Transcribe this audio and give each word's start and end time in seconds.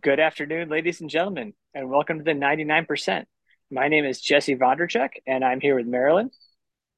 Good 0.00 0.20
afternoon, 0.20 0.68
ladies 0.68 1.00
and 1.00 1.10
gentlemen, 1.10 1.54
and 1.74 1.90
welcome 1.90 2.18
to 2.18 2.24
the 2.24 2.30
99%. 2.30 3.24
My 3.68 3.88
name 3.88 4.04
is 4.04 4.20
Jesse 4.20 4.54
Vondracek, 4.54 5.08
and 5.26 5.44
I'm 5.44 5.60
here 5.60 5.74
with 5.74 5.86
Marilyn. 5.86 6.30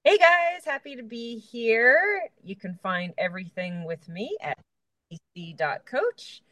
Hey 0.04 0.18
guys, 0.18 0.66
happy 0.66 0.96
to 0.96 1.02
be 1.02 1.38
here. 1.38 2.28
You 2.44 2.56
can 2.56 2.78
find 2.82 3.14
everything 3.16 3.84
with 3.86 4.06
me 4.06 4.36
at 4.42 4.58
coach. 5.86 6.42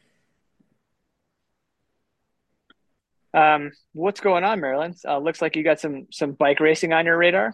Um, 3.31 3.71
what's 3.93 4.19
going 4.19 4.43
on, 4.43 4.59
Marilyn? 4.59 4.95
Uh, 5.07 5.19
looks 5.19 5.43
like 5.43 5.55
you 5.55 5.63
got 5.63 5.79
some 5.79 6.07
some 6.09 6.31
bike 6.31 6.61
racing 6.61 6.93
on 6.93 7.05
your 7.05 7.17
radar. 7.17 7.53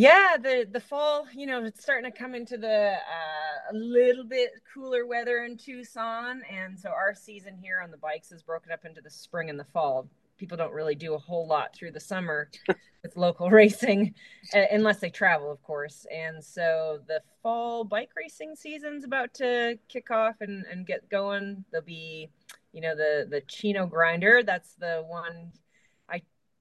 Yeah, 0.00 0.38
the 0.42 0.66
the 0.72 0.80
fall, 0.80 1.26
you 1.34 1.44
know, 1.44 1.62
it's 1.62 1.82
starting 1.82 2.10
to 2.10 2.18
come 2.18 2.34
into 2.34 2.56
the 2.56 2.92
uh, 2.94 3.70
a 3.70 3.74
little 3.74 4.24
bit 4.24 4.48
cooler 4.72 5.04
weather 5.04 5.44
in 5.44 5.58
Tucson, 5.58 6.40
and 6.50 6.80
so 6.80 6.88
our 6.88 7.14
season 7.14 7.58
here 7.62 7.82
on 7.84 7.90
the 7.90 7.98
bikes 7.98 8.32
is 8.32 8.42
broken 8.42 8.72
up 8.72 8.86
into 8.86 9.02
the 9.02 9.10
spring 9.10 9.50
and 9.50 9.60
the 9.60 9.66
fall. 9.74 10.08
People 10.38 10.56
don't 10.56 10.72
really 10.72 10.94
do 10.94 11.12
a 11.12 11.18
whole 11.18 11.46
lot 11.46 11.74
through 11.74 11.90
the 11.92 12.00
summer 12.00 12.50
with 13.02 13.14
local 13.14 13.50
racing, 13.50 14.14
unless 14.54 15.00
they 15.00 15.10
travel, 15.10 15.52
of 15.52 15.62
course. 15.62 16.06
And 16.10 16.42
so 16.42 17.00
the 17.06 17.20
fall 17.42 17.84
bike 17.84 18.12
racing 18.16 18.56
season's 18.56 19.04
about 19.04 19.34
to 19.34 19.78
kick 19.90 20.10
off 20.10 20.36
and, 20.40 20.64
and 20.72 20.86
get 20.86 21.10
going. 21.10 21.62
There'll 21.72 21.84
be, 21.84 22.30
you 22.72 22.80
know, 22.80 22.96
the 22.96 23.26
the 23.28 23.42
Chino 23.42 23.84
Grinder. 23.84 24.42
That's 24.42 24.72
the 24.76 25.04
one 25.06 25.52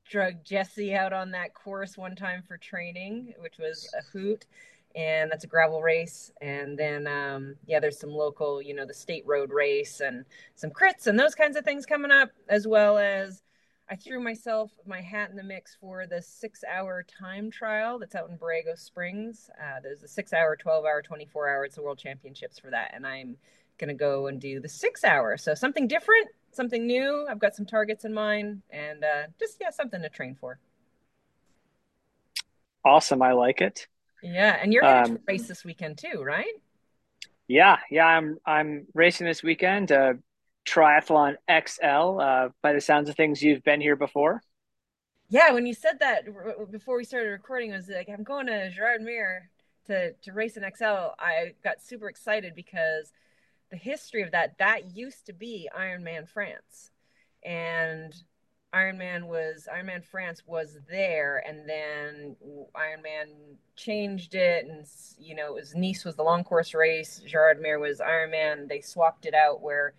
drug 0.10 0.44
Jesse 0.44 0.96
out 0.96 1.14
on 1.14 1.32
that 1.32 1.54
course 1.54 1.98
one 1.98 2.16
time 2.16 2.42
for 2.42 2.58
training, 2.58 3.34
which 3.40 3.58
was 3.60 3.90
a 3.98 4.04
hoot. 4.12 4.46
And 4.96 5.32
that's 5.32 5.44
a 5.44 5.48
gravel 5.48 5.84
race. 5.84 6.32
And 6.42 6.78
then, 6.78 7.06
um, 7.06 7.56
yeah, 7.68 7.80
there's 7.80 8.00
some 8.00 8.10
local, 8.10 8.60
you 8.60 8.74
know, 8.74 8.86
the 8.86 8.94
state 8.94 9.24
road 9.28 9.52
race 9.52 10.00
and 10.00 10.26
some 10.56 10.72
crits 10.72 11.06
and 11.06 11.18
those 11.18 11.36
kinds 11.36 11.56
of 11.56 11.64
things 11.64 11.86
coming 11.86 12.12
up, 12.12 12.32
as 12.50 12.68
well 12.68 12.98
as 12.98 13.44
I 13.92 13.96
threw 13.96 14.20
myself 14.20 14.72
my 14.88 15.00
hat 15.02 15.30
in 15.30 15.36
the 15.36 15.44
mix 15.44 15.76
for 15.80 16.08
the 16.08 16.22
six 16.22 16.64
hour 16.64 17.06
time 17.20 17.52
trial 17.52 18.00
that's 18.00 18.16
out 18.16 18.30
in 18.30 18.38
Borrego 18.38 18.78
Springs. 18.78 19.50
Uh, 19.62 19.80
there's 19.82 20.02
a 20.02 20.08
six 20.08 20.34
hour, 20.34 20.56
12 20.56 20.86
hour, 20.86 21.02
24 21.04 21.50
hour. 21.50 21.66
It's 21.66 21.76
the 21.76 21.84
world 21.84 22.00
championships 22.00 22.58
for 22.58 22.72
that. 22.72 22.92
And 22.94 23.06
I'm 23.06 23.38
going 23.80 23.88
to 23.88 23.94
go 23.94 24.28
and 24.28 24.40
do 24.40 24.60
the 24.60 24.70
six 24.70 25.04
hour. 25.04 25.38
So 25.38 25.56
something 25.56 25.88
different, 25.88 26.28
something 26.52 26.86
new. 26.86 27.26
I've 27.30 27.40
got 27.40 27.56
some 27.56 27.66
targets 27.66 28.06
in 28.06 28.14
mind 28.14 28.62
and 28.70 29.04
uh, 29.04 29.24
just, 29.40 29.58
yeah, 29.60 29.70
something 29.70 30.02
to 30.02 30.10
train 30.10 30.36
for. 30.40 30.60
Awesome. 32.84 33.22
I 33.22 33.34
like 33.34 33.62
it. 33.62 33.88
Yeah. 34.24 34.58
And 34.62 34.74
you're 34.74 34.82
going 34.82 35.06
to 35.06 35.12
um, 35.12 35.20
race 35.28 35.48
this 35.48 35.64
weekend 35.64 35.98
too, 35.98 36.22
right? 36.22 36.54
Yeah. 37.48 37.78
Yeah. 37.90 38.06
I'm, 38.06 38.38
I'm 38.46 38.88
racing 38.94 39.28
this 39.28 39.44
weekend, 39.44 39.92
uh, 39.92 40.14
Triathlon 40.66 41.36
XL. 41.50 42.20
Uh, 42.20 42.50
by 42.62 42.74
the 42.74 42.82
sounds 42.82 43.10
of 43.10 43.16
things, 43.16 43.42
you've 43.42 43.64
been 43.64 43.82
here 43.82 43.96
before. 43.96 44.42
Yeah. 45.30 45.52
When 45.52 45.66
you 45.66 45.74
said 45.74 46.00
that 46.00 46.26
before 46.72 46.98
we 46.98 47.04
started 47.04 47.30
recording, 47.30 47.74
I 47.74 47.78
was 47.78 47.90
like, 47.90 48.10
I'm 48.10 48.24
going 48.24 48.48
to 48.48 48.72
Gérardmer 48.72 49.42
to, 49.88 50.14
to 50.14 50.34
race 50.34 50.58
an 50.58 50.64
XL. 50.76 51.14
I 51.20 51.54
got 51.64 51.82
super 51.82 52.10
excited 52.10 52.56
because– 52.56 53.12
the 53.70 53.78
history 53.78 54.22
of 54.24 54.32
that, 54.32 54.58
that 54.60 54.96
used 54.96 55.26
to 55.28 55.34
be 55.34 55.70
Ironman 55.78 56.28
France. 56.28 56.92
And 57.44 58.14
Ironman 58.74 59.24
was 59.28 59.68
Ironman 59.72 60.04
France 60.04 60.44
was 60.46 60.78
there, 60.90 61.44
and 61.48 61.68
then 61.68 62.36
Ironman 62.76 63.56
changed 63.76 64.36
it, 64.36 64.68
and 64.68 64.86
you 65.18 65.36
know, 65.36 65.48
it 65.48 65.56
was 65.56 65.76
Nice 65.76 66.06
was 66.06 66.16
the 66.16 66.24
long 66.24 66.44
course 66.44 66.74
race, 66.74 67.22
Gérardmer 67.28 67.80
was 67.80 68.00
Ironman. 68.00 68.68
They 68.68 68.82
swapped 68.82 69.26
it 69.26 69.34
out 69.34 69.62
where, 69.62 69.94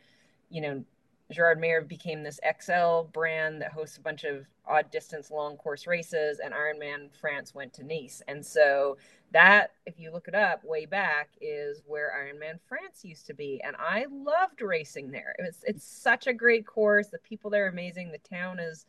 you 0.51 0.61
know, 0.61 0.85
Gérardmer 1.33 1.87
became 1.87 2.23
this 2.23 2.39
XL 2.61 3.03
brand 3.13 3.61
that 3.63 3.73
hosts 3.73 3.97
a 3.97 4.03
bunch 4.03 4.25
of 4.25 4.47
odd 4.67 4.91
distance 4.91 5.33
long 5.33 5.57
course 5.57 5.87
races, 5.89 6.39
and 6.39 6.55
Ironman 6.55 7.11
France 7.21 7.55
went 7.55 7.73
to 7.75 7.85
Nice. 7.85 8.23
And 8.29 8.45
so 8.45 8.99
that, 9.33 9.73
if 9.87 9.99
you 9.99 10.11
look 10.11 10.29
it 10.29 10.35
up 10.35 10.65
way 10.65 10.87
back, 10.87 11.31
is 11.41 11.83
where 11.87 12.13
Ironman 12.13 12.59
France 12.69 13.05
used 13.05 13.27
to 13.27 13.35
be. 13.35 13.61
And 13.65 13.77
I 13.77 14.07
loved 14.11 14.61
racing 14.61 15.11
there. 15.11 15.35
It 15.39 15.43
was 15.43 15.65
it's 15.67 15.85
such 15.85 16.27
a 16.27 16.33
great 16.33 16.67
course. 16.67 17.09
The 17.09 17.19
people 17.19 17.51
there 17.51 17.67
are 17.67 17.69
amazing. 17.69 18.11
The 18.11 18.19
town 18.19 18.59
is 18.59 18.87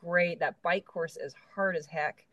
great. 0.00 0.40
That 0.40 0.60
bike 0.62 0.84
course 0.84 1.16
is 1.16 1.34
hard 1.54 1.76
as 1.76 1.86
heck. 1.86 2.26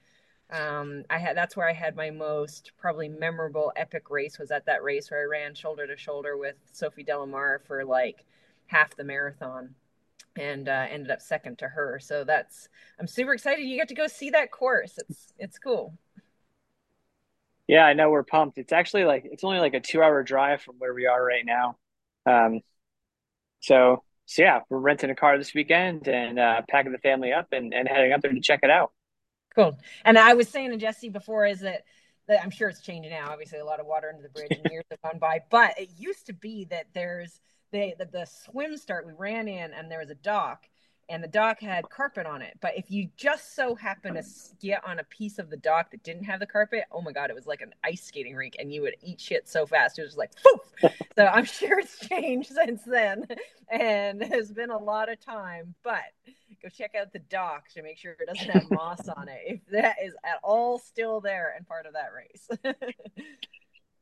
Um, 0.51 1.03
I 1.09 1.17
had 1.17 1.37
that's 1.37 1.55
where 1.55 1.69
I 1.69 1.73
had 1.73 1.95
my 1.95 2.09
most 2.09 2.71
probably 2.77 3.07
memorable 3.07 3.71
epic 3.75 4.09
race 4.09 4.37
was 4.37 4.51
at 4.51 4.65
that 4.65 4.83
race 4.83 5.09
where 5.09 5.21
I 5.21 5.25
ran 5.25 5.55
shoulder 5.55 5.87
to 5.87 5.95
shoulder 5.95 6.37
with 6.37 6.55
Sophie 6.73 7.05
Delemer 7.05 7.61
for 7.65 7.85
like 7.85 8.25
half 8.67 8.95
the 8.95 9.03
marathon 9.03 9.75
and 10.37 10.67
uh, 10.67 10.87
ended 10.89 11.11
up 11.11 11.21
second 11.21 11.57
to 11.59 11.67
her. 11.67 11.99
So 11.99 12.23
that's 12.23 12.69
I'm 12.99 13.07
super 13.07 13.33
excited. 13.33 13.63
You 13.63 13.77
get 13.77 13.87
to 13.89 13.95
go 13.95 14.07
see 14.07 14.29
that 14.31 14.51
course. 14.51 14.97
It's 14.97 15.33
it's 15.37 15.59
cool. 15.59 15.93
Yeah, 17.71 17.85
I 17.85 17.93
know 17.93 18.09
we're 18.09 18.23
pumped. 18.23 18.57
It's 18.57 18.73
actually 18.73 19.05
like 19.05 19.23
it's 19.23 19.45
only 19.45 19.59
like 19.59 19.73
a 19.73 19.79
two 19.79 20.03
hour 20.03 20.23
drive 20.23 20.61
from 20.61 20.75
where 20.77 20.93
we 20.93 21.07
are 21.07 21.23
right 21.23 21.45
now. 21.45 21.77
Um, 22.25 22.59
so 23.61 24.03
so 24.25 24.41
yeah, 24.41 24.59
we're 24.69 24.77
renting 24.77 25.09
a 25.09 25.15
car 25.15 25.37
this 25.37 25.53
weekend 25.53 26.09
and 26.09 26.37
uh, 26.37 26.63
packing 26.69 26.91
the 26.91 26.97
family 26.97 27.31
up 27.31 27.47
and, 27.53 27.73
and 27.73 27.87
heading 27.87 28.11
up 28.11 28.21
there 28.21 28.33
to 28.33 28.41
check 28.41 28.59
it 28.63 28.69
out. 28.69 28.91
Cool. 29.55 29.79
And 30.03 30.19
I 30.19 30.33
was 30.33 30.49
saying 30.49 30.71
to 30.71 30.77
Jesse 30.77 31.07
before 31.07 31.45
is 31.45 31.61
that 31.61 31.83
that 32.27 32.43
I'm 32.43 32.49
sure 32.49 32.67
it's 32.67 32.81
changing 32.81 33.11
now. 33.11 33.29
Obviously, 33.31 33.59
a 33.59 33.65
lot 33.65 33.79
of 33.79 33.85
water 33.85 34.09
under 34.09 34.21
the 34.21 34.29
bridge 34.29 34.51
and 34.51 34.69
years 34.69 34.83
have 34.91 35.01
gone 35.01 35.19
by, 35.19 35.39
but 35.49 35.79
it 35.79 35.91
used 35.97 36.25
to 36.25 36.33
be 36.33 36.65
that 36.65 36.87
there's 36.93 37.39
they 37.71 37.95
the, 37.97 38.03
the 38.03 38.25
swim 38.25 38.75
start 38.75 39.07
we 39.07 39.13
ran 39.13 39.47
in 39.47 39.71
and 39.71 39.89
there 39.89 39.99
was 39.99 40.09
a 40.09 40.15
dock 40.15 40.67
and 41.11 41.21
the 41.21 41.27
dock 41.27 41.59
had 41.59 41.89
carpet 41.89 42.25
on 42.25 42.41
it. 42.41 42.57
But 42.61 42.77
if 42.77 42.89
you 42.89 43.09
just 43.17 43.53
so 43.53 43.75
happen 43.75 44.13
to 44.13 44.23
get 44.61 44.81
on 44.87 44.99
a 44.99 45.03
piece 45.03 45.39
of 45.39 45.49
the 45.49 45.57
dock 45.57 45.91
that 45.91 46.03
didn't 46.03 46.23
have 46.23 46.39
the 46.39 46.45
carpet, 46.45 46.85
oh 46.89 47.01
my 47.01 47.11
god, 47.11 47.29
it 47.29 47.35
was 47.35 47.45
like 47.45 47.59
an 47.59 47.73
ice 47.83 48.05
skating 48.05 48.33
rink, 48.33 48.55
and 48.57 48.73
you 48.73 48.81
would 48.81 48.95
eat 49.03 49.19
shit 49.19 49.47
so 49.47 49.65
fast. 49.65 49.99
It 49.99 50.03
was 50.03 50.15
like 50.15 50.31
poof. 50.41 50.93
so 51.17 51.25
I'm 51.25 51.43
sure 51.43 51.79
it's 51.79 51.99
changed 51.99 52.51
since 52.65 52.83
then, 52.83 53.27
and 53.69 54.21
there's 54.21 54.51
been 54.51 54.69
a 54.69 54.77
lot 54.77 55.11
of 55.11 55.19
time. 55.19 55.75
But 55.83 55.99
go 56.63 56.69
check 56.69 56.95
out 56.95 57.11
the 57.11 57.19
dock 57.19 57.67
to 57.73 57.83
make 57.83 57.97
sure 57.97 58.13
it 58.13 58.27
doesn't 58.33 58.49
have 58.49 58.63
moss 58.71 59.09
on 59.09 59.27
it. 59.27 59.41
If 59.45 59.59
that 59.71 59.97
is 60.01 60.13
at 60.23 60.39
all 60.41 60.79
still 60.79 61.19
there 61.19 61.53
and 61.57 61.67
part 61.67 61.85
of 61.85 61.93
that 61.93 62.11
race. 62.15 62.75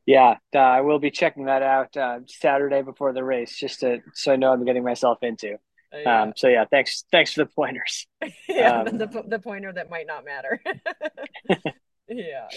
Yeah, 0.06 0.38
uh, 0.56 0.60
I 0.60 0.82
will 0.82 1.00
be 1.00 1.12
checking 1.12 1.46
that 1.46 1.62
out 1.62 1.96
uh, 1.96 2.20
Saturday 2.28 2.82
before 2.82 3.14
the 3.14 3.24
race, 3.24 3.56
just 3.58 3.80
to 3.80 4.00
so 4.14 4.32
I 4.32 4.36
know 4.36 4.52
I'm 4.52 4.66
getting 4.66 4.84
myself 4.84 5.20
into. 5.24 5.58
Uh, 5.94 5.98
yeah. 5.98 6.22
Um, 6.22 6.34
so 6.36 6.48
yeah, 6.48 6.66
thanks, 6.70 7.04
thanks 7.12 7.34
for 7.34 7.44
the 7.44 7.50
pointers. 7.50 8.08
yeah, 8.50 8.82
um, 8.82 8.98
the, 8.98 9.08
the, 9.08 9.24
the 9.28 9.40
pointer 9.40 9.74
that 9.74 9.90
might 9.90 10.08
not 10.08 10.24
matter. 10.26 10.62
yeah. 12.08 12.48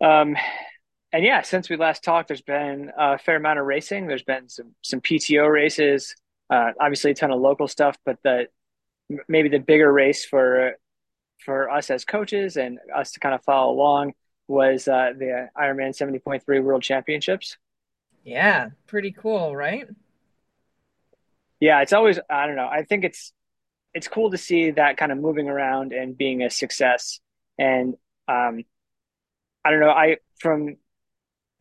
Um, 0.00 0.36
and 1.12 1.24
yeah, 1.24 1.42
since 1.42 1.68
we 1.70 1.76
last 1.76 2.02
talked, 2.02 2.28
there's 2.28 2.42
been 2.42 2.90
a 2.96 3.18
fair 3.18 3.36
amount 3.36 3.58
of 3.58 3.66
racing. 3.66 4.06
There's 4.06 4.24
been 4.24 4.48
some 4.48 4.74
some 4.82 5.00
PTO 5.00 5.50
races, 5.50 6.14
uh, 6.50 6.72
obviously 6.80 7.12
a 7.12 7.14
ton 7.14 7.30
of 7.30 7.40
local 7.40 7.68
stuff, 7.68 7.96
but 8.04 8.18
the 8.24 8.48
maybe 9.28 9.48
the 9.48 9.58
bigger 9.58 9.92
race 9.92 10.24
for 10.24 10.72
for 11.44 11.70
us 11.70 11.90
as 11.90 12.04
coaches 12.04 12.56
and 12.56 12.78
us 12.94 13.12
to 13.12 13.20
kind 13.20 13.34
of 13.34 13.42
follow 13.44 13.72
along 13.72 14.12
was 14.48 14.88
uh, 14.88 15.12
the 15.16 15.48
Ironman 15.56 15.96
70.3 15.96 16.62
World 16.62 16.82
Championships. 16.82 17.56
Yeah, 18.24 18.70
pretty 18.86 19.12
cool, 19.12 19.54
right? 19.54 19.86
Yeah, 21.64 21.80
it's 21.80 21.94
always 21.94 22.18
I 22.28 22.46
don't 22.46 22.56
know. 22.56 22.68
I 22.68 22.82
think 22.84 23.04
it's 23.04 23.32
it's 23.94 24.06
cool 24.06 24.30
to 24.32 24.36
see 24.36 24.72
that 24.72 24.98
kind 24.98 25.10
of 25.10 25.16
moving 25.16 25.48
around 25.48 25.94
and 25.94 26.14
being 26.14 26.42
a 26.42 26.50
success. 26.50 27.20
And 27.58 27.94
um, 28.28 28.64
I 29.64 29.70
don't 29.70 29.80
know. 29.80 29.88
I 29.88 30.18
from 30.40 30.76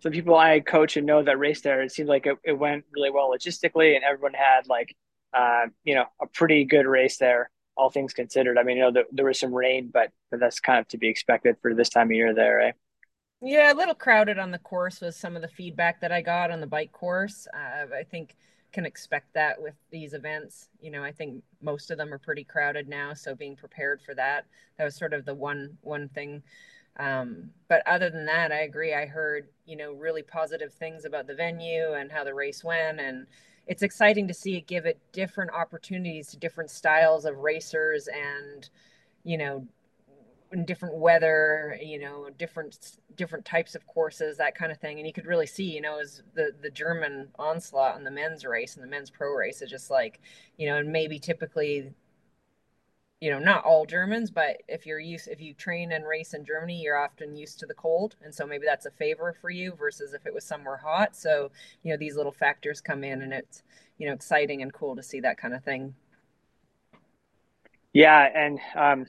some 0.02 0.12
people 0.12 0.36
I 0.36 0.60
coach 0.60 0.98
and 0.98 1.08
know 1.08 1.24
that 1.24 1.40
race 1.40 1.62
there, 1.62 1.82
it 1.82 1.94
seemed 1.94 2.10
like 2.10 2.26
it, 2.26 2.38
it 2.44 2.52
went 2.52 2.84
really 2.92 3.12
well 3.12 3.32
logistically, 3.34 3.96
and 3.96 4.04
everyone 4.04 4.34
had 4.34 4.68
like 4.68 4.94
uh, 5.34 5.68
you 5.86 5.96
know 5.96 6.08
a 6.22 6.28
pretty 6.28 6.66
good 6.66 6.86
race 6.86 7.16
there 7.18 7.50
all 7.78 7.90
things 7.90 8.12
considered. 8.12 8.58
I 8.58 8.64
mean, 8.64 8.78
you 8.78 8.84
know, 8.84 8.92
the, 8.92 9.04
there 9.12 9.26
was 9.26 9.40
some 9.40 9.54
rain, 9.54 9.90
but, 9.92 10.12
but 10.30 10.40
that's 10.40 10.60
kind 10.60 10.80
of 10.80 10.88
to 10.90 10.98
be 10.98 11.08
expected 11.08 11.56
for 11.60 11.74
this 11.74 11.90
time 11.90 12.08
of 12.08 12.12
year 12.12 12.34
there, 12.34 12.58
right? 12.58 12.74
Yeah, 13.42 13.74
a 13.74 13.76
little 13.76 13.96
crowded 13.96 14.38
on 14.38 14.52
the 14.52 14.60
course 14.60 15.02
was 15.02 15.16
some 15.16 15.36
of 15.36 15.42
the 15.42 15.48
feedback 15.48 16.02
that 16.02 16.12
I 16.12 16.22
got 16.22 16.52
on 16.52 16.62
the 16.62 16.68
bike 16.68 16.92
course. 16.92 17.48
Uh, 17.52 17.96
I 17.96 18.04
think 18.04 18.36
can 18.74 18.86
expect 18.86 19.34
that 19.34 19.62
with 19.62 19.76
these 19.92 20.14
events. 20.14 20.70
You 20.82 20.92
know, 20.92 21.04
I 21.04 21.12
think 21.12 21.44
most 21.62 21.92
of 21.92 21.98
them 21.98 22.14
are 22.14 22.18
pretty 22.18 22.44
crowded 22.44 22.90
now, 22.90 23.14
so 23.14 23.36
being 23.36 23.56
prepared 23.56 24.02
for 24.02 24.14
that 24.16 24.46
that 24.78 24.86
was 24.86 24.96
sort 24.96 25.14
of 25.14 25.26
the 25.26 25.34
one 25.34 25.78
one 25.82 26.10
thing. 26.10 26.44
Um, 26.98 27.50
but 27.70 27.86
other 27.88 28.10
than 28.10 28.26
that, 28.26 28.52
I 28.52 28.62
agree. 28.62 28.94
I 28.94 29.06
heard 29.06 29.48
you 29.66 29.76
know 29.76 29.94
really 29.94 30.24
positive 30.24 30.74
things 30.74 31.06
about 31.06 31.28
the 31.28 31.36
venue 31.36 31.94
and 31.94 32.12
how 32.12 32.24
the 32.24 32.34
race 32.34 32.64
went, 32.64 33.00
and 33.00 33.28
it's 33.68 33.84
exciting 33.84 34.28
to 34.28 34.34
see 34.34 34.58
it 34.58 34.68
give 34.68 34.86
it 34.86 35.00
different 35.12 35.52
opportunities 35.52 36.28
to 36.30 36.38
different 36.38 36.70
styles 36.70 37.26
of 37.26 37.38
racers 37.38 38.08
and 38.08 38.70
you 39.24 39.38
know 39.38 39.66
different 40.66 40.96
weather, 40.96 41.78
you 41.82 42.00
know, 42.00 42.30
different 42.38 42.98
different 43.16 43.46
types 43.46 43.76
of 43.76 43.86
courses, 43.88 44.38
that 44.38 44.56
kind 44.56 44.72
of 44.72 44.80
thing. 44.80 44.98
And 45.00 45.08
you 45.08 45.14
could 45.14 45.26
really 45.26 45.48
see, 45.48 45.64
you 45.66 45.82
know, 45.82 46.00
as 46.00 46.24
the 46.36 46.52
the 46.62 46.70
German 46.70 47.30
onslaught 47.40 47.96
on 47.96 48.04
the 48.04 48.12
men's 48.12 48.46
race 48.46 48.76
and 48.76 48.84
the 48.84 48.90
men's 48.90 49.10
pro 49.10 49.34
race 49.34 49.62
is 49.62 49.70
just 49.70 49.90
like, 49.90 50.22
you 50.58 50.68
know, 50.68 50.78
and 50.78 50.92
maybe 50.92 51.20
typically 51.20 51.94
you 53.22 53.32
know 53.32 53.40
not 53.40 53.64
all 53.64 53.86
germans 53.86 54.30
but 54.30 54.58
if 54.68 54.86
you're 54.86 55.00
used 55.00 55.30
if 55.30 55.40
you 55.40 55.54
train 55.54 55.94
and 55.94 56.06
race 56.06 56.34
in 56.34 56.44
germany 56.44 56.82
you're 56.82 56.98
often 56.98 57.36
used 57.38 57.58
to 57.58 57.66
the 57.66 57.74
cold 57.74 58.16
and 58.22 58.36
so 58.36 58.46
maybe 58.46 58.66
that's 58.66 58.86
a 58.86 58.92
favor 58.92 59.34
for 59.40 59.50
you 59.50 59.74
versus 59.80 60.14
if 60.14 60.26
it 60.26 60.34
was 60.34 60.44
somewhere 60.44 60.76
hot 60.78 61.16
so 61.16 61.50
you 61.84 61.92
know 61.92 61.98
these 61.98 62.18
little 62.18 62.34
factors 62.34 62.82
come 62.82 63.02
in 63.04 63.22
and 63.22 63.32
it's 63.32 63.64
you 63.98 64.08
know 64.08 64.14
exciting 64.14 64.62
and 64.62 64.74
cool 64.74 64.96
to 64.96 65.02
see 65.04 65.22
that 65.22 65.38
kind 65.38 65.54
of 65.54 65.64
thing 65.64 65.96
yeah 67.94 68.28
and 68.34 68.60
um 68.76 69.06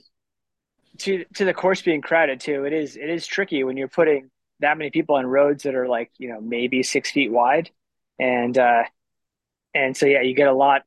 to 0.99 1.25
to 1.35 1.45
the 1.45 1.55
course 1.55 1.83
being 1.83 2.01
crowded 2.01 2.41
too 2.41 2.65
it 2.65 2.73
is 2.73 2.97
it 2.97 3.11
is 3.11 3.27
tricky 3.27 3.65
when 3.65 3.77
you're 3.77 3.89
putting 3.89 4.31
that 4.61 4.79
many 4.79 4.91
people 4.91 5.17
on 5.17 5.27
roads 5.27 5.65
that 5.65 5.75
are 5.75 5.89
like 5.89 6.11
you 6.19 6.29
know 6.29 6.41
maybe 6.41 6.83
six 6.83 7.11
feet 7.11 7.31
wide. 7.31 7.71
And 8.19 8.57
uh 8.57 8.85
and 9.75 9.97
so 9.97 10.07
yeah 10.07 10.23
you 10.23 10.35
get 10.35 10.49
a 10.49 10.55
lot 10.55 10.83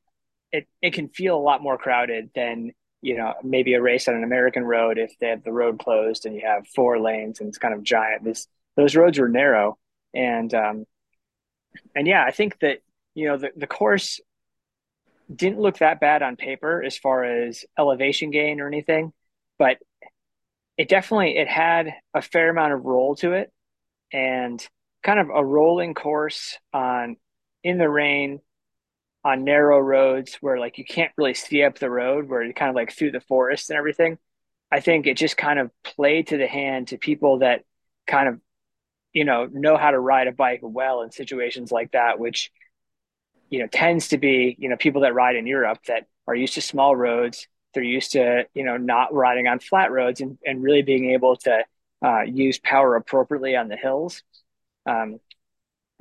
it, 0.50 0.66
it 0.80 0.94
can 0.94 1.08
feel 1.08 1.36
a 1.36 1.38
lot 1.38 1.62
more 1.62 1.76
crowded 1.76 2.30
than 2.34 2.72
you 3.00 3.16
know, 3.16 3.34
maybe 3.42 3.74
a 3.74 3.80
race 3.80 4.08
on 4.08 4.14
an 4.14 4.24
American 4.24 4.64
road 4.64 4.98
if 4.98 5.16
they 5.18 5.28
have 5.28 5.44
the 5.44 5.52
road 5.52 5.78
closed 5.78 6.26
and 6.26 6.34
you 6.34 6.42
have 6.44 6.66
four 6.66 6.98
lanes 6.98 7.40
and 7.40 7.48
it's 7.48 7.58
kind 7.58 7.74
of 7.74 7.82
giant. 7.82 8.24
This 8.24 8.46
those 8.76 8.96
roads 8.96 9.18
were 9.18 9.28
narrow, 9.28 9.78
and 10.14 10.52
um, 10.54 10.84
and 11.94 12.06
yeah, 12.06 12.24
I 12.24 12.32
think 12.32 12.58
that 12.60 12.78
you 13.14 13.28
know 13.28 13.36
the 13.36 13.50
the 13.56 13.66
course 13.66 14.20
didn't 15.32 15.60
look 15.60 15.78
that 15.78 16.00
bad 16.00 16.22
on 16.22 16.36
paper 16.36 16.82
as 16.82 16.96
far 16.96 17.22
as 17.24 17.64
elevation 17.78 18.30
gain 18.30 18.60
or 18.60 18.66
anything, 18.66 19.12
but 19.58 19.78
it 20.76 20.88
definitely 20.88 21.36
it 21.36 21.48
had 21.48 21.94
a 22.14 22.22
fair 22.22 22.50
amount 22.50 22.72
of 22.72 22.84
roll 22.84 23.16
to 23.16 23.32
it, 23.32 23.52
and 24.12 24.66
kind 25.02 25.20
of 25.20 25.28
a 25.34 25.44
rolling 25.44 25.94
course 25.94 26.58
on 26.72 27.16
in 27.64 27.78
the 27.78 27.88
rain 27.88 28.40
on 29.24 29.44
narrow 29.44 29.78
roads 29.78 30.36
where 30.40 30.58
like 30.58 30.78
you 30.78 30.84
can't 30.84 31.12
really 31.16 31.34
see 31.34 31.62
up 31.62 31.78
the 31.78 31.90
road 31.90 32.28
where 32.28 32.42
you're 32.42 32.52
kind 32.52 32.70
of 32.70 32.76
like 32.76 32.92
through 32.92 33.10
the 33.10 33.20
forest 33.20 33.70
and 33.70 33.76
everything. 33.76 34.18
I 34.70 34.80
think 34.80 35.06
it 35.06 35.16
just 35.16 35.36
kind 35.36 35.58
of 35.58 35.70
played 35.82 36.28
to 36.28 36.36
the 36.38 36.46
hand 36.46 36.88
to 36.88 36.98
people 36.98 37.40
that 37.40 37.64
kind 38.06 38.28
of 38.28 38.40
you 39.12 39.24
know 39.24 39.46
know 39.50 39.76
how 39.76 39.90
to 39.90 39.98
ride 39.98 40.28
a 40.28 40.32
bike 40.32 40.60
well 40.62 41.02
in 41.02 41.10
situations 41.10 41.72
like 41.72 41.92
that 41.92 42.18
which 42.18 42.50
you 43.50 43.58
know 43.60 43.66
tends 43.66 44.08
to 44.08 44.18
be 44.18 44.56
you 44.58 44.68
know 44.68 44.76
people 44.76 45.02
that 45.02 45.14
ride 45.14 45.36
in 45.36 45.46
europe 45.46 45.78
that 45.86 46.06
are 46.26 46.34
used 46.34 46.54
to 46.54 46.60
small 46.60 46.94
roads 46.94 47.48
they're 47.78 47.84
used 47.84 48.12
to 48.12 48.44
you 48.54 48.64
know 48.64 48.76
not 48.76 49.12
riding 49.12 49.46
on 49.46 49.58
flat 49.58 49.90
roads 49.90 50.20
and, 50.20 50.38
and 50.44 50.62
really 50.62 50.82
being 50.82 51.12
able 51.12 51.36
to 51.36 51.64
uh, 52.04 52.22
use 52.22 52.58
power 52.58 52.96
appropriately 52.96 53.56
on 53.56 53.68
the 53.68 53.76
hills 53.76 54.22
um, 54.86 55.20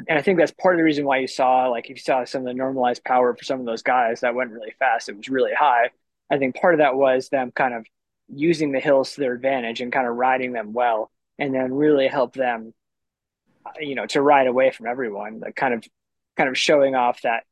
and 0.08 0.20
I 0.20 0.22
think 0.22 0.38
that's 0.38 0.52
part 0.52 0.76
of 0.76 0.78
the 0.78 0.84
reason 0.84 1.06
why 1.06 1.18
you 1.18 1.28
saw 1.28 1.68
like 1.70 1.86
if 1.86 1.98
you 1.98 2.02
saw 2.02 2.24
some 2.24 2.42
of 2.42 2.46
the 2.46 2.54
normalized 2.54 3.04
power 3.04 3.36
for 3.36 3.44
some 3.44 3.60
of 3.60 3.66
those 3.66 3.82
guys 3.82 4.22
that 4.22 4.36
went 4.36 4.52
really 4.52 4.74
fast, 4.78 5.10
it 5.10 5.18
was 5.18 5.30
really 5.30 5.54
high. 5.54 5.90
I 6.30 6.38
think 6.38 6.56
part 6.56 6.74
of 6.74 6.80
that 6.80 6.96
was 6.96 7.30
them 7.30 7.52
kind 7.52 7.74
of 7.74 7.86
using 8.28 8.72
the 8.72 8.80
hills 8.80 9.14
to 9.14 9.22
their 9.22 9.34
advantage 9.34 9.82
and 9.82 9.92
kind 9.92 10.08
of 10.08 10.16
riding 10.16 10.52
them 10.52 10.74
well, 10.74 11.10
and 11.40 11.54
then 11.54 11.74
really 11.74 12.08
help 12.08 12.34
them, 12.34 12.74
you 13.80 13.96
know, 13.96 14.06
to 14.08 14.22
ride 14.22 14.48
away 14.48 14.72
from 14.72 14.88
everyone. 14.88 15.40
Like 15.40 15.56
kind 15.56 15.74
of, 15.74 15.84
kind 16.36 16.50
of 16.50 16.58
showing 16.58 16.94
off 16.94 17.22
that 17.22 17.44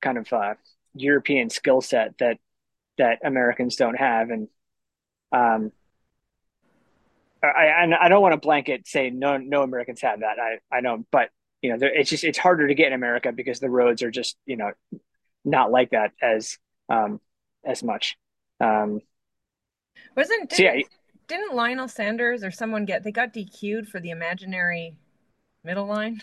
kind 0.00 0.18
of 0.18 0.32
uh, 0.32 0.54
European 0.94 1.50
skill 1.50 1.80
set 1.80 2.16
that 2.18 2.38
that 2.98 3.18
Americans 3.24 3.76
don't 3.76 3.96
have, 3.96 4.30
and 4.30 4.48
um, 5.32 5.72
I 7.42 7.86
I 8.00 8.08
don't 8.08 8.22
want 8.22 8.32
to 8.32 8.40
blanket 8.40 8.86
say 8.86 9.10
no 9.10 9.36
no 9.36 9.62
Americans 9.62 10.00
have 10.02 10.20
that. 10.20 10.36
I 10.38 10.76
I 10.76 10.80
know, 10.80 11.04
but 11.10 11.30
you 11.62 11.70
know, 11.70 11.78
it's 11.80 12.10
just 12.10 12.24
it's 12.24 12.38
harder 12.38 12.68
to 12.68 12.74
get 12.74 12.88
in 12.88 12.92
America 12.92 13.32
because 13.32 13.60
the 13.60 13.70
roads 13.70 14.02
are 14.02 14.10
just 14.10 14.36
you 14.46 14.56
know 14.56 14.72
not 15.44 15.70
like 15.70 15.90
that 15.90 16.12
as 16.22 16.58
um, 16.88 17.20
as 17.64 17.82
much. 17.82 18.16
Um, 18.60 19.00
Wasn't 20.16 20.50
didn't, 20.50 20.56
so 20.56 20.62
yeah, 20.62 20.82
didn't 21.28 21.54
Lionel 21.54 21.88
Sanders 21.88 22.44
or 22.44 22.50
someone 22.50 22.84
get 22.84 23.04
they 23.04 23.12
got 23.12 23.32
DQ'd 23.32 23.88
for 23.88 24.00
the 24.00 24.10
imaginary 24.10 24.96
middle 25.62 25.86
line? 25.86 26.20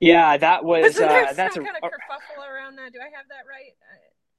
Yeah, 0.00 0.36
that 0.36 0.64
was 0.64 0.98
uh, 1.00 1.32
that's 1.34 1.54
some 1.54 1.64
a, 1.64 1.66
kind 1.66 1.76
of 1.82 1.90
kerfuffle 1.90 2.48
around 2.48 2.76
that. 2.76 2.92
Do 2.92 3.00
I 3.00 3.16
have 3.16 3.28
that 3.28 3.44
right? 3.48 3.74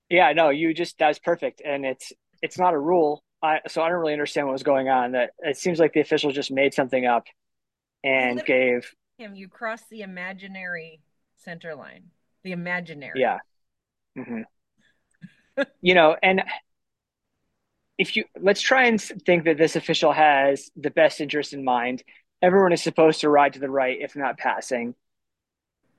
Yeah, 0.09 0.33
no, 0.33 0.49
you 0.49 0.73
just 0.73 0.97
that's 0.97 1.19
perfect, 1.19 1.61
and 1.63 1.85
it's 1.85 2.11
it's 2.41 2.57
not 2.57 2.73
a 2.73 2.79
rule. 2.79 3.23
I, 3.41 3.59
so 3.67 3.81
I 3.81 3.89
don't 3.89 3.99
really 3.99 4.13
understand 4.13 4.47
what 4.47 4.53
was 4.53 4.63
going 4.63 4.89
on. 4.89 5.13
That 5.13 5.31
it 5.39 5.57
seems 5.57 5.79
like 5.79 5.93
the 5.93 6.01
official 6.01 6.31
just 6.31 6.51
made 6.51 6.73
something 6.73 7.05
up 7.05 7.25
and 8.03 8.43
gave 8.43 8.91
him, 9.19 9.35
you 9.35 9.47
cross 9.47 9.81
the 9.91 10.01
imaginary 10.01 11.01
center 11.43 11.75
line. 11.75 12.05
The 12.43 12.53
imaginary. 12.53 13.19
Yeah. 13.19 13.39
Mm-hmm. 14.17 15.63
you 15.81 15.93
know, 15.93 16.15
and 16.23 16.43
if 17.97 18.15
you 18.15 18.23
let's 18.39 18.61
try 18.61 18.85
and 18.85 18.99
think 18.99 19.43
that 19.43 19.57
this 19.57 19.75
official 19.75 20.13
has 20.13 20.71
the 20.75 20.89
best 20.89 21.21
interest 21.21 21.53
in 21.53 21.63
mind. 21.63 22.03
Everyone 22.41 22.71
is 22.71 22.81
supposed 22.81 23.19
to 23.21 23.29
ride 23.29 23.53
to 23.53 23.59
the 23.59 23.69
right, 23.69 23.97
if 23.99 24.15
not 24.15 24.37
passing. 24.37 24.95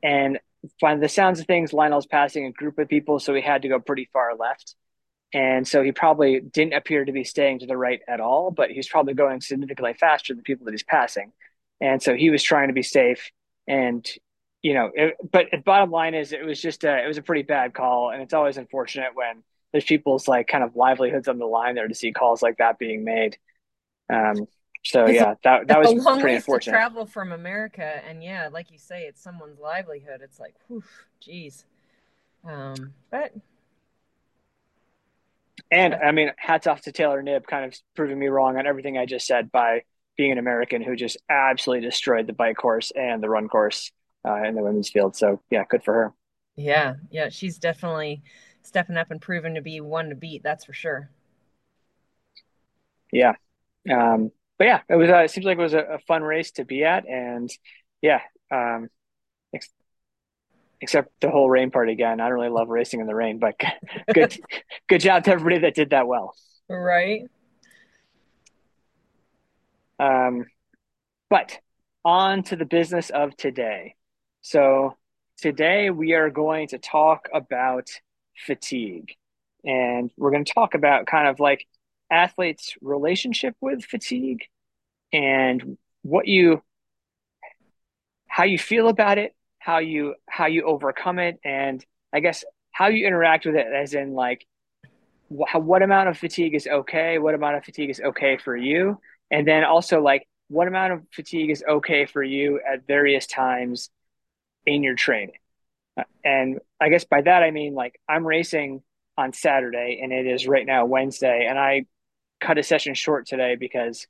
And 0.02 0.40
by 0.80 0.94
the 0.96 1.08
sounds 1.08 1.40
of 1.40 1.46
things, 1.46 1.72
Lionel's 1.72 2.06
passing 2.06 2.46
a 2.46 2.52
group 2.52 2.78
of 2.78 2.88
people, 2.88 3.18
so 3.18 3.34
he 3.34 3.40
had 3.42 3.62
to 3.62 3.68
go 3.68 3.80
pretty 3.80 4.08
far 4.12 4.34
left. 4.36 4.74
And 5.32 5.66
so 5.66 5.82
he 5.82 5.92
probably 5.92 6.40
didn't 6.40 6.74
appear 6.74 7.04
to 7.04 7.12
be 7.12 7.24
staying 7.24 7.60
to 7.60 7.66
the 7.66 7.76
right 7.76 8.00
at 8.08 8.20
all, 8.20 8.50
but 8.50 8.70
he's 8.70 8.88
probably 8.88 9.14
going 9.14 9.40
significantly 9.40 9.94
faster 9.94 10.34
than 10.34 10.42
people 10.42 10.64
that 10.66 10.72
he's 10.72 10.82
passing 10.82 11.32
and 11.80 12.02
so 12.02 12.14
he 12.14 12.30
was 12.30 12.42
trying 12.42 12.68
to 12.68 12.74
be 12.74 12.82
safe. 12.82 13.30
And 13.66 14.06
you 14.62 14.74
know, 14.74 14.90
it, 14.94 15.16
but 15.32 15.46
the 15.50 15.58
bottom 15.58 15.90
line 15.90 16.14
is, 16.14 16.32
it 16.32 16.44
was 16.44 16.60
just 16.60 16.84
a, 16.84 17.02
it 17.02 17.06
was 17.06 17.16
a 17.16 17.22
pretty 17.22 17.42
bad 17.42 17.72
call, 17.72 18.10
and 18.10 18.20
it's 18.22 18.34
always 18.34 18.58
unfortunate 18.58 19.14
when 19.14 19.42
there's 19.72 19.84
people's 19.84 20.28
like 20.28 20.48
kind 20.48 20.62
of 20.62 20.76
livelihoods 20.76 21.28
on 21.28 21.38
the 21.38 21.46
line 21.46 21.74
there 21.74 21.88
to 21.88 21.94
see 21.94 22.12
calls 22.12 22.42
like 22.42 22.58
that 22.58 22.78
being 22.78 23.04
made. 23.04 23.38
Um, 24.12 24.46
so 24.82 25.04
it's 25.04 25.14
yeah, 25.14 25.34
that 25.44 25.68
that 25.68 25.78
was 25.78 25.92
pretty 26.20 26.36
unfortunate. 26.36 26.72
To 26.72 26.78
travel 26.78 27.06
from 27.06 27.32
America, 27.32 28.00
and 28.08 28.22
yeah, 28.22 28.48
like 28.50 28.70
you 28.70 28.78
say, 28.78 29.02
it's 29.02 29.22
someone's 29.22 29.58
livelihood. 29.58 30.20
It's 30.22 30.40
like, 30.40 30.54
whew, 30.68 30.82
geez. 31.20 31.64
Um, 32.44 32.94
but 33.10 33.34
and 35.70 35.94
I 35.94 36.12
mean, 36.12 36.32
hats 36.36 36.66
off 36.66 36.82
to 36.82 36.92
Taylor 36.92 37.22
Knibb, 37.22 37.46
kind 37.46 37.64
of 37.66 37.78
proving 37.94 38.18
me 38.18 38.28
wrong 38.28 38.56
on 38.56 38.66
everything 38.66 38.96
I 38.96 39.06
just 39.06 39.26
said 39.26 39.52
by 39.52 39.82
being 40.16 40.32
an 40.32 40.38
American 40.38 40.82
who 40.82 40.96
just 40.96 41.16
absolutely 41.28 41.86
destroyed 41.86 42.26
the 42.26 42.32
bike 42.32 42.56
course 42.56 42.90
and 42.94 43.22
the 43.22 43.28
run 43.28 43.48
course 43.48 43.92
uh, 44.26 44.42
in 44.42 44.54
the 44.54 44.62
women's 44.62 44.90
field. 44.90 45.16
So 45.16 45.42
yeah, 45.50 45.64
good 45.68 45.82
for 45.82 45.94
her. 45.94 46.12
Yeah, 46.56 46.94
yeah, 47.10 47.28
she's 47.28 47.58
definitely 47.58 48.22
stepping 48.62 48.96
up 48.96 49.10
and 49.10 49.20
proving 49.20 49.54
to 49.54 49.62
be 49.62 49.80
one 49.80 50.08
to 50.08 50.14
beat. 50.14 50.42
That's 50.42 50.64
for 50.64 50.72
sure. 50.72 51.10
Yeah, 53.12 53.34
um, 53.90 54.30
but 54.60 54.66
yeah, 54.66 54.80
it 54.90 54.96
was. 54.96 55.08
Uh, 55.08 55.20
it 55.20 55.30
seems 55.30 55.46
like 55.46 55.56
it 55.56 55.62
was 55.62 55.72
a, 55.72 55.78
a, 55.78 55.98
fun 56.00 56.22
race 56.22 56.50
to 56.52 56.66
be 56.66 56.84
at, 56.84 57.08
and 57.08 57.50
yeah, 58.02 58.20
um, 58.50 58.90
ex- 59.54 59.72
except 60.82 61.18
the 61.22 61.30
whole 61.30 61.48
rain 61.48 61.70
part 61.70 61.88
again. 61.88 62.20
I 62.20 62.28
don't 62.28 62.34
really 62.34 62.50
love 62.50 62.68
racing 62.68 63.00
in 63.00 63.06
the 63.06 63.14
rain, 63.14 63.38
but 63.38 63.54
good, 64.14 64.38
good 64.86 65.00
job 65.00 65.24
to 65.24 65.30
everybody 65.30 65.60
that 65.60 65.74
did 65.74 65.90
that 65.90 66.06
well. 66.06 66.34
Right. 66.68 67.22
Um, 69.98 70.44
but 71.30 71.58
on 72.04 72.42
to 72.42 72.56
the 72.56 72.66
business 72.66 73.08
of 73.08 73.34
today. 73.38 73.94
So 74.42 74.94
today 75.38 75.88
we 75.88 76.12
are 76.12 76.28
going 76.28 76.68
to 76.68 76.78
talk 76.78 77.30
about 77.32 77.88
fatigue. 78.46 79.14
And 79.64 80.10
we're 80.18 80.30
going 80.30 80.44
to 80.44 80.52
talk 80.52 80.74
about 80.74 81.06
kind 81.06 81.28
of 81.28 81.40
like 81.40 81.66
athletes' 82.10 82.74
relationship 82.80 83.54
with 83.60 83.84
fatigue 83.84 84.44
and 85.12 85.76
what 86.02 86.26
you 86.26 86.62
how 88.26 88.44
you 88.44 88.58
feel 88.58 88.88
about 88.88 89.18
it, 89.18 89.34
how 89.58 89.78
you 89.78 90.14
how 90.28 90.46
you 90.46 90.64
overcome 90.64 91.18
it, 91.18 91.38
and 91.44 91.84
I 92.12 92.20
guess 92.20 92.44
how 92.72 92.88
you 92.88 93.06
interact 93.06 93.46
with 93.46 93.56
it 93.56 93.66
as 93.66 93.94
in 93.94 94.12
like 94.12 94.46
what, 95.28 95.62
what 95.62 95.82
amount 95.82 96.08
of 96.08 96.18
fatigue 96.18 96.54
is 96.54 96.66
okay, 96.66 97.18
what 97.18 97.34
amount 97.34 97.56
of 97.56 97.64
fatigue 97.64 97.90
is 97.90 98.00
okay 98.00 98.36
for 98.36 98.56
you, 98.56 99.00
and 99.30 99.46
then 99.46 99.64
also 99.64 100.00
like 100.00 100.26
what 100.48 100.68
amount 100.68 100.92
of 100.92 101.02
fatigue 101.12 101.50
is 101.50 101.62
okay 101.68 102.06
for 102.06 102.22
you 102.22 102.60
at 102.68 102.86
various 102.86 103.26
times 103.26 103.90
in 104.66 104.82
your 104.82 104.94
training. 104.94 105.36
And 106.24 106.60
I 106.80 106.88
guess 106.88 107.04
by 107.04 107.22
that 107.22 107.42
I 107.42 107.50
mean 107.50 107.74
like 107.74 108.00
I'm 108.08 108.26
racing 108.26 108.82
on 109.16 109.32
Saturday 109.32 110.00
and 110.02 110.12
it 110.12 110.26
is 110.26 110.46
right 110.46 110.66
now 110.66 110.86
Wednesday 110.86 111.46
and 111.48 111.58
I 111.58 111.86
cut 112.40 112.58
a 112.58 112.62
session 112.62 112.94
short 112.94 113.26
today 113.26 113.56
because 113.56 114.06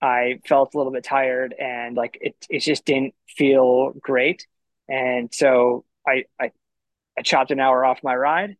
I 0.00 0.40
felt 0.46 0.74
a 0.74 0.78
little 0.78 0.92
bit 0.92 1.04
tired 1.04 1.54
and 1.58 1.96
like 1.96 2.18
it 2.20 2.36
it 2.48 2.60
just 2.60 2.84
didn't 2.84 3.14
feel 3.28 3.92
great. 4.00 4.46
And 4.88 5.32
so 5.34 5.84
I 6.06 6.24
I, 6.40 6.52
I 7.18 7.22
chopped 7.22 7.50
an 7.50 7.60
hour 7.60 7.84
off 7.84 8.02
my 8.02 8.14
ride. 8.14 8.56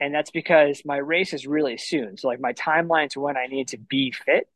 And 0.00 0.14
that's 0.14 0.30
because 0.30 0.82
my 0.84 0.96
race 0.96 1.34
is 1.34 1.46
really 1.46 1.76
soon. 1.76 2.16
So 2.16 2.28
like 2.28 2.40
my 2.40 2.54
timeline 2.54 3.10
to 3.10 3.20
when 3.20 3.36
I 3.36 3.46
need 3.46 3.68
to 3.68 3.78
be 3.78 4.12
fit 4.12 4.48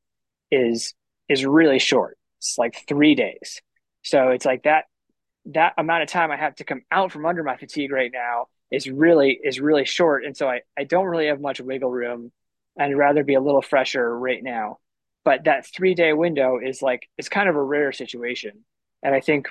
is 0.51 0.95
is 1.29 1.45
really 1.45 1.79
short. 1.79 2.19
It's 2.39 2.57
like 2.59 2.85
three 2.89 3.15
days. 3.15 3.61
So 4.03 4.31
it's 4.31 4.45
like 4.45 4.65
that 4.65 4.85
that 5.47 5.75
amount 5.77 6.03
of 6.03 6.09
time 6.09 6.31
I 6.31 6.37
have 6.37 6.55
to 6.57 6.65
come 6.65 6.83
out 6.91 7.13
from 7.13 7.27
under 7.27 7.43
my 7.43 7.57
fatigue 7.57 7.93
right 7.93 8.11
now 8.13 8.47
is 8.71 8.89
really 8.89 9.39
is 9.43 9.61
really 9.61 9.85
short. 9.85 10.25
And 10.25 10.37
so 10.37 10.49
I, 10.49 10.63
I 10.79 10.85
don't 10.85 11.07
really 11.07 11.27
have 11.27 11.41
much 11.41 11.61
wiggle 11.61 11.91
room 11.91 12.33
I'd 12.79 12.97
rather 12.97 13.25
be 13.25 13.35
a 13.35 13.41
little 13.41 13.63
fresher 13.63 14.17
right 14.19 14.43
now. 14.43 14.79
But 15.25 15.45
that 15.45 15.67
three 15.67 15.95
day 15.95 16.13
window 16.13 16.59
is 16.63 16.83
like 16.83 17.09
it's 17.17 17.29
kind 17.29 17.49
of 17.49 17.57
a 17.57 17.63
rare 17.63 17.93
situation. 17.93 18.65
And 19.03 19.15
I 19.15 19.21
think 19.21 19.49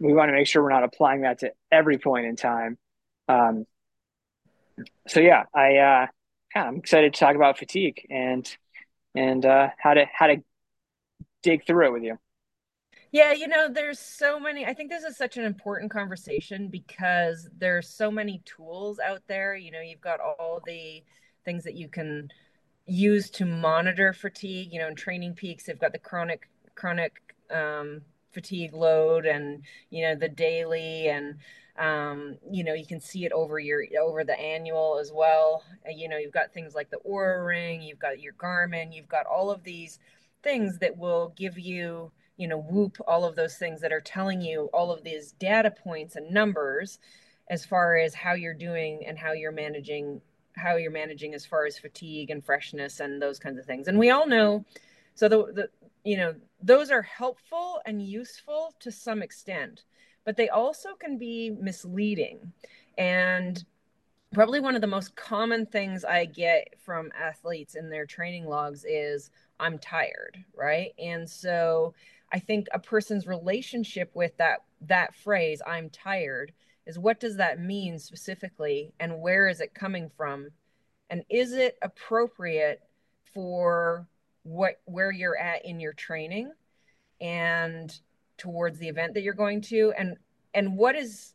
we 0.00 0.12
want 0.12 0.28
to 0.28 0.32
make 0.32 0.46
sure 0.46 0.62
we're 0.62 0.70
not 0.70 0.84
applying 0.84 1.22
that 1.22 1.40
to 1.40 1.52
every 1.70 1.98
point 1.98 2.26
in 2.26 2.36
time. 2.36 2.78
Um, 3.28 3.66
so 5.06 5.20
yeah, 5.20 5.44
I 5.54 5.76
uh, 5.76 6.06
yeah, 6.54 6.64
I'm 6.64 6.76
excited 6.76 7.14
to 7.14 7.20
talk 7.20 7.36
about 7.36 7.58
fatigue 7.58 8.06
and 8.10 8.48
and 9.14 9.44
uh, 9.46 9.68
how 9.78 9.94
to 9.94 10.06
how 10.12 10.26
to 10.26 10.42
dig 11.42 11.66
through 11.66 11.86
it 11.86 11.92
with 11.92 12.02
you. 12.02 12.18
Yeah, 13.12 13.32
you 13.32 13.46
know, 13.46 13.68
there's 13.68 14.00
so 14.00 14.40
many. 14.40 14.66
I 14.66 14.74
think 14.74 14.90
this 14.90 15.04
is 15.04 15.16
such 15.16 15.36
an 15.36 15.44
important 15.44 15.92
conversation 15.92 16.66
because 16.66 17.48
there's 17.56 17.88
so 17.88 18.10
many 18.10 18.42
tools 18.44 18.98
out 18.98 19.22
there. 19.28 19.54
You 19.54 19.70
know, 19.70 19.80
you've 19.80 20.00
got 20.00 20.18
all 20.18 20.60
the 20.66 21.04
things 21.44 21.64
that 21.64 21.74
you 21.74 21.88
can 21.88 22.30
use 22.86 23.30
to 23.30 23.44
monitor 23.44 24.12
fatigue. 24.12 24.72
You 24.72 24.80
know, 24.80 24.88
in 24.88 24.94
Training 24.94 25.34
Peaks, 25.34 25.64
they've 25.64 25.78
got 25.78 25.92
the 25.92 25.98
chronic 25.98 26.48
chronic 26.74 27.34
um, 27.50 28.02
fatigue 28.32 28.74
load, 28.74 29.26
and 29.26 29.62
you 29.90 30.02
know 30.02 30.14
the 30.14 30.28
daily, 30.28 31.08
and 31.08 31.36
um, 31.78 32.36
you 32.50 32.64
know 32.64 32.74
you 32.74 32.86
can 32.86 33.00
see 33.00 33.24
it 33.24 33.32
over 33.32 33.58
your 33.58 33.84
over 34.00 34.24
the 34.24 34.38
annual 34.38 34.98
as 35.00 35.12
well. 35.12 35.62
You 35.90 36.08
know, 36.08 36.16
you've 36.16 36.32
got 36.32 36.52
things 36.52 36.74
like 36.74 36.90
the 36.90 37.00
Oura 37.08 37.46
Ring, 37.46 37.82
you've 37.82 37.98
got 37.98 38.20
your 38.20 38.34
Garmin, 38.34 38.94
you've 38.94 39.08
got 39.08 39.26
all 39.26 39.50
of 39.50 39.64
these 39.64 39.98
things 40.42 40.78
that 40.78 40.96
will 40.96 41.32
give 41.36 41.58
you 41.58 42.12
you 42.36 42.48
know 42.48 42.58
whoop 42.58 42.98
all 43.06 43.24
of 43.24 43.36
those 43.36 43.56
things 43.56 43.80
that 43.80 43.92
are 43.92 44.00
telling 44.00 44.40
you 44.40 44.68
all 44.72 44.90
of 44.90 45.04
these 45.04 45.32
data 45.32 45.70
points 45.70 46.16
and 46.16 46.30
numbers 46.30 46.98
as 47.48 47.64
far 47.64 47.96
as 47.96 48.14
how 48.14 48.34
you're 48.34 48.54
doing 48.54 49.04
and 49.06 49.18
how 49.18 49.32
you're 49.32 49.52
managing 49.52 50.20
how 50.56 50.76
you're 50.76 50.90
managing 50.90 51.34
as 51.34 51.46
far 51.46 51.66
as 51.66 51.78
fatigue 51.78 52.30
and 52.30 52.44
freshness 52.44 53.00
and 53.00 53.20
those 53.20 53.38
kinds 53.38 53.58
of 53.58 53.66
things. 53.66 53.88
And 53.88 53.98
we 53.98 54.10
all 54.10 54.26
know 54.26 54.64
so 55.14 55.28
the, 55.28 55.52
the 55.52 55.70
you 56.04 56.16
know 56.16 56.34
those 56.62 56.90
are 56.90 57.02
helpful 57.02 57.80
and 57.86 58.02
useful 58.02 58.74
to 58.80 58.90
some 58.90 59.22
extent 59.22 59.84
but 60.24 60.36
they 60.38 60.48
also 60.48 60.94
can 60.94 61.18
be 61.18 61.50
misleading. 61.50 62.50
And 62.96 63.62
probably 64.32 64.58
one 64.58 64.74
of 64.74 64.80
the 64.80 64.86
most 64.86 65.14
common 65.14 65.64
things 65.66 66.04
i 66.04 66.24
get 66.24 66.74
from 66.82 67.12
athletes 67.16 67.76
in 67.76 67.88
their 67.88 68.04
training 68.04 68.46
logs 68.46 68.84
is 68.84 69.30
i'm 69.60 69.78
tired 69.78 70.36
right? 70.56 70.92
And 70.98 71.28
so 71.28 71.94
I 72.34 72.40
think 72.40 72.66
a 72.72 72.80
person's 72.80 73.28
relationship 73.28 74.10
with 74.12 74.36
that 74.38 74.64
that 74.82 75.14
phrase 75.14 75.62
I'm 75.64 75.88
tired 75.88 76.52
is 76.86 76.98
what 76.98 77.20
does 77.20 77.36
that 77.36 77.60
mean 77.60 77.98
specifically 77.98 78.92
and 79.00 79.20
where 79.20 79.48
is 79.48 79.60
it 79.60 79.74
coming 79.74 80.10
from? 80.16 80.50
And 81.10 81.24
is 81.30 81.52
it 81.52 81.78
appropriate 81.82 82.80
for 83.32 84.06
what 84.42 84.80
where 84.84 85.10
you're 85.10 85.38
at 85.38 85.64
in 85.64 85.80
your 85.80 85.92
training 85.92 86.52
and 87.20 87.96
towards 88.36 88.78
the 88.78 88.88
event 88.88 89.14
that 89.14 89.22
you're 89.22 89.34
going 89.34 89.60
to? 89.62 89.92
And 89.96 90.16
and 90.52 90.76
what 90.76 90.96
is 90.96 91.34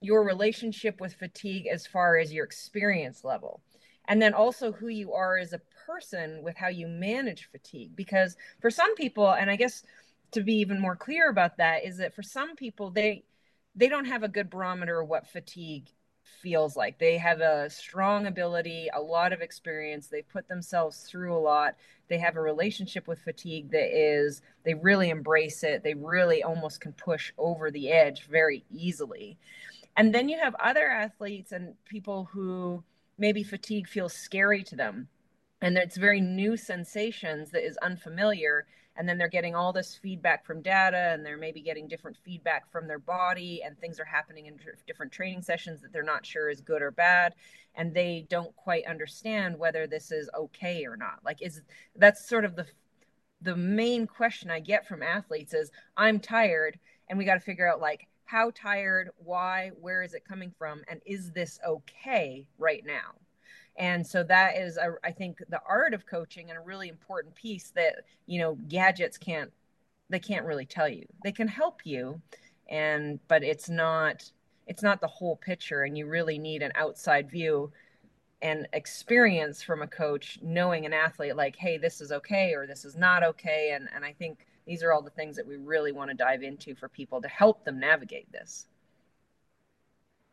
your 0.00 0.24
relationship 0.24 1.00
with 1.00 1.14
fatigue 1.14 1.66
as 1.66 1.86
far 1.86 2.16
as 2.16 2.32
your 2.32 2.44
experience 2.44 3.24
level? 3.24 3.60
And 4.08 4.20
then 4.20 4.34
also 4.34 4.72
who 4.72 4.88
you 4.88 5.12
are 5.12 5.38
as 5.38 5.52
a 5.52 5.60
person 5.90 6.42
with 6.42 6.56
how 6.56 6.68
you 6.68 6.86
manage 6.86 7.48
fatigue 7.50 7.96
because 7.96 8.36
for 8.60 8.70
some 8.70 8.94
people 8.94 9.32
and 9.32 9.50
i 9.50 9.56
guess 9.56 9.82
to 10.30 10.40
be 10.40 10.54
even 10.54 10.80
more 10.80 10.94
clear 10.94 11.28
about 11.28 11.56
that 11.56 11.84
is 11.84 11.96
that 11.96 12.14
for 12.14 12.22
some 12.22 12.54
people 12.54 12.90
they 12.90 13.24
they 13.74 13.88
don't 13.88 14.06
have 14.06 14.22
a 14.22 14.28
good 14.28 14.50
barometer 14.50 15.00
of 15.00 15.08
what 15.08 15.28
fatigue 15.28 15.88
feels 16.40 16.76
like. 16.76 16.98
They 16.98 17.18
have 17.18 17.40
a 17.40 17.68
strong 17.70 18.26
ability 18.26 18.88
a 18.94 19.00
lot 19.00 19.32
of 19.32 19.40
experience. 19.40 20.08
They 20.08 20.22
put 20.22 20.48
themselves 20.48 21.02
through 21.02 21.36
a 21.36 21.38
lot. 21.38 21.76
They 22.08 22.18
have 22.18 22.36
a 22.36 22.40
relationship 22.40 23.06
with 23.06 23.20
fatigue 23.20 23.70
that 23.72 23.96
is 23.96 24.42
they 24.64 24.74
really 24.74 25.10
embrace 25.10 25.62
it. 25.62 25.82
They 25.82 25.94
really 25.94 26.42
almost 26.42 26.80
can 26.80 26.92
push 26.92 27.32
over 27.38 27.70
the 27.70 27.90
edge 27.90 28.26
very 28.26 28.64
easily. 28.70 29.38
And 29.96 30.14
then 30.14 30.28
you 30.28 30.38
have 30.38 30.54
other 30.56 30.88
athletes 30.88 31.52
and 31.52 31.74
people 31.84 32.28
who 32.32 32.82
maybe 33.18 33.42
fatigue 33.42 33.86
feels 33.86 34.14
scary 34.14 34.62
to 34.64 34.76
them. 34.76 35.08
And 35.60 35.76
it's 35.76 35.96
very 35.96 36.20
new 36.20 36.56
sensations 36.56 37.50
that 37.50 37.66
is 37.66 37.76
unfamiliar 37.78 38.66
and 39.00 39.08
then 39.08 39.16
they're 39.16 39.28
getting 39.28 39.54
all 39.54 39.72
this 39.72 39.94
feedback 39.94 40.44
from 40.44 40.60
data 40.60 41.08
and 41.14 41.24
they're 41.24 41.38
maybe 41.38 41.62
getting 41.62 41.88
different 41.88 42.18
feedback 42.22 42.70
from 42.70 42.86
their 42.86 42.98
body 42.98 43.62
and 43.64 43.78
things 43.78 43.98
are 43.98 44.04
happening 44.04 44.44
in 44.44 44.60
different 44.86 45.10
training 45.10 45.40
sessions 45.40 45.80
that 45.80 45.90
they're 45.90 46.02
not 46.02 46.26
sure 46.26 46.50
is 46.50 46.60
good 46.60 46.82
or 46.82 46.90
bad 46.90 47.34
and 47.76 47.94
they 47.94 48.26
don't 48.28 48.54
quite 48.56 48.84
understand 48.84 49.58
whether 49.58 49.86
this 49.86 50.12
is 50.12 50.28
okay 50.36 50.84
or 50.84 50.98
not. 50.98 51.18
Like 51.24 51.40
is 51.40 51.62
that's 51.96 52.28
sort 52.28 52.44
of 52.44 52.56
the 52.56 52.66
the 53.40 53.56
main 53.56 54.06
question 54.06 54.50
i 54.50 54.60
get 54.60 54.86
from 54.86 55.02
athletes 55.02 55.54
is 55.54 55.70
i'm 55.96 56.20
tired 56.20 56.78
and 57.08 57.18
we 57.18 57.24
got 57.24 57.36
to 57.36 57.40
figure 57.40 57.66
out 57.66 57.80
like 57.80 58.06
how 58.26 58.50
tired 58.54 59.08
why 59.16 59.70
where 59.80 60.02
is 60.02 60.12
it 60.12 60.26
coming 60.28 60.52
from 60.58 60.82
and 60.88 61.00
is 61.06 61.32
this 61.32 61.58
okay 61.66 62.46
right 62.58 62.84
now 62.84 63.14
and 63.80 64.06
so 64.06 64.22
that 64.24 64.58
is 64.58 64.76
a, 64.76 64.94
I 65.02 65.10
think 65.10 65.38
the 65.48 65.60
art 65.66 65.94
of 65.94 66.06
coaching 66.06 66.50
and 66.50 66.58
a 66.58 66.62
really 66.62 66.88
important 66.88 67.34
piece 67.34 67.70
that 67.70 68.04
you 68.26 68.38
know 68.38 68.56
gadgets 68.68 69.18
can't 69.18 69.50
they 70.10 70.18
can't 70.18 70.44
really 70.44 70.66
tell 70.66 70.88
you. 70.88 71.06
They 71.24 71.32
can 71.32 71.48
help 71.48 71.80
you 71.84 72.20
and 72.68 73.18
but 73.26 73.42
it's 73.42 73.70
not 73.70 74.30
it's 74.66 74.82
not 74.82 75.00
the 75.00 75.06
whole 75.08 75.36
picture 75.36 75.82
and 75.82 75.96
you 75.96 76.06
really 76.06 76.38
need 76.38 76.62
an 76.62 76.72
outside 76.74 77.30
view 77.30 77.72
and 78.42 78.68
experience 78.74 79.62
from 79.62 79.82
a 79.82 79.86
coach 79.86 80.38
knowing 80.42 80.84
an 80.84 80.92
athlete 80.92 81.34
like 81.34 81.56
hey 81.56 81.76
this 81.76 82.00
is 82.00 82.12
okay 82.12 82.52
or 82.54 82.66
this 82.66 82.84
is 82.84 82.96
not 82.96 83.22
okay 83.22 83.72
and 83.74 83.88
and 83.94 84.04
i 84.04 84.12
think 84.12 84.46
these 84.66 84.82
are 84.82 84.92
all 84.92 85.02
the 85.02 85.10
things 85.10 85.36
that 85.36 85.46
we 85.46 85.56
really 85.56 85.90
want 85.90 86.10
to 86.10 86.16
dive 86.16 86.42
into 86.42 86.74
for 86.74 86.88
people 86.88 87.20
to 87.20 87.28
help 87.28 87.64
them 87.64 87.80
navigate 87.80 88.30
this. 88.30 88.66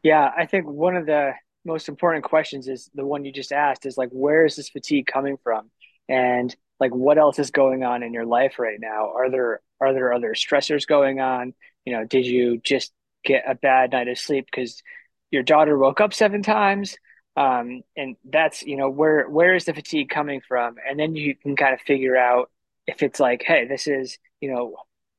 Yeah 0.03 0.31
i 0.37 0.45
think 0.45 0.67
one 0.67 0.95
of 0.95 1.05
the 1.05 1.33
most 1.67 1.89
important 1.89 2.24
questions 2.24 2.67
is 2.67 2.89
the 2.95 3.05
one 3.05 3.25
you 3.25 3.31
just 3.31 3.51
asked 3.51 3.86
is 3.86 3.97
like 3.97 4.09
where 4.09 4.45
is 4.45 4.55
this 4.55 4.69
fatigue 4.69 5.05
coming 5.05 5.38
from? 5.43 5.69
And 6.09 6.55
like 6.79 6.95
what 6.95 7.17
else 7.17 7.38
is 7.38 7.51
going 7.51 7.83
on 7.83 8.01
in 8.01 8.13
your 8.13 8.25
life 8.25 8.57
right 8.57 8.79
now? 8.79 9.12
Are 9.13 9.29
there 9.29 9.62
are 9.79 9.93
there 9.93 10.13
other 10.13 10.33
stressors 10.33 10.88
going 10.88 11.19
on? 11.19 11.53
You 11.86 11.93
know 11.93 12.05
did 12.05 12.25
you 12.25 12.59
just 12.63 12.91
get 13.24 13.43
a 13.47 13.55
bad 13.55 13.91
night 13.91 14.07
of 14.07 14.17
sleep? 14.17 14.45
Because 14.45 14.81
your 15.29 15.43
daughter 15.43 15.77
woke 15.77 16.01
up 16.01 16.13
seven 16.13 16.41
times 16.41 16.97
um, 17.38 17.83
and 17.95 18.15
that's 18.25 18.63
you 18.63 18.77
know 18.77 18.89
where 18.89 19.29
where 19.29 19.53
is 19.53 19.65
the 19.65 19.74
fatigue 19.74 20.09
coming 20.09 20.41
from? 20.45 20.75
And 20.89 21.00
then 21.00 21.15
you 21.15 21.36
can 21.36 21.55
kind 21.55 21.74
of 21.74 21.79
figure 21.81 22.17
out 22.17 22.50
if 22.88 23.03
it's 23.03 23.19
like 23.19 23.43
hey 23.45 23.67
this 23.67 23.86
is 23.88 24.17
you 24.41 24.51
know 24.51 24.75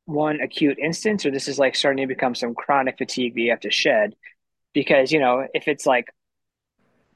one 0.07 0.40
acute 0.40 0.78
instance 0.78 1.25
or 1.25 1.31
this 1.31 1.47
is 1.47 1.59
like 1.59 1.76
starting 1.76 2.02
to 2.02 2.12
become 2.12 2.35
some 2.35 2.55
chronic 2.55 2.99
fatigue 2.99 3.35
that 3.35 3.40
you 3.40 3.50
have 3.50 3.61
to 3.61 3.71
shed. 3.71 4.17
Because 4.75 5.12
you 5.12 5.21
know 5.21 5.47
if 5.55 5.69
it's 5.69 5.87
like 5.87 6.07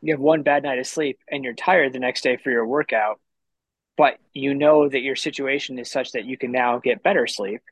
you 0.03 0.13
have 0.13 0.21
one 0.21 0.43
bad 0.43 0.65
night 0.65 0.79
of 0.79 0.87
sleep 0.87 1.19
and 1.31 1.45
you're 1.45 1.55
tired 1.55 1.93
the 1.93 1.99
next 2.01 2.23
day 2.23 2.37
for 2.37 2.51
your 2.51 2.67
workout, 2.67 3.21
but 3.97 4.19
you 4.33 4.55
know 4.55 4.89
that 4.89 5.03
your 5.03 5.17
situation 5.17 5.79
is 5.79 5.91
such 5.91 6.13
that 6.13 6.25
you 6.25 6.37
can 6.37 6.53
now 6.53 6.79
get 6.79 7.03
better 7.03 7.27
sleep, 7.27 7.63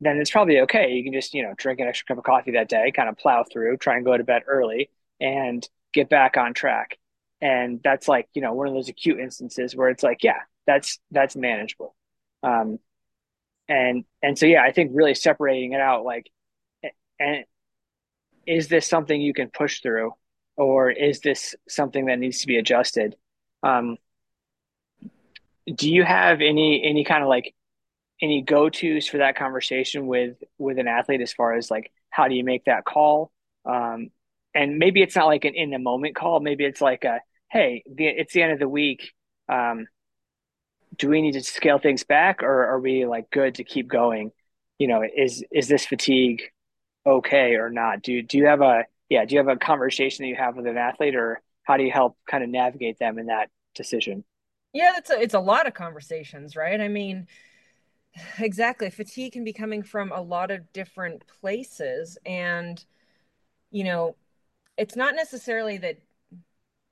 then 0.00 0.18
it's 0.18 0.30
probably 0.30 0.60
okay. 0.60 0.92
You 0.92 1.04
can 1.04 1.12
just, 1.12 1.34
you 1.34 1.42
know, 1.42 1.54
drink 1.56 1.80
an 1.80 1.86
extra 1.86 2.06
cup 2.06 2.18
of 2.18 2.24
coffee 2.24 2.52
that 2.52 2.68
day, 2.68 2.90
kind 2.92 3.08
of 3.08 3.18
plow 3.18 3.44
through, 3.44 3.76
try 3.76 3.96
and 3.96 4.04
go 4.04 4.16
to 4.16 4.24
bed 4.24 4.42
early 4.46 4.90
and 5.20 5.66
get 5.92 6.08
back 6.08 6.36
on 6.38 6.54
track. 6.54 6.98
And 7.42 7.80
that's 7.84 8.08
like, 8.08 8.28
you 8.32 8.42
know, 8.42 8.54
one 8.54 8.66
of 8.66 8.74
those 8.74 8.88
acute 8.88 9.20
instances 9.20 9.76
where 9.76 9.90
it's 9.90 10.02
like, 10.02 10.24
yeah, 10.24 10.40
that's 10.66 10.98
that's 11.10 11.36
manageable. 11.36 11.94
Um 12.42 12.78
and 13.68 14.04
and 14.22 14.38
so 14.38 14.46
yeah, 14.46 14.62
I 14.62 14.72
think 14.72 14.92
really 14.94 15.14
separating 15.14 15.72
it 15.72 15.80
out 15.80 16.04
like 16.04 16.30
and 17.18 17.44
is 18.46 18.68
this 18.68 18.86
something 18.86 19.20
you 19.20 19.34
can 19.34 19.48
push 19.50 19.80
through 19.80 20.12
or 20.60 20.90
is 20.90 21.20
this 21.20 21.54
something 21.68 22.06
that 22.06 22.18
needs 22.18 22.40
to 22.40 22.46
be 22.46 22.58
adjusted? 22.58 23.16
Um, 23.62 23.96
do 25.74 25.90
you 25.90 26.04
have 26.04 26.42
any 26.42 26.84
any 26.84 27.02
kind 27.02 27.22
of 27.22 27.30
like 27.30 27.54
any 28.20 28.42
go-tos 28.42 29.06
for 29.06 29.18
that 29.18 29.36
conversation 29.36 30.06
with 30.06 30.36
with 30.58 30.78
an 30.78 30.86
athlete 30.86 31.22
as 31.22 31.32
far 31.32 31.54
as 31.54 31.70
like 31.70 31.90
how 32.10 32.28
do 32.28 32.34
you 32.34 32.44
make 32.44 32.66
that 32.66 32.84
call? 32.84 33.32
Um, 33.64 34.10
and 34.54 34.78
maybe 34.78 35.00
it's 35.00 35.16
not 35.16 35.26
like 35.26 35.46
an 35.46 35.54
in 35.54 35.70
the 35.70 35.78
moment 35.78 36.14
call. 36.14 36.40
Maybe 36.40 36.64
it's 36.66 36.82
like 36.82 37.04
a 37.04 37.20
hey, 37.50 37.82
the, 37.90 38.06
it's 38.06 38.34
the 38.34 38.42
end 38.42 38.52
of 38.52 38.58
the 38.58 38.68
week. 38.68 39.12
Um, 39.48 39.86
do 40.96 41.08
we 41.08 41.22
need 41.22 41.32
to 41.32 41.42
scale 41.42 41.78
things 41.78 42.04
back, 42.04 42.42
or 42.42 42.66
are 42.66 42.80
we 42.80 43.06
like 43.06 43.30
good 43.30 43.54
to 43.54 43.64
keep 43.64 43.88
going? 43.88 44.32
You 44.78 44.88
know, 44.88 45.02
is 45.02 45.42
is 45.50 45.68
this 45.68 45.86
fatigue 45.86 46.42
okay 47.06 47.54
or 47.54 47.70
not? 47.70 48.02
Do 48.02 48.20
do 48.20 48.36
you 48.36 48.46
have 48.46 48.60
a 48.60 48.84
yeah, 49.10 49.24
do 49.24 49.34
you 49.34 49.38
have 49.40 49.48
a 49.48 49.56
conversation 49.56 50.22
that 50.22 50.28
you 50.28 50.36
have 50.36 50.56
with 50.56 50.66
an 50.66 50.78
athlete, 50.78 51.16
or 51.16 51.42
how 51.64 51.76
do 51.76 51.82
you 51.82 51.90
help 51.90 52.16
kind 52.30 52.42
of 52.42 52.48
navigate 52.48 52.98
them 52.98 53.18
in 53.18 53.26
that 53.26 53.50
decision? 53.74 54.24
Yeah, 54.72 54.92
it's 54.96 55.10
a, 55.10 55.20
it's 55.20 55.34
a 55.34 55.40
lot 55.40 55.66
of 55.66 55.74
conversations, 55.74 56.56
right? 56.56 56.80
I 56.80 56.88
mean, 56.88 57.26
exactly. 58.38 58.88
Fatigue 58.88 59.32
can 59.32 59.44
be 59.44 59.52
coming 59.52 59.82
from 59.82 60.12
a 60.12 60.20
lot 60.20 60.50
of 60.50 60.72
different 60.72 61.24
places. 61.40 62.16
And, 62.24 62.82
you 63.72 63.84
know, 63.84 64.16
it's 64.78 64.96
not 64.96 65.14
necessarily 65.14 65.76
that 65.78 65.98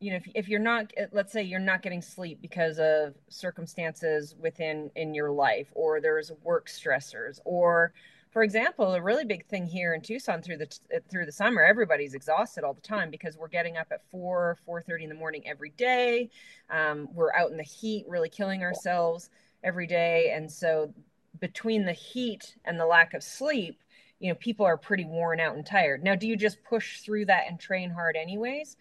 you 0.00 0.10
know 0.10 0.16
if, 0.16 0.28
if 0.34 0.48
you're 0.48 0.60
not 0.60 0.92
eh, 0.96 1.06
let's 1.12 1.32
say 1.32 1.42
you're 1.42 1.58
not 1.58 1.82
getting 1.82 2.02
sleep 2.02 2.40
because 2.40 2.78
of 2.78 3.14
circumstances 3.28 4.34
within 4.38 4.90
in 4.94 5.14
your 5.14 5.32
life 5.32 5.68
or 5.74 6.00
there's 6.00 6.30
work 6.42 6.68
stressors 6.68 7.40
or 7.44 7.92
for 8.38 8.44
example 8.44 8.94
a 8.94 9.02
really 9.02 9.24
big 9.24 9.44
thing 9.46 9.66
here 9.66 9.94
in 9.94 10.00
tucson 10.00 10.40
through 10.40 10.56
the 10.56 10.78
through 11.10 11.26
the 11.26 11.32
summer 11.32 11.60
everybody's 11.60 12.14
exhausted 12.14 12.62
all 12.62 12.72
the 12.72 12.80
time 12.80 13.10
because 13.10 13.36
we're 13.36 13.48
getting 13.48 13.76
up 13.76 13.88
at 13.90 14.08
4 14.12 14.56
4.30 14.64 15.02
in 15.02 15.08
the 15.08 15.16
morning 15.16 15.42
every 15.44 15.70
day. 15.70 16.30
Um, 16.70 17.08
we're 17.12 17.32
out 17.32 17.50
in 17.50 17.56
the 17.56 17.64
heat 17.64 18.04
really 18.06 18.28
killing 18.28 18.62
ourselves 18.62 19.30
every 19.64 19.88
day. 19.88 20.30
And 20.32 20.48
so 20.48 20.94
between 21.40 21.84
the 21.84 21.92
heat 21.92 22.54
and 22.64 22.78
the 22.78 22.86
lack 22.86 23.12
of 23.12 23.24
sleep 23.24 23.82
you 24.20 24.28
know 24.28 24.36
people 24.36 24.64
are 24.64 24.76
pretty 24.76 25.04
worn 25.04 25.40
out 25.40 25.56
and 25.56 25.66
tired. 25.66 26.04
Now 26.04 26.14
do 26.14 26.28
you 26.28 26.36
just 26.36 26.62
push 26.62 27.00
through 27.00 27.24
that 27.24 27.46
and 27.48 27.58
train 27.58 27.90
hard 27.90 28.14
anyways? 28.14 28.76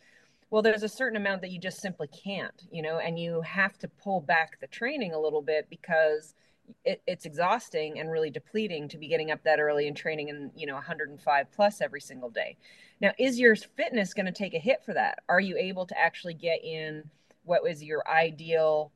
Well 0.51 0.61
there's 0.61 0.83
a 0.83 0.87
certain 0.87 1.17
amount 1.17 1.41
that 1.41 1.49
you 1.49 1.59
just 1.59 1.81
simply 1.81 2.09
can't 2.09 2.61
you 2.71 2.83
know 2.83 2.99
and 2.99 3.17
you 3.17 3.41
have 3.41 3.75
to 3.79 3.87
pull 3.87 4.21
back 4.21 4.59
the 4.59 4.67
training 4.67 5.13
a 5.13 5.19
little 5.19 5.41
bit 5.41 5.67
because 5.67 6.35
it, 6.83 7.01
it's 7.07 7.25
exhausting 7.25 7.99
and 7.99 8.11
really 8.11 8.29
depleting 8.29 8.87
to 8.89 8.97
be 8.97 9.07
getting 9.07 9.31
up 9.31 9.43
that 9.43 9.59
early 9.59 9.87
and 9.87 9.95
training 9.95 10.29
in 10.29 10.51
you 10.55 10.67
know 10.67 10.73
105 10.73 11.51
plus 11.51 11.81
every 11.81 12.01
single 12.01 12.29
day. 12.29 12.57
Now 13.01 13.11
is 13.17 13.39
your 13.39 13.55
fitness 13.55 14.13
going 14.13 14.25
to 14.25 14.31
take 14.31 14.53
a 14.53 14.59
hit 14.59 14.83
for 14.85 14.93
that? 14.93 15.19
Are 15.29 15.39
you 15.39 15.57
able 15.57 15.85
to 15.85 15.99
actually 15.99 16.33
get 16.33 16.63
in 16.63 17.09
what 17.43 17.63
was 17.63 17.83
your 17.83 18.07
ideal 18.09 18.91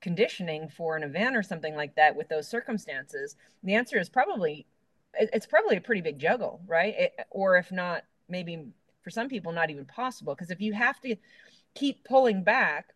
conditioning 0.00 0.68
for 0.68 0.96
an 0.96 1.04
event 1.04 1.36
or 1.36 1.42
something 1.42 1.76
like 1.76 1.94
that 1.94 2.16
with 2.16 2.28
those 2.28 2.48
circumstances? 2.48 3.36
And 3.62 3.70
the 3.70 3.74
answer 3.74 3.98
is 3.98 4.08
probably 4.08 4.66
it's 5.14 5.46
probably 5.46 5.76
a 5.76 5.80
pretty 5.80 6.00
big 6.00 6.18
juggle 6.18 6.60
right? 6.66 6.94
It, 6.96 7.14
or 7.30 7.56
if 7.56 7.70
not 7.70 8.04
maybe 8.28 8.66
for 9.02 9.10
some 9.10 9.28
people 9.28 9.52
not 9.52 9.70
even 9.70 9.84
possible. 9.84 10.34
Because 10.34 10.50
if 10.50 10.60
you 10.60 10.72
have 10.72 11.00
to 11.00 11.16
keep 11.74 12.04
pulling 12.04 12.42
back 12.42 12.94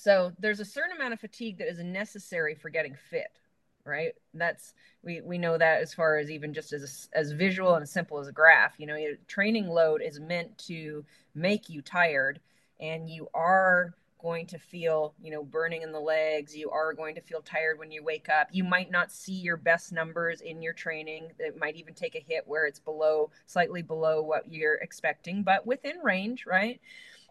so 0.00 0.32
there's 0.38 0.60
a 0.60 0.64
certain 0.64 0.96
amount 0.96 1.12
of 1.12 1.20
fatigue 1.20 1.58
that 1.58 1.68
is 1.68 1.78
necessary 1.78 2.54
for 2.54 2.70
getting 2.70 2.96
fit 3.10 3.38
right 3.84 4.12
that's 4.34 4.74
we 5.02 5.20
we 5.22 5.38
know 5.38 5.56
that 5.56 5.80
as 5.80 5.94
far 5.94 6.18
as 6.18 6.30
even 6.30 6.52
just 6.52 6.72
as 6.72 7.08
as 7.12 7.32
visual 7.32 7.74
and 7.74 7.82
as 7.82 7.90
simple 7.90 8.18
as 8.18 8.28
a 8.28 8.32
graph 8.32 8.74
you 8.78 8.86
know 8.86 8.96
your 8.96 9.16
training 9.26 9.68
load 9.68 10.02
is 10.02 10.20
meant 10.20 10.56
to 10.58 11.04
make 11.34 11.68
you 11.68 11.80
tired 11.80 12.40
and 12.78 13.08
you 13.08 13.28
are 13.34 13.94
going 14.20 14.46
to 14.46 14.58
feel, 14.58 15.14
you 15.22 15.30
know, 15.30 15.42
burning 15.42 15.82
in 15.82 15.92
the 15.92 16.00
legs. 16.00 16.56
You 16.56 16.70
are 16.70 16.92
going 16.92 17.14
to 17.14 17.20
feel 17.20 17.40
tired 17.40 17.78
when 17.78 17.90
you 17.90 18.02
wake 18.04 18.28
up. 18.28 18.48
You 18.52 18.64
might 18.64 18.90
not 18.90 19.10
see 19.10 19.32
your 19.32 19.56
best 19.56 19.92
numbers 19.92 20.40
in 20.40 20.62
your 20.62 20.72
training. 20.72 21.32
It 21.38 21.58
might 21.58 21.76
even 21.76 21.94
take 21.94 22.14
a 22.14 22.24
hit 22.26 22.44
where 22.46 22.66
it's 22.66 22.78
below, 22.78 23.30
slightly 23.46 23.82
below 23.82 24.22
what 24.22 24.52
you're 24.52 24.74
expecting, 24.74 25.42
but 25.42 25.66
within 25.66 25.98
range, 26.02 26.44
right? 26.46 26.80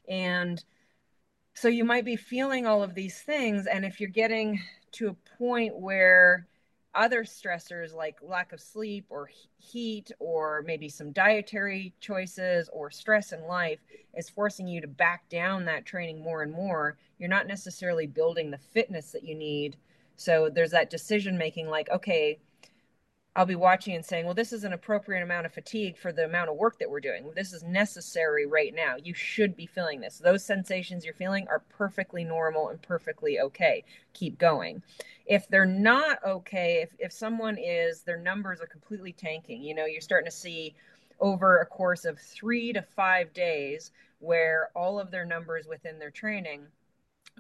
And 0.08 0.64
so 1.54 1.68
you 1.68 1.84
might 1.84 2.06
be 2.06 2.16
feeling 2.16 2.66
all 2.66 2.84
of 2.84 2.96
these 2.96 3.20
things. 3.22 3.68
And 3.68 3.86
if 3.86 4.00
you're 4.00 4.10
getting 4.10 4.62
to 4.94 5.10
a 5.10 5.38
point 5.38 5.78
where 5.78 6.48
other 6.96 7.24
stressors 7.24 7.94
like 7.94 8.18
lack 8.22 8.52
of 8.52 8.60
sleep 8.60 9.06
or 9.10 9.30
heat 9.58 10.12
or 10.20 10.64
maybe 10.66 10.90
some 10.90 11.12
dietary 11.12 11.94
choices 12.00 12.70
or 12.74 12.90
stress 12.90 13.32
in 13.32 13.44
life 13.44 13.80
is 14.16 14.30
forcing 14.30 14.68
you 14.68 14.82
to 14.82 14.88
back 14.88 15.30
down 15.30 15.66
that 15.66 15.86
training 15.86 16.22
more 16.22 16.42
and 16.42 16.52
more 16.52 16.98
you're 17.20 17.30
not 17.30 17.46
necessarily 17.46 18.08
building 18.08 18.50
the 18.50 18.58
fitness 18.58 19.12
that 19.12 19.24
you 19.24 19.36
need 19.36 19.76
so 20.16 20.50
there's 20.50 20.72
that 20.72 20.90
decision 20.90 21.38
making 21.38 21.70
like 21.70 21.88
okay 21.92 22.40
I'll 23.36 23.46
be 23.46 23.56
watching 23.56 23.96
and 23.96 24.04
saying, 24.04 24.26
well, 24.26 24.34
this 24.34 24.52
is 24.52 24.64
an 24.64 24.74
appropriate 24.74 25.22
amount 25.22 25.46
of 25.46 25.54
fatigue 25.54 25.98
for 25.98 26.12
the 26.12 26.26
amount 26.26 26.50
of 26.50 26.58
work 26.58 26.80
that 26.80 26.90
we're 26.90 27.00
doing. 27.00 27.30
This 27.36 27.54
is 27.54 27.64
necessary 27.64 28.46
right 28.46 28.74
now. 28.74 28.96
You 29.02 29.14
should 29.14 29.56
be 29.56 29.68
feeling 29.68 30.02
this. 30.02 30.18
Those 30.18 30.44
sensations 30.44 31.06
you're 31.06 31.14
feeling 31.14 31.48
are 31.48 31.64
perfectly 31.70 32.24
normal 32.24 32.70
and 32.70 32.82
perfectly 32.82 33.40
okay. 33.40 33.84
Keep 34.14 34.40
going. 34.40 34.82
If 35.28 35.48
they're 35.48 35.66
not 35.66 36.18
okay, 36.26 36.82
if, 36.82 36.90
if 36.98 37.14
someone 37.14 37.58
is, 37.58 38.02
their 38.02 38.18
numbers 38.18 38.62
are 38.62 38.68
completely 38.68 39.14
tanking, 39.14 39.62
you 39.62 39.76
know, 39.76 39.86
you're 39.86 40.02
starting 40.02 40.30
to 40.30 40.36
see 40.36 40.76
over 41.20 41.60
a 41.60 41.66
course 41.66 42.06
of 42.06 42.20
three 42.20 42.74
to 42.74 42.82
five 42.82 43.32
days 43.34 43.92
where 44.20 44.70
all 44.76 45.00
of 45.00 45.12
their 45.12 45.26
numbers 45.26 45.68
within 45.68 46.00
their 46.00 46.12
training 46.12 46.64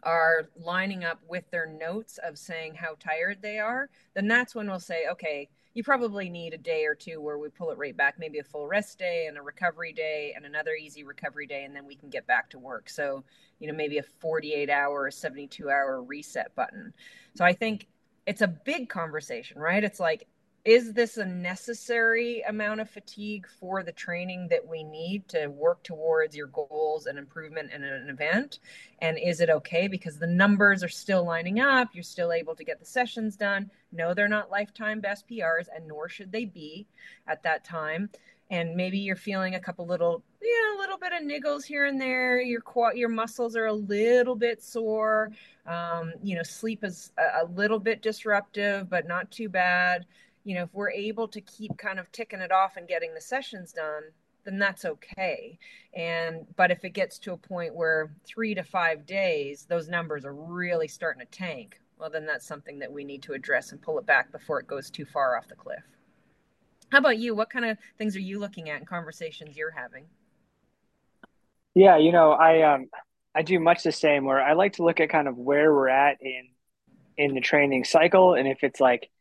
are 0.03 0.49
lining 0.55 1.03
up 1.03 1.19
with 1.27 1.49
their 1.51 1.65
notes 1.65 2.19
of 2.23 2.37
saying 2.37 2.75
how 2.75 2.95
tired 2.99 3.39
they 3.41 3.59
are, 3.59 3.89
then 4.13 4.27
that's 4.27 4.55
when 4.55 4.67
we'll 4.67 4.79
say, 4.79 5.05
okay, 5.11 5.49
you 5.79 5.83
probably 5.83 6.29
need 6.29 6.53
a 6.53 6.57
day 6.57 6.83
or 6.83 6.93
two 6.93 7.21
where 7.21 7.37
we 7.37 7.47
pull 7.47 7.71
it 7.71 7.77
right 7.77 7.95
back, 7.95 8.19
maybe 8.19 8.37
a 8.39 8.43
full 8.43 8.67
rest 8.67 8.99
day 8.99 9.27
and 9.29 9.37
a 9.37 9.41
recovery 9.41 9.93
day 9.93 10.33
and 10.35 10.45
another 10.45 10.73
easy 10.73 11.05
recovery 11.05 11.47
day, 11.47 11.63
and 11.63 11.73
then 11.73 11.87
we 11.87 11.95
can 11.95 12.09
get 12.09 12.27
back 12.27 12.49
to 12.49 12.59
work. 12.59 12.89
So, 12.89 13.23
you 13.59 13.67
know, 13.69 13.73
maybe 13.73 13.97
a 13.97 14.03
48 14.03 14.69
hour 14.69 15.03
or 15.03 15.09
72 15.09 15.69
hour 15.69 16.03
reset 16.03 16.53
button. 16.53 16.93
So 17.33 17.45
I 17.45 17.53
think 17.53 17.87
it's 18.25 18.41
a 18.41 18.47
big 18.47 18.89
conversation, 18.89 19.57
right? 19.57 19.81
It's 19.81 20.01
like, 20.01 20.27
is 20.65 20.93
this 20.93 21.17
a 21.17 21.25
necessary 21.25 22.41
amount 22.41 22.81
of 22.81 22.89
fatigue 22.89 23.47
for 23.59 23.81
the 23.81 23.91
training 23.91 24.47
that 24.49 24.67
we 24.67 24.83
need 24.83 25.27
to 25.29 25.47
work 25.47 25.81
towards 25.83 26.35
your 26.35 26.47
goals 26.47 27.05
and 27.05 27.17
improvement 27.17 27.71
in 27.71 27.83
an 27.83 28.09
event? 28.09 28.59
And 28.99 29.17
is 29.17 29.39
it 29.39 29.49
okay 29.49 29.87
because 29.87 30.17
the 30.17 30.27
numbers 30.27 30.83
are 30.83 30.89
still 30.89 31.25
lining 31.25 31.59
up? 31.59 31.89
You're 31.93 32.03
still 32.03 32.33
able 32.33 32.55
to 32.55 32.63
get 32.63 32.79
the 32.79 32.85
sessions 32.85 33.37
done. 33.37 33.71
No, 33.91 34.13
they're 34.13 34.27
not 34.27 34.51
lifetime 34.51 34.99
best 34.99 35.27
PRs, 35.29 35.67
and 35.73 35.87
nor 35.87 36.09
should 36.09 36.31
they 36.31 36.45
be 36.45 36.87
at 37.27 37.41
that 37.43 37.63
time. 37.63 38.09
And 38.51 38.75
maybe 38.75 38.97
you're 38.97 39.15
feeling 39.15 39.55
a 39.55 39.59
couple 39.59 39.85
little, 39.85 40.23
yeah, 40.41 40.77
a 40.77 40.79
little 40.79 40.97
bit 40.97 41.13
of 41.13 41.21
niggles 41.21 41.63
here 41.63 41.85
and 41.85 42.01
there. 42.01 42.41
Your 42.41 42.63
your 42.95 43.09
muscles 43.09 43.55
are 43.55 43.67
a 43.67 43.73
little 43.73 44.35
bit 44.35 44.61
sore. 44.63 45.31
Um, 45.67 46.13
you 46.23 46.35
know, 46.35 46.43
sleep 46.43 46.83
is 46.83 47.11
a, 47.17 47.43
a 47.43 47.45
little 47.45 47.79
bit 47.79 48.01
disruptive, 48.01 48.89
but 48.89 49.07
not 49.07 49.29
too 49.29 49.49
bad 49.49 50.07
you 50.49 50.55
know, 50.55 50.63
if 50.63 50.73
we're 50.73 50.89
able 50.89 51.27
to 51.27 51.41
keep 51.41 51.77
kind 51.77 51.99
of 51.99 52.11
ticking 52.11 52.39
it 52.39 52.51
off 52.51 52.75
and 52.75 52.87
getting 52.87 53.13
the 53.13 53.21
sessions 53.21 53.71
done, 53.71 54.01
then 54.45 54.57
that's 54.57 54.83
okay. 54.83 55.59
And 55.93 56.47
but 56.55 56.71
if 56.71 56.83
it 56.83 56.89
gets 56.89 57.19
to 57.19 57.33
a 57.33 57.37
point 57.37 57.75
where 57.75 58.11
3 58.25 58.55
to 58.55 58.63
5 58.63 59.05
days 59.05 59.67
those 59.69 59.89
numbers 59.89 60.25
are 60.25 60.33
really 60.33 60.87
starting 60.87 61.19
to 61.19 61.27
tank, 61.27 61.79
well 61.99 62.09
then 62.09 62.25
that's 62.25 62.47
something 62.47 62.79
that 62.79 62.91
we 62.91 63.03
need 63.03 63.21
to 63.21 63.33
address 63.33 63.71
and 63.71 63.79
pull 63.79 63.99
it 63.99 64.07
back 64.07 64.31
before 64.31 64.59
it 64.59 64.65
goes 64.65 64.89
too 64.89 65.05
far 65.05 65.37
off 65.37 65.47
the 65.47 65.53
cliff. 65.53 65.83
How 66.91 66.97
about 66.97 67.19
you? 67.19 67.35
What 67.35 67.51
kind 67.51 67.65
of 67.65 67.77
things 67.99 68.15
are 68.15 68.19
you 68.19 68.39
looking 68.39 68.71
at 68.71 68.79
in 68.79 68.87
conversations 68.87 69.55
you're 69.55 69.69
having? 69.69 70.05
Yeah, 71.75 71.97
you 71.97 72.11
know, 72.11 72.31
I 72.31 72.73
um 72.73 72.87
I 73.35 73.43
do 73.43 73.59
much 73.59 73.83
the 73.83 73.91
same 73.91 74.25
where 74.25 74.41
I 74.41 74.53
like 74.53 74.73
to 74.73 74.83
look 74.83 74.99
at 74.99 75.11
kind 75.11 75.27
of 75.27 75.37
where 75.37 75.71
we're 75.71 75.89
at 75.89 76.17
in 76.21 76.47
in 77.17 77.35
the 77.35 77.41
training 77.41 77.83
cycle 77.83 78.33
and 78.33 78.47
if 78.47 78.63
it's 78.63 78.79
like 78.79 79.11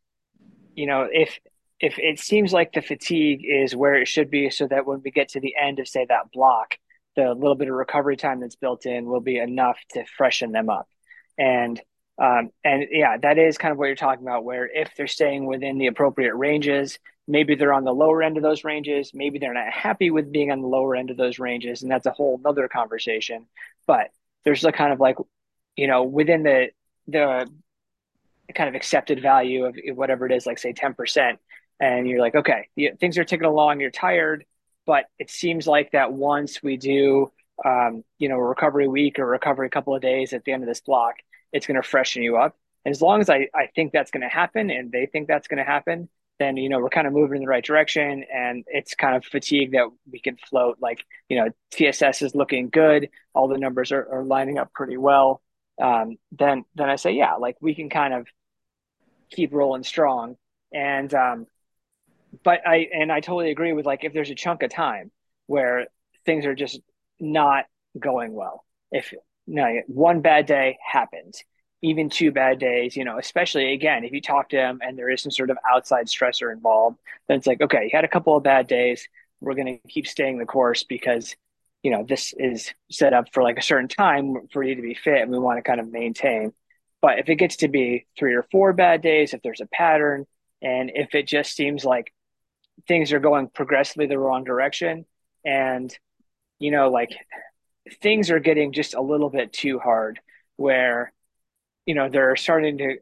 you 0.78 0.86
know, 0.86 1.08
if 1.10 1.40
if 1.80 1.98
it 1.98 2.20
seems 2.20 2.52
like 2.52 2.72
the 2.72 2.82
fatigue 2.82 3.40
is 3.44 3.74
where 3.74 3.96
it 3.96 4.06
should 4.06 4.30
be, 4.30 4.48
so 4.48 4.68
that 4.68 4.86
when 4.86 5.02
we 5.04 5.10
get 5.10 5.30
to 5.30 5.40
the 5.40 5.56
end 5.60 5.80
of 5.80 5.88
say 5.88 6.06
that 6.08 6.30
block, 6.32 6.76
the 7.16 7.34
little 7.34 7.56
bit 7.56 7.68
of 7.68 7.74
recovery 7.74 8.16
time 8.16 8.38
that's 8.38 8.54
built 8.54 8.86
in 8.86 9.06
will 9.06 9.20
be 9.20 9.38
enough 9.38 9.76
to 9.94 10.04
freshen 10.16 10.52
them 10.52 10.70
up. 10.70 10.88
And 11.36 11.80
um, 12.16 12.50
and 12.62 12.86
yeah, 12.92 13.16
that 13.16 13.38
is 13.38 13.58
kind 13.58 13.72
of 13.72 13.78
what 13.78 13.86
you're 13.86 13.96
talking 13.96 14.24
about. 14.24 14.44
Where 14.44 14.70
if 14.72 14.92
they're 14.96 15.08
staying 15.08 15.46
within 15.46 15.78
the 15.78 15.88
appropriate 15.88 16.36
ranges, 16.36 17.00
maybe 17.26 17.56
they're 17.56 17.72
on 17.72 17.84
the 17.84 17.92
lower 17.92 18.22
end 18.22 18.36
of 18.36 18.44
those 18.44 18.62
ranges. 18.62 19.10
Maybe 19.12 19.40
they're 19.40 19.54
not 19.54 19.72
happy 19.72 20.12
with 20.12 20.30
being 20.30 20.52
on 20.52 20.60
the 20.60 20.68
lower 20.68 20.94
end 20.94 21.10
of 21.10 21.16
those 21.16 21.40
ranges, 21.40 21.82
and 21.82 21.90
that's 21.90 22.06
a 22.06 22.12
whole 22.12 22.40
other 22.44 22.68
conversation. 22.68 23.46
But 23.84 24.10
there's 24.44 24.64
a 24.64 24.70
kind 24.70 24.92
of 24.92 25.00
like, 25.00 25.16
you 25.74 25.88
know, 25.88 26.04
within 26.04 26.44
the 26.44 26.68
the 27.08 27.48
kind 28.54 28.68
of 28.68 28.74
accepted 28.74 29.20
value 29.20 29.66
of 29.66 29.76
whatever 29.94 30.26
it 30.26 30.32
is, 30.32 30.46
like 30.46 30.58
say 30.58 30.72
10%. 30.72 31.36
And 31.80 32.08
you're 32.08 32.20
like, 32.20 32.34
okay, 32.34 32.68
things 32.98 33.18
are 33.18 33.24
ticking 33.24 33.46
along, 33.46 33.80
you're 33.80 33.90
tired, 33.90 34.44
but 34.86 35.04
it 35.18 35.30
seems 35.30 35.66
like 35.66 35.92
that 35.92 36.12
once 36.12 36.62
we 36.62 36.76
do, 36.76 37.30
um, 37.64 38.02
you 38.18 38.28
know, 38.28 38.36
a 38.36 38.42
recovery 38.42 38.88
week 38.88 39.18
or 39.18 39.26
recovery 39.26 39.70
couple 39.70 39.94
of 39.94 40.02
days 40.02 40.32
at 40.32 40.44
the 40.44 40.52
end 40.52 40.62
of 40.62 40.68
this 40.68 40.80
block, 40.80 41.16
it's 41.52 41.66
going 41.66 41.80
to 41.80 41.86
freshen 41.86 42.22
you 42.22 42.36
up. 42.36 42.56
And 42.84 42.94
as 42.94 43.02
long 43.02 43.20
as 43.20 43.28
I, 43.28 43.48
I 43.54 43.66
think 43.74 43.92
that's 43.92 44.10
going 44.10 44.22
to 44.22 44.28
happen 44.28 44.70
and 44.70 44.90
they 44.90 45.06
think 45.06 45.28
that's 45.28 45.46
going 45.46 45.58
to 45.58 45.64
happen, 45.64 46.08
then, 46.38 46.56
you 46.56 46.68
know, 46.68 46.78
we're 46.78 46.88
kind 46.88 47.06
of 47.06 47.12
moving 47.12 47.36
in 47.36 47.42
the 47.42 47.48
right 47.48 47.64
direction 47.64 48.24
and 48.32 48.64
it's 48.68 48.94
kind 48.94 49.16
of 49.16 49.24
fatigue 49.24 49.72
that 49.72 49.88
we 50.10 50.20
can 50.20 50.36
float. 50.36 50.78
Like, 50.80 51.04
you 51.28 51.36
know, 51.36 51.50
TSS 51.72 52.22
is 52.22 52.34
looking 52.34 52.70
good. 52.70 53.10
All 53.34 53.48
the 53.48 53.58
numbers 53.58 53.92
are, 53.92 54.08
are 54.10 54.24
lining 54.24 54.58
up 54.58 54.72
pretty 54.72 54.96
well. 54.96 55.42
Um, 55.82 56.16
then, 56.32 56.64
then 56.76 56.88
I 56.88 56.96
say, 56.96 57.12
yeah, 57.12 57.34
like 57.34 57.56
we 57.60 57.74
can 57.74 57.90
kind 57.90 58.14
of 58.14 58.26
keep 59.30 59.52
rolling 59.52 59.84
strong. 59.84 60.36
And 60.72 61.12
um, 61.14 61.46
but 62.44 62.66
I 62.66 62.88
and 62.92 63.10
I 63.10 63.20
totally 63.20 63.50
agree 63.50 63.72
with 63.72 63.86
like 63.86 64.04
if 64.04 64.12
there's 64.12 64.30
a 64.30 64.34
chunk 64.34 64.62
of 64.62 64.70
time 64.70 65.10
where 65.46 65.86
things 66.26 66.44
are 66.46 66.54
just 66.54 66.80
not 67.18 67.64
going 67.98 68.34
well. 68.34 68.64
If 68.90 69.12
no, 69.46 69.80
one 69.86 70.20
bad 70.20 70.46
day 70.46 70.78
happens 70.84 71.42
even 71.82 72.10
two 72.10 72.32
bad 72.32 72.58
days, 72.58 72.96
you 72.96 73.04
know, 73.04 73.18
especially 73.18 73.72
again, 73.72 74.04
if 74.04 74.12
you 74.12 74.20
talk 74.20 74.48
to 74.48 74.56
them 74.56 74.80
and 74.82 74.98
there 74.98 75.10
is 75.10 75.22
some 75.22 75.30
sort 75.30 75.50
of 75.50 75.58
outside 75.68 76.06
stressor 76.06 76.52
involved, 76.52 76.98
then 77.28 77.38
it's 77.38 77.46
like, 77.46 77.60
okay, 77.60 77.84
you 77.84 77.90
had 77.92 78.04
a 78.04 78.08
couple 78.08 78.36
of 78.36 78.42
bad 78.42 78.66
days. 78.66 79.08
We're 79.40 79.54
going 79.54 79.80
to 79.80 79.88
keep 79.88 80.06
staying 80.06 80.38
the 80.38 80.46
course 80.46 80.82
because, 80.82 81.36
you 81.82 81.92
know, 81.92 82.04
this 82.04 82.34
is 82.36 82.72
set 82.90 83.12
up 83.12 83.32
for 83.32 83.42
like 83.42 83.58
a 83.58 83.62
certain 83.62 83.88
time 83.88 84.48
for 84.52 84.62
you 84.62 84.74
to 84.74 84.82
be 84.82 84.94
fit 84.94 85.22
and 85.22 85.30
we 85.30 85.38
want 85.38 85.58
to 85.58 85.62
kind 85.62 85.80
of 85.80 85.90
maintain. 85.90 86.52
But 87.00 87.18
if 87.20 87.28
it 87.28 87.36
gets 87.36 87.56
to 87.56 87.68
be 87.68 88.06
three 88.18 88.34
or 88.34 88.44
four 88.50 88.72
bad 88.72 89.02
days, 89.02 89.34
if 89.34 89.42
there's 89.42 89.60
a 89.60 89.66
pattern, 89.66 90.26
and 90.60 90.90
if 90.94 91.14
it 91.14 91.26
just 91.26 91.54
seems 91.54 91.84
like 91.84 92.12
things 92.86 93.12
are 93.12 93.20
going 93.20 93.48
progressively 93.48 94.06
the 94.06 94.18
wrong 94.18 94.44
direction, 94.44 95.06
and, 95.44 95.96
you 96.58 96.70
know, 96.70 96.90
like 96.90 97.10
things 98.00 98.30
are 98.30 98.40
getting 98.40 98.72
just 98.72 98.94
a 98.94 99.00
little 99.00 99.30
bit 99.30 99.52
too 99.52 99.78
hard 99.78 100.20
where 100.56 101.12
you 101.86 101.94
know 101.94 102.08
they're 102.10 102.36
starting 102.36 102.78
to 102.78 102.98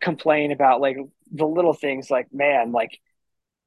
complain 0.00 0.52
about 0.52 0.80
like 0.80 0.96
the 1.32 1.46
little 1.46 1.72
things 1.72 2.10
like 2.10 2.26
man 2.32 2.70
like 2.70 3.00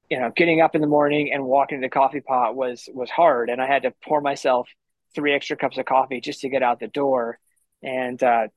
you 0.10 0.20
know 0.20 0.32
getting 0.36 0.62
up 0.62 0.76
in 0.76 0.82
the 0.82 0.88
morning 0.88 1.34
and 1.34 1.44
walking 1.44 1.82
to 1.82 1.86
the 1.86 1.90
coffee 1.90 2.22
pot 2.22 2.56
was 2.56 2.88
was 2.94 3.10
hard 3.10 3.50
and 3.50 3.62
i 3.62 3.66
had 3.66 3.84
to 3.84 3.94
pour 4.04 4.22
myself 4.22 4.68
three 5.14 5.34
extra 5.34 5.58
cups 5.58 5.78
of 5.78 5.86
coffee 5.86 6.22
just 6.22 6.42
to 6.42 6.50
get 6.50 6.64
out 6.64 6.80
the 6.80 6.88
door. 6.88 7.40
And 7.84 8.22
uh 8.22 8.48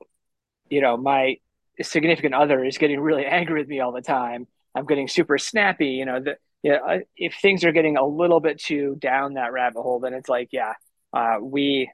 you 0.68 0.80
know 0.80 0.96
my 0.96 1.36
significant 1.82 2.34
other 2.34 2.64
is 2.64 2.78
getting 2.78 3.00
really 3.00 3.26
angry 3.40 3.60
with 3.60 3.68
me 3.68 3.80
all 3.80 3.92
the 3.92 4.02
time 4.02 4.46
i'm 4.74 4.86
getting 4.86 5.08
super 5.08 5.38
snappy 5.38 5.88
you 5.88 6.04
know 6.04 6.20
the 6.20 6.36
yeah, 6.64 7.00
if 7.14 7.34
things 7.42 7.62
are 7.62 7.72
getting 7.72 7.98
a 7.98 8.06
little 8.06 8.40
bit 8.40 8.58
too 8.58 8.96
down 8.98 9.34
that 9.34 9.52
rabbit 9.52 9.82
hole, 9.82 10.00
then 10.00 10.14
it's 10.14 10.30
like, 10.30 10.48
yeah, 10.50 10.72
uh, 11.12 11.36
we, 11.38 11.92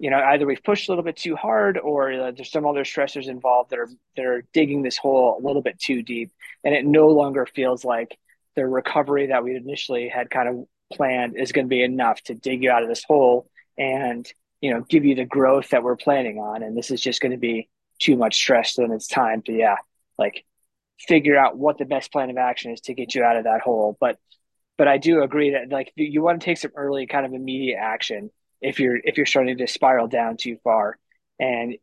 you 0.00 0.10
know, 0.10 0.18
either 0.18 0.46
we've 0.46 0.64
pushed 0.64 0.88
a 0.88 0.90
little 0.90 1.04
bit 1.04 1.16
too 1.16 1.36
hard, 1.36 1.78
or 1.78 2.12
uh, 2.12 2.32
there's 2.32 2.50
some 2.50 2.66
other 2.66 2.82
stressors 2.82 3.28
involved 3.28 3.70
that 3.70 3.78
are 3.78 3.88
that 4.16 4.26
are 4.26 4.44
digging 4.52 4.82
this 4.82 4.96
hole 4.96 5.38
a 5.40 5.46
little 5.46 5.62
bit 5.62 5.78
too 5.78 6.02
deep, 6.02 6.32
and 6.64 6.74
it 6.74 6.84
no 6.84 7.06
longer 7.06 7.46
feels 7.46 7.84
like 7.84 8.18
the 8.56 8.66
recovery 8.66 9.28
that 9.28 9.44
we 9.44 9.54
initially 9.54 10.08
had 10.08 10.28
kind 10.28 10.48
of 10.48 10.66
planned 10.92 11.36
is 11.36 11.52
going 11.52 11.66
to 11.66 11.70
be 11.70 11.84
enough 11.84 12.20
to 12.22 12.34
dig 12.34 12.64
you 12.64 12.72
out 12.72 12.82
of 12.82 12.88
this 12.88 13.04
hole 13.04 13.48
and 13.78 14.32
you 14.60 14.74
know 14.74 14.80
give 14.80 15.04
you 15.04 15.14
the 15.14 15.24
growth 15.24 15.68
that 15.70 15.84
we're 15.84 15.94
planning 15.94 16.38
on. 16.40 16.64
And 16.64 16.76
this 16.76 16.90
is 16.90 17.00
just 17.00 17.20
going 17.20 17.30
to 17.30 17.38
be 17.38 17.68
too 17.98 18.16
much 18.16 18.36
stress. 18.36 18.74
Then 18.74 18.92
it's 18.92 19.06
time 19.08 19.42
to 19.42 19.52
yeah, 19.52 19.76
like 20.18 20.44
figure 20.98 21.36
out 21.36 21.56
what 21.56 21.78
the 21.78 21.84
best 21.84 22.12
plan 22.12 22.30
of 22.30 22.36
action 22.36 22.72
is 22.72 22.80
to 22.82 22.94
get 22.94 23.14
you 23.14 23.24
out 23.24 23.36
of 23.36 23.44
that 23.44 23.60
hole. 23.60 23.96
But 24.00 24.18
but 24.76 24.88
I 24.88 24.98
do 24.98 25.22
agree 25.22 25.50
that 25.50 25.70
like 25.70 25.92
you 25.96 26.22
want 26.22 26.40
to 26.40 26.44
take 26.44 26.58
some 26.58 26.72
early 26.74 27.06
kind 27.06 27.26
of 27.26 27.32
immediate 27.32 27.78
action 27.78 28.30
if 28.60 28.80
you're 28.80 28.96
if 28.96 29.16
you're 29.16 29.26
starting 29.26 29.58
to 29.58 29.66
spiral 29.66 30.08
down 30.08 30.36
too 30.36 30.58
far 30.64 30.98
and 31.38 31.76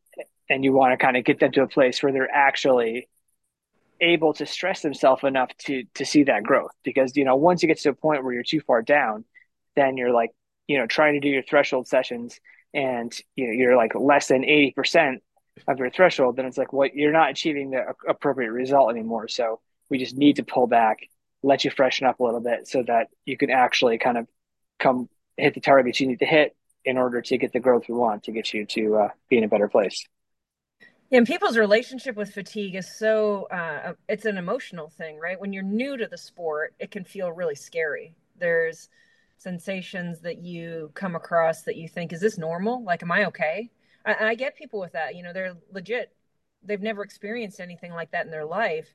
and 0.50 0.64
you 0.64 0.74
want 0.74 0.92
to 0.92 1.04
kind 1.04 1.16
of 1.16 1.24
get 1.24 1.40
them 1.40 1.52
to 1.54 1.64
a 1.64 1.68
place 1.68 2.02
where 2.02 2.12
they're 2.12 2.34
actually 2.34 3.08
able 4.02 4.34
to 4.34 4.46
stress 4.46 4.82
themselves 4.82 5.24
enough 5.24 5.56
to 5.58 5.84
to 5.94 6.06
see 6.06 6.24
that 6.24 6.44
growth 6.44 6.72
because 6.84 7.16
you 7.16 7.24
know 7.24 7.36
once 7.36 7.62
you 7.62 7.68
get 7.68 7.78
to 7.80 7.90
a 7.90 7.94
point 7.94 8.24
where 8.24 8.34
you're 8.34 8.44
too 8.44 8.62
far 8.62 8.82
down 8.82 9.24
then 9.76 9.96
you're 9.96 10.12
like 10.12 10.32
you 10.68 10.78
know 10.78 10.88
trying 10.88 11.14
to 11.14 11.20
do 11.20 11.30
your 11.30 11.44
threshold 11.44 11.88
sessions 11.88 12.40
and 12.74 13.14
you 13.36 13.48
know 13.48 13.54
you're 13.54 13.78
like 13.78 13.94
less 13.96 14.28
than 14.28 14.42
80% 14.42 15.18
of 15.68 15.78
your 15.80 15.90
threshold 15.90 16.36
then 16.36 16.46
it's 16.46 16.58
like 16.58 16.74
well, 16.74 16.90
you're 16.94 17.12
not 17.12 17.30
achieving 17.30 17.72
the 17.72 17.84
appropriate 18.08 18.52
result 18.52 18.92
anymore 18.92 19.28
so 19.28 19.60
we 19.90 19.98
just 19.98 20.16
need 20.16 20.36
to 20.36 20.44
pull 20.44 20.68
back 20.68 21.00
let 21.44 21.66
you 21.66 21.72
freshen 21.72 22.06
up 22.06 22.20
a 22.20 22.24
little 22.24 22.40
bit 22.40 22.68
so 22.68 22.84
that 22.84 23.08
you 23.26 23.38
can 23.38 23.50
actually 23.50 23.98
kind 23.98 24.18
of 24.18 24.28
come 24.80 25.10
hit 25.38 25.54
the 25.54 25.60
targets 25.60 26.00
you 26.00 26.08
need 26.08 26.20
to 26.20 26.26
hit 26.26 26.56
in 26.86 26.98
order 26.98 27.22
to 27.22 27.38
get 27.38 27.54
the 27.54 27.60
growth 27.60 27.84
we 27.88 27.96
want 27.96 28.24
to 28.24 28.32
get 28.32 28.54
you 28.54 28.66
to 28.66 28.96
uh, 28.96 29.10
be 29.30 29.38
in 29.38 29.44
a 29.44 29.48
better 29.48 29.68
place. 29.68 30.06
Yeah, 31.10 31.20
and 31.20 31.28
people's 31.28 31.58
relationship 31.58 32.16
with 32.16 32.34
fatigue 32.34 32.76
is 32.76 32.98
so 32.98 33.48
uh, 33.52 33.94
it's 34.08 34.26
an 34.26 34.38
emotional 34.38 34.90
thing, 34.90 35.20
right? 35.20 35.40
When 35.40 35.52
you're 35.52 35.64
new 35.64 35.98
to 35.98 36.08
the 36.08 36.18
sport, 36.18 36.74
it 36.80 36.90
can 36.90 37.04
feel 37.04 37.32
really 37.32 37.56
scary. 37.56 38.16
There's 38.40 38.90
sensations 39.38 40.22
that 40.22 40.38
you 40.38 40.92
come 40.94 41.16
across 41.16 41.64
that 41.64 41.76
you 41.76 41.88
think, 41.88 42.14
is 42.14 42.22
this 42.22 42.38
normal? 42.38 42.84
Like, 42.84 43.04
am 43.04 43.12
I 43.12 43.26
okay? 43.26 43.70
I, 44.06 44.30
I 44.30 44.36
get 44.36 44.56
people 44.56 44.80
with 44.80 44.94
that. 44.94 45.16
You 45.16 45.24
know, 45.24 45.34
they're 45.34 45.56
legit. 45.72 46.14
They've 46.64 46.82
never 46.82 47.04
experienced 47.04 47.60
anything 47.60 47.94
like 47.94 48.12
that 48.12 48.26
in 48.26 48.32
their 48.32 48.46
life. 48.46 48.94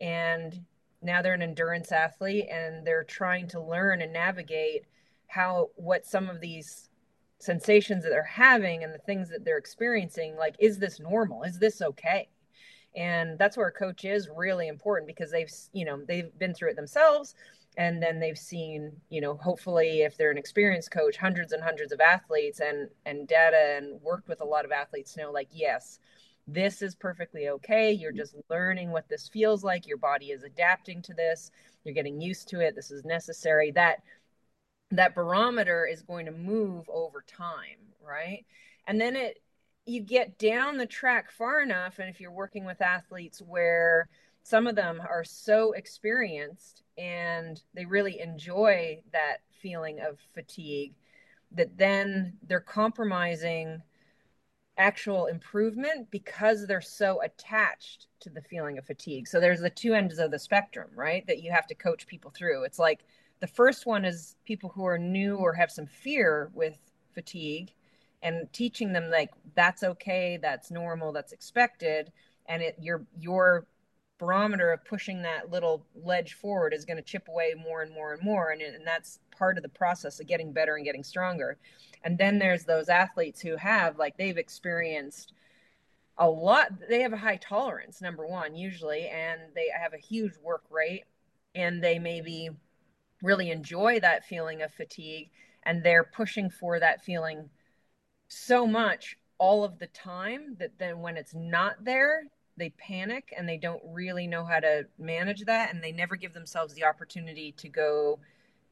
And 0.00 0.64
now 1.02 1.22
they're 1.22 1.34
an 1.34 1.42
endurance 1.42 1.92
athlete 1.92 2.48
and 2.50 2.86
they're 2.86 3.04
trying 3.04 3.46
to 3.48 3.60
learn 3.60 4.00
and 4.00 4.12
navigate 4.12 4.86
how 5.26 5.70
what 5.76 6.06
some 6.06 6.28
of 6.28 6.40
these 6.40 6.88
sensations 7.38 8.02
that 8.02 8.10
they're 8.10 8.22
having 8.22 8.82
and 8.82 8.94
the 8.94 8.98
things 8.98 9.28
that 9.28 9.44
they're 9.44 9.58
experiencing 9.58 10.36
like 10.36 10.54
is 10.58 10.78
this 10.78 10.98
normal 10.98 11.42
is 11.42 11.58
this 11.58 11.82
okay 11.82 12.28
and 12.96 13.38
that's 13.38 13.56
where 13.56 13.66
a 13.66 13.72
coach 13.72 14.04
is 14.04 14.30
really 14.34 14.68
important 14.68 15.06
because 15.06 15.30
they've 15.30 15.50
you 15.72 15.84
know 15.84 16.00
they've 16.06 16.36
been 16.38 16.54
through 16.54 16.70
it 16.70 16.76
themselves 16.76 17.34
and 17.76 18.02
then 18.02 18.20
they've 18.20 18.38
seen 18.38 18.92
you 19.10 19.20
know 19.20 19.36
hopefully 19.36 20.02
if 20.02 20.16
they're 20.16 20.30
an 20.30 20.38
experienced 20.38 20.90
coach 20.90 21.16
hundreds 21.16 21.52
and 21.52 21.62
hundreds 21.62 21.92
of 21.92 22.00
athletes 22.00 22.60
and 22.60 22.88
and 23.06 23.28
data 23.28 23.76
and 23.76 24.00
worked 24.02 24.28
with 24.28 24.40
a 24.40 24.44
lot 24.44 24.64
of 24.64 24.72
athletes 24.72 25.16
know 25.16 25.30
like 25.30 25.48
yes 25.50 25.98
this 26.46 26.82
is 26.82 26.94
perfectly 26.94 27.48
okay. 27.48 27.92
You're 27.92 28.12
just 28.12 28.36
learning 28.50 28.90
what 28.90 29.08
this 29.08 29.28
feels 29.28 29.64
like. 29.64 29.86
Your 29.86 29.96
body 29.96 30.26
is 30.26 30.42
adapting 30.42 31.00
to 31.02 31.14
this. 31.14 31.50
You're 31.84 31.94
getting 31.94 32.20
used 32.20 32.48
to 32.48 32.60
it. 32.60 32.74
This 32.74 32.90
is 32.90 33.04
necessary. 33.04 33.70
That 33.70 34.02
that 34.90 35.14
barometer 35.14 35.86
is 35.86 36.02
going 36.02 36.26
to 36.26 36.32
move 36.32 36.88
over 36.88 37.24
time, 37.26 37.78
right? 38.06 38.44
And 38.86 39.00
then 39.00 39.16
it 39.16 39.40
you 39.86 40.00
get 40.00 40.38
down 40.38 40.78
the 40.78 40.86
track 40.86 41.30
far 41.30 41.60
enough 41.62 41.98
and 41.98 42.08
if 42.08 42.20
you're 42.20 42.30
working 42.30 42.64
with 42.64 42.80
athletes 42.80 43.42
where 43.42 44.08
some 44.44 44.66
of 44.66 44.76
them 44.76 45.00
are 45.00 45.24
so 45.24 45.72
experienced 45.72 46.82
and 46.98 47.62
they 47.72 47.86
really 47.86 48.20
enjoy 48.20 49.00
that 49.10 49.38
feeling 49.62 49.98
of 50.00 50.18
fatigue 50.34 50.92
that 51.50 51.78
then 51.78 52.34
they're 52.46 52.60
compromising 52.60 53.80
actual 54.76 55.26
improvement 55.26 56.10
because 56.10 56.66
they're 56.66 56.82
so 56.82 57.22
attached 57.22 58.08
to 58.20 58.28
the 58.28 58.42
feeling 58.42 58.76
of 58.76 58.84
fatigue. 58.84 59.26
So 59.26 59.40
there's 59.40 59.60
the 59.60 59.70
two 59.70 59.94
ends 59.94 60.18
of 60.18 60.30
the 60.30 60.38
spectrum, 60.38 60.90
right? 60.94 61.26
That 61.26 61.42
you 61.42 61.50
have 61.50 61.66
to 61.68 61.74
coach 61.74 62.06
people 62.06 62.30
through. 62.30 62.64
It's 62.64 62.78
like 62.78 63.04
the 63.40 63.46
first 63.46 63.86
one 63.86 64.04
is 64.04 64.36
people 64.44 64.68
who 64.68 64.84
are 64.84 64.98
new 64.98 65.36
or 65.36 65.54
have 65.54 65.70
some 65.70 65.86
fear 65.86 66.50
with 66.52 66.76
fatigue 67.14 67.72
and 68.22 68.52
teaching 68.52 68.92
them 68.92 69.10
like 69.10 69.30
that's 69.54 69.82
okay, 69.82 70.38
that's 70.42 70.70
normal, 70.70 71.12
that's 71.12 71.32
expected 71.32 72.12
and 72.46 72.62
it 72.62 72.76
your 72.78 73.06
your 73.18 73.66
barometer 74.18 74.70
of 74.70 74.84
pushing 74.84 75.22
that 75.22 75.50
little 75.50 75.84
ledge 75.94 76.34
forward 76.34 76.72
is 76.72 76.84
going 76.84 76.96
to 76.96 77.02
chip 77.02 77.28
away 77.28 77.54
more 77.54 77.82
and 77.82 77.92
more 77.92 78.12
and 78.12 78.22
more 78.22 78.50
and, 78.50 78.62
and 78.62 78.86
that's 78.86 79.18
part 79.36 79.56
of 79.56 79.62
the 79.62 79.68
process 79.68 80.20
of 80.20 80.26
getting 80.26 80.52
better 80.52 80.76
and 80.76 80.84
getting 80.84 81.02
stronger. 81.04 81.58
And 82.04 82.16
then 82.16 82.38
there's 82.38 82.64
those 82.64 82.88
athletes 82.88 83.40
who 83.40 83.56
have 83.56 83.98
like 83.98 84.16
they've 84.16 84.38
experienced 84.38 85.32
a 86.18 86.28
lot 86.28 86.68
they 86.88 87.00
have 87.02 87.12
a 87.12 87.18
high 87.18 87.36
tolerance 87.36 88.00
number 88.00 88.26
one 88.26 88.54
usually 88.54 89.08
and 89.08 89.40
they 89.54 89.66
have 89.76 89.94
a 89.94 89.98
huge 89.98 90.34
work 90.42 90.62
rate 90.70 91.04
and 91.54 91.82
they 91.82 91.98
maybe 91.98 92.50
really 93.22 93.50
enjoy 93.50 93.98
that 93.98 94.24
feeling 94.24 94.62
of 94.62 94.72
fatigue 94.72 95.30
and 95.64 95.82
they're 95.82 96.04
pushing 96.04 96.50
for 96.50 96.78
that 96.78 97.02
feeling 97.04 97.48
so 98.28 98.66
much 98.66 99.16
all 99.38 99.64
of 99.64 99.78
the 99.78 99.86
time 99.88 100.56
that 100.58 100.78
then 100.78 101.00
when 101.00 101.16
it's 101.16 101.34
not 101.34 101.84
there 101.84 102.24
they 102.56 102.70
panic 102.70 103.32
and 103.36 103.48
they 103.48 103.56
don't 103.56 103.82
really 103.84 104.26
know 104.26 104.44
how 104.44 104.60
to 104.60 104.86
manage 104.98 105.44
that 105.44 105.72
and 105.72 105.82
they 105.82 105.92
never 105.92 106.16
give 106.16 106.32
themselves 106.32 106.74
the 106.74 106.84
opportunity 106.84 107.52
to 107.52 107.68
go 107.68 108.18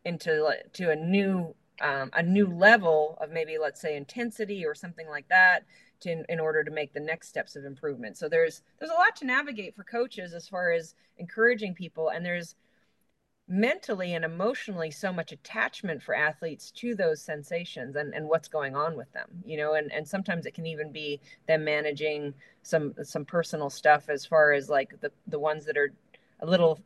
into 0.04 0.50
to 0.72 0.90
a 0.90 0.96
new 0.96 1.54
um, 1.80 2.10
a 2.12 2.22
new 2.22 2.46
level 2.46 3.18
of 3.20 3.30
maybe 3.30 3.56
let's 3.58 3.80
say 3.80 3.96
intensity 3.96 4.64
or 4.64 4.74
something 4.74 5.08
like 5.08 5.28
that 5.28 5.64
to, 6.00 6.12
in, 6.12 6.24
in 6.28 6.40
order 6.40 6.62
to 6.62 6.70
make 6.70 6.92
the 6.92 7.00
next 7.00 7.28
steps 7.28 7.56
of 7.56 7.64
improvement. 7.64 8.16
So 8.16 8.28
there's 8.28 8.62
there's 8.78 8.90
a 8.90 8.94
lot 8.94 9.16
to 9.16 9.26
navigate 9.26 9.74
for 9.74 9.84
coaches 9.84 10.34
as 10.34 10.48
far 10.48 10.72
as 10.72 10.94
encouraging 11.18 11.74
people 11.74 12.10
and 12.10 12.24
there's 12.24 12.54
mentally 13.48 14.14
and 14.14 14.24
emotionally 14.24 14.90
so 14.90 15.12
much 15.12 15.32
attachment 15.32 16.02
for 16.02 16.14
athletes 16.14 16.70
to 16.70 16.94
those 16.94 17.20
sensations 17.20 17.96
and, 17.96 18.14
and 18.14 18.26
what's 18.28 18.48
going 18.48 18.74
on 18.74 18.96
with 18.96 19.10
them 19.12 19.28
you 19.44 19.56
know 19.56 19.74
and, 19.74 19.92
and 19.92 20.06
sometimes 20.06 20.46
it 20.46 20.54
can 20.54 20.64
even 20.64 20.92
be 20.92 21.20
them 21.48 21.64
managing 21.64 22.32
some 22.62 22.94
some 23.02 23.24
personal 23.24 23.68
stuff 23.68 24.08
as 24.08 24.24
far 24.24 24.52
as 24.52 24.68
like 24.68 24.98
the 25.00 25.10
the 25.26 25.38
ones 25.38 25.64
that 25.66 25.76
are 25.76 25.92
a 26.40 26.46
little 26.46 26.80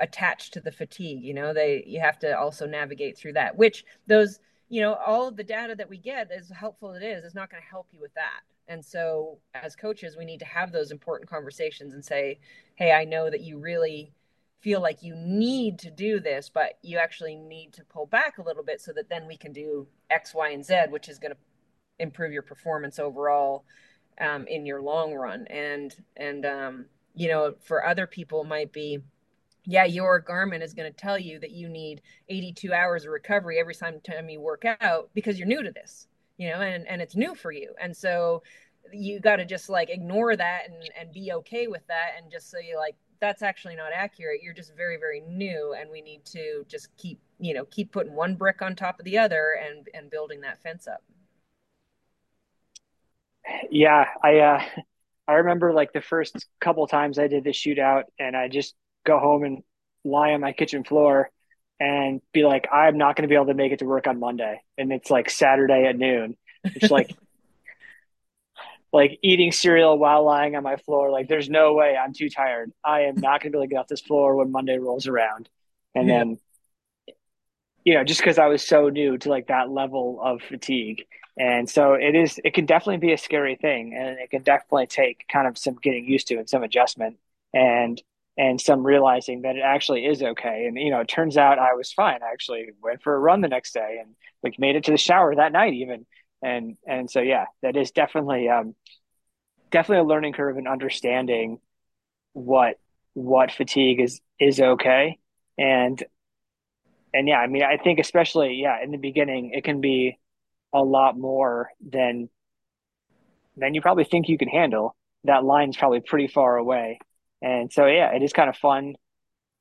attached 0.00 0.52
to 0.52 0.60
the 0.60 0.72
fatigue 0.72 1.22
you 1.22 1.34
know 1.34 1.52
they 1.52 1.84
you 1.86 2.00
have 2.00 2.18
to 2.18 2.38
also 2.38 2.66
navigate 2.66 3.16
through 3.16 3.32
that 3.32 3.56
which 3.56 3.84
those 4.06 4.40
you 4.68 4.80
know 4.80 4.94
all 4.94 5.28
of 5.28 5.36
the 5.36 5.44
data 5.44 5.74
that 5.74 5.88
we 5.88 5.98
get 5.98 6.30
as 6.30 6.50
helpful 6.50 6.92
it 6.92 7.02
is 7.02 7.24
is 7.24 7.34
not 7.34 7.50
going 7.50 7.62
to 7.62 7.68
help 7.68 7.86
you 7.92 8.00
with 8.00 8.14
that. 8.14 8.40
And 8.70 8.84
so 8.84 9.38
as 9.54 9.74
coaches 9.74 10.16
we 10.16 10.26
need 10.26 10.40
to 10.40 10.44
have 10.44 10.72
those 10.72 10.90
important 10.90 11.30
conversations 11.30 11.94
and 11.94 12.04
say 12.04 12.38
hey 12.74 12.92
i 12.92 13.04
know 13.04 13.30
that 13.30 13.40
you 13.40 13.58
really 13.58 14.12
feel 14.60 14.80
like 14.80 15.02
you 15.02 15.14
need 15.14 15.78
to 15.78 15.90
do 15.90 16.18
this 16.18 16.50
but 16.52 16.78
you 16.82 16.98
actually 16.98 17.36
need 17.36 17.72
to 17.72 17.84
pull 17.84 18.06
back 18.06 18.38
a 18.38 18.42
little 18.42 18.64
bit 18.64 18.80
so 18.80 18.92
that 18.92 19.08
then 19.08 19.26
we 19.26 19.36
can 19.36 19.52
do 19.52 19.86
x 20.10 20.34
y 20.34 20.50
and 20.50 20.64
z 20.64 20.74
which 20.90 21.08
is 21.08 21.18
going 21.18 21.32
to 21.32 21.38
improve 21.98 22.32
your 22.32 22.42
performance 22.42 22.98
overall 22.98 23.64
um, 24.20 24.46
in 24.46 24.66
your 24.66 24.80
long 24.80 25.14
run. 25.14 25.46
And 25.48 25.94
and 26.16 26.46
um, 26.46 26.86
you 27.14 27.28
know, 27.28 27.54
for 27.60 27.86
other 27.86 28.06
people, 28.06 28.44
might 28.44 28.72
be 28.72 29.00
yeah, 29.64 29.84
your 29.84 30.22
Garmin 30.22 30.62
is 30.62 30.72
going 30.72 30.90
to 30.90 30.96
tell 30.96 31.18
you 31.18 31.38
that 31.40 31.50
you 31.50 31.68
need 31.68 32.00
82 32.30 32.72
hours 32.72 33.04
of 33.04 33.10
recovery 33.10 33.58
every 33.58 33.74
time 33.74 34.00
you 34.28 34.40
work 34.40 34.64
out 34.80 35.10
because 35.14 35.38
you're 35.38 35.48
new 35.48 35.62
to 35.62 35.70
this, 35.70 36.06
you 36.38 36.48
know, 36.48 36.62
and, 36.62 36.88
and 36.88 37.02
it's 37.02 37.14
new 37.14 37.34
for 37.34 37.52
you. 37.52 37.74
And 37.78 37.94
so 37.94 38.42
you 38.94 39.20
got 39.20 39.36
to 39.36 39.44
just 39.44 39.68
like 39.68 39.90
ignore 39.90 40.34
that 40.36 40.62
and, 40.70 40.90
and 40.98 41.12
be 41.12 41.32
okay 41.32 41.66
with 41.66 41.86
that 41.88 42.12
and 42.16 42.32
just 42.32 42.50
say 42.50 42.72
like, 42.78 42.96
that's 43.20 43.42
actually 43.42 43.76
not 43.76 43.92
accurate. 43.94 44.42
You're 44.42 44.54
just 44.54 44.76
very, 44.76 44.96
very 44.96 45.20
new. 45.20 45.74
And 45.78 45.90
we 45.90 46.00
need 46.00 46.24
to 46.26 46.64
just 46.68 46.88
keep, 46.96 47.20
you 47.38 47.54
know, 47.54 47.64
keep 47.64 47.92
putting 47.92 48.14
one 48.14 48.34
brick 48.34 48.62
on 48.62 48.76
top 48.76 48.98
of 48.98 49.04
the 49.04 49.18
other 49.18 49.54
and, 49.60 49.88
and 49.94 50.10
building 50.10 50.40
that 50.42 50.62
fence 50.62 50.86
up. 50.86 51.02
Yeah. 53.70 54.06
I, 54.22 54.38
uh, 54.38 54.62
I 55.26 55.32
remember 55.34 55.72
like 55.72 55.92
the 55.92 56.00
first 56.00 56.46
couple 56.60 56.86
times 56.86 57.18
I 57.18 57.28
did 57.28 57.44
the 57.44 57.50
shootout 57.50 58.04
and 58.18 58.36
I 58.36 58.48
just 58.48 58.74
go 59.04 59.18
home 59.18 59.44
and 59.44 59.62
lie 60.04 60.32
on 60.32 60.40
my 60.40 60.52
kitchen 60.52 60.84
floor 60.84 61.30
and 61.80 62.20
be 62.32 62.44
like, 62.44 62.66
I'm 62.72 62.98
not 62.98 63.16
going 63.16 63.22
to 63.22 63.28
be 63.28 63.34
able 63.34 63.46
to 63.46 63.54
make 63.54 63.72
it 63.72 63.78
to 63.80 63.84
work 63.84 64.06
on 64.06 64.18
Monday. 64.18 64.62
And 64.76 64.92
it's 64.92 65.10
like 65.10 65.30
Saturday 65.30 65.86
at 65.86 65.96
noon. 65.96 66.36
It's 66.64 66.90
like, 66.90 67.14
like 68.92 69.18
eating 69.22 69.52
cereal 69.52 69.98
while 69.98 70.24
lying 70.24 70.56
on 70.56 70.62
my 70.62 70.76
floor. 70.76 71.10
Like, 71.10 71.28
there's 71.28 71.48
no 71.48 71.74
way 71.74 71.96
I'm 71.96 72.12
too 72.12 72.30
tired. 72.30 72.72
I 72.84 73.02
am 73.02 73.14
not 73.16 73.42
going 73.42 73.52
to 73.52 73.58
be 73.58 73.58
able 73.58 73.64
to 73.64 73.68
get 73.68 73.80
off 73.80 73.88
this 73.88 74.00
floor 74.00 74.36
when 74.36 74.52
Monday 74.52 74.78
rolls 74.78 75.06
around. 75.06 75.48
And 75.94 76.08
yeah. 76.08 76.18
then, 76.18 76.38
you 77.84 77.94
know, 77.94 78.04
just 78.04 78.20
because 78.20 78.38
I 78.38 78.46
was 78.46 78.62
so 78.62 78.88
new 78.88 79.18
to 79.18 79.28
like 79.28 79.48
that 79.48 79.70
level 79.70 80.20
of 80.22 80.42
fatigue. 80.42 81.04
And 81.38 81.68
so 81.70 81.94
it 81.94 82.14
is, 82.14 82.40
it 82.44 82.54
can 82.54 82.66
definitely 82.66 82.98
be 82.98 83.12
a 83.12 83.18
scary 83.18 83.56
thing 83.56 83.94
and 83.94 84.18
it 84.18 84.30
can 84.30 84.42
definitely 84.42 84.86
take 84.88 85.24
kind 85.28 85.46
of 85.46 85.56
some 85.56 85.74
getting 85.80 86.04
used 86.04 86.26
to 86.28 86.36
and 86.36 86.48
some 86.48 86.62
adjustment. 86.62 87.16
And 87.54 88.02
and 88.38 88.60
some 88.60 88.86
realizing 88.86 89.42
that 89.42 89.56
it 89.56 89.62
actually 89.64 90.06
is 90.06 90.22
okay. 90.22 90.66
And 90.66 90.78
you 90.78 90.90
know, 90.90 91.00
it 91.00 91.08
turns 91.08 91.36
out 91.36 91.58
I 91.58 91.74
was 91.74 91.92
fine. 91.92 92.20
I 92.22 92.32
actually 92.32 92.70
went 92.80 93.02
for 93.02 93.14
a 93.14 93.18
run 93.18 93.40
the 93.40 93.48
next 93.48 93.74
day 93.74 93.98
and 94.00 94.14
like 94.44 94.60
made 94.60 94.76
it 94.76 94.84
to 94.84 94.92
the 94.92 94.96
shower 94.96 95.34
that 95.34 95.52
night 95.52 95.74
even. 95.74 96.06
And 96.42 96.76
and 96.86 97.10
so 97.10 97.20
yeah, 97.20 97.46
that 97.62 97.76
is 97.76 97.90
definitely 97.90 98.48
um 98.48 98.74
definitely 99.70 100.04
a 100.04 100.08
learning 100.08 100.32
curve 100.34 100.56
and 100.56 100.68
understanding 100.68 101.58
what 102.32 102.76
what 103.14 103.52
fatigue 103.52 104.00
is 104.00 104.20
is 104.40 104.60
okay. 104.60 105.18
And 105.58 106.02
and 107.14 107.28
yeah, 107.28 107.38
I 107.38 107.46
mean 107.46 107.62
I 107.62 107.76
think 107.76 107.98
especially 107.98 108.54
yeah, 108.62 108.82
in 108.82 108.90
the 108.90 108.98
beginning 108.98 109.52
it 109.54 109.64
can 109.64 109.80
be 109.80 110.18
a 110.72 110.82
lot 110.82 111.18
more 111.18 111.70
than 111.80 112.28
than 113.56 113.74
you 113.74 113.80
probably 113.80 114.04
think 114.04 114.28
you 114.28 114.38
can 114.38 114.48
handle. 114.48 114.96
That 115.24 115.44
line's 115.44 115.76
probably 115.76 116.00
pretty 116.00 116.28
far 116.28 116.56
away 116.56 117.00
and 117.42 117.72
so, 117.72 117.86
yeah, 117.86 118.10
it 118.14 118.22
is 118.22 118.32
kind 118.32 118.48
of 118.48 118.56
fun, 118.56 118.96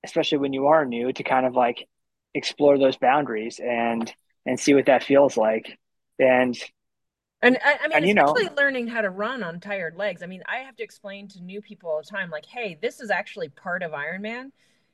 especially 0.03 0.39
when 0.39 0.53
you 0.53 0.67
are 0.67 0.85
new, 0.85 1.13
to 1.13 1.23
kind 1.23 1.45
of 1.45 1.55
like 1.55 1.87
explore 2.33 2.77
those 2.77 2.97
boundaries 2.97 3.59
and 3.59 4.13
and 4.45 4.59
see 4.59 4.73
what 4.73 4.87
that 4.87 5.03
feels 5.03 5.37
like. 5.37 5.77
And 6.19 6.57
and 7.41 7.57
I, 7.63 7.77
I 7.83 7.87
mean, 7.87 8.09
and, 8.09 8.19
especially 8.19 8.45
know, 8.45 8.55
learning 8.57 8.87
how 8.87 9.01
to 9.01 9.09
run 9.09 9.43
on 9.43 9.59
tired 9.59 9.95
legs. 9.95 10.23
I 10.23 10.25
mean, 10.25 10.43
I 10.47 10.57
have 10.57 10.75
to 10.77 10.83
explain 10.83 11.27
to 11.29 11.41
new 11.41 11.61
people 11.61 11.89
all 11.89 12.01
the 12.01 12.07
time, 12.07 12.31
like, 12.31 12.45
hey, 12.47 12.79
this 12.81 12.99
is 12.99 13.11
actually 13.11 13.49
part 13.49 13.83
of 13.83 13.91
Ironman. 13.91 14.51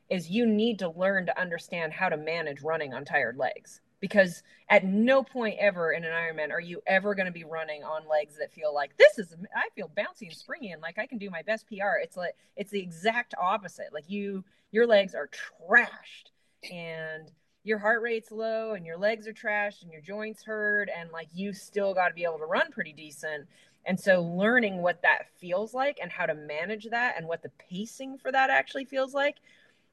Is 0.10 0.30
you 0.30 0.46
need 0.46 0.80
to 0.80 0.90
learn 0.90 1.26
to 1.28 1.40
understand 1.40 1.94
how 1.94 2.10
to 2.10 2.18
manage 2.18 2.62
running 2.62 2.94
on 2.94 3.06
tired 3.06 3.38
legs 3.38 3.80
because 4.04 4.44
at 4.68 4.84
no 4.84 5.24
point 5.24 5.56
ever 5.60 5.94
in 5.94 6.04
an 6.04 6.12
Ironman 6.12 6.52
are 6.52 6.60
you 6.60 6.82
ever 6.86 7.16
going 7.16 7.26
to 7.26 7.32
be 7.32 7.46
running 7.46 7.86
on 7.86 8.02
legs 8.06 8.38
that 8.38 8.52
feel 8.52 8.76
like 8.76 8.98
this 8.98 9.18
is 9.18 9.34
I 9.56 9.70
feel 9.76 9.90
bouncy 9.96 10.24
and 10.24 10.34
springy 10.34 10.72
and 10.72 10.82
like 10.82 11.00
I 11.00 11.06
can 11.06 11.20
do 11.20 11.30
my 11.30 11.42
best 11.42 11.68
PR. 11.70 12.00
It's 12.02 12.18
like 12.18 12.36
it's 12.58 12.70
the 12.70 12.82
exact 12.82 13.34
opposite. 13.42 13.94
Like 13.94 14.10
you 14.10 14.44
your 14.72 14.86
legs 14.86 15.16
are 15.16 15.30
trashed 15.30 16.32
and 16.70 17.32
your 17.64 17.78
heart 17.78 18.02
rate's 18.02 18.32
low 18.32 18.74
and 18.74 18.86
your 18.86 18.98
legs 18.98 19.28
are 19.28 19.34
trashed 19.34 19.84
and 19.84 19.92
your 19.92 20.02
joints 20.02 20.44
hurt 20.44 20.90
and 20.96 21.12
like 21.12 21.30
you 21.34 21.54
still 21.54 21.94
got 21.94 22.10
to 22.10 22.14
be 22.14 22.24
able 22.24 22.38
to 22.38 22.46
run 22.46 22.72
pretty 22.72 22.94
decent. 22.94 23.48
And 23.86 24.00
so 24.00 24.22
learning 24.22 24.82
what 24.82 25.02
that 25.02 25.28
feels 25.40 25.74
like 25.74 26.00
and 26.02 26.12
how 26.12 26.26
to 26.26 26.34
manage 26.34 26.88
that 26.90 27.16
and 27.18 27.28
what 27.28 27.42
the 27.42 27.52
pacing 27.70 28.18
for 28.18 28.32
that 28.32 28.50
actually 28.50 28.86
feels 28.86 29.14
like, 29.14 29.38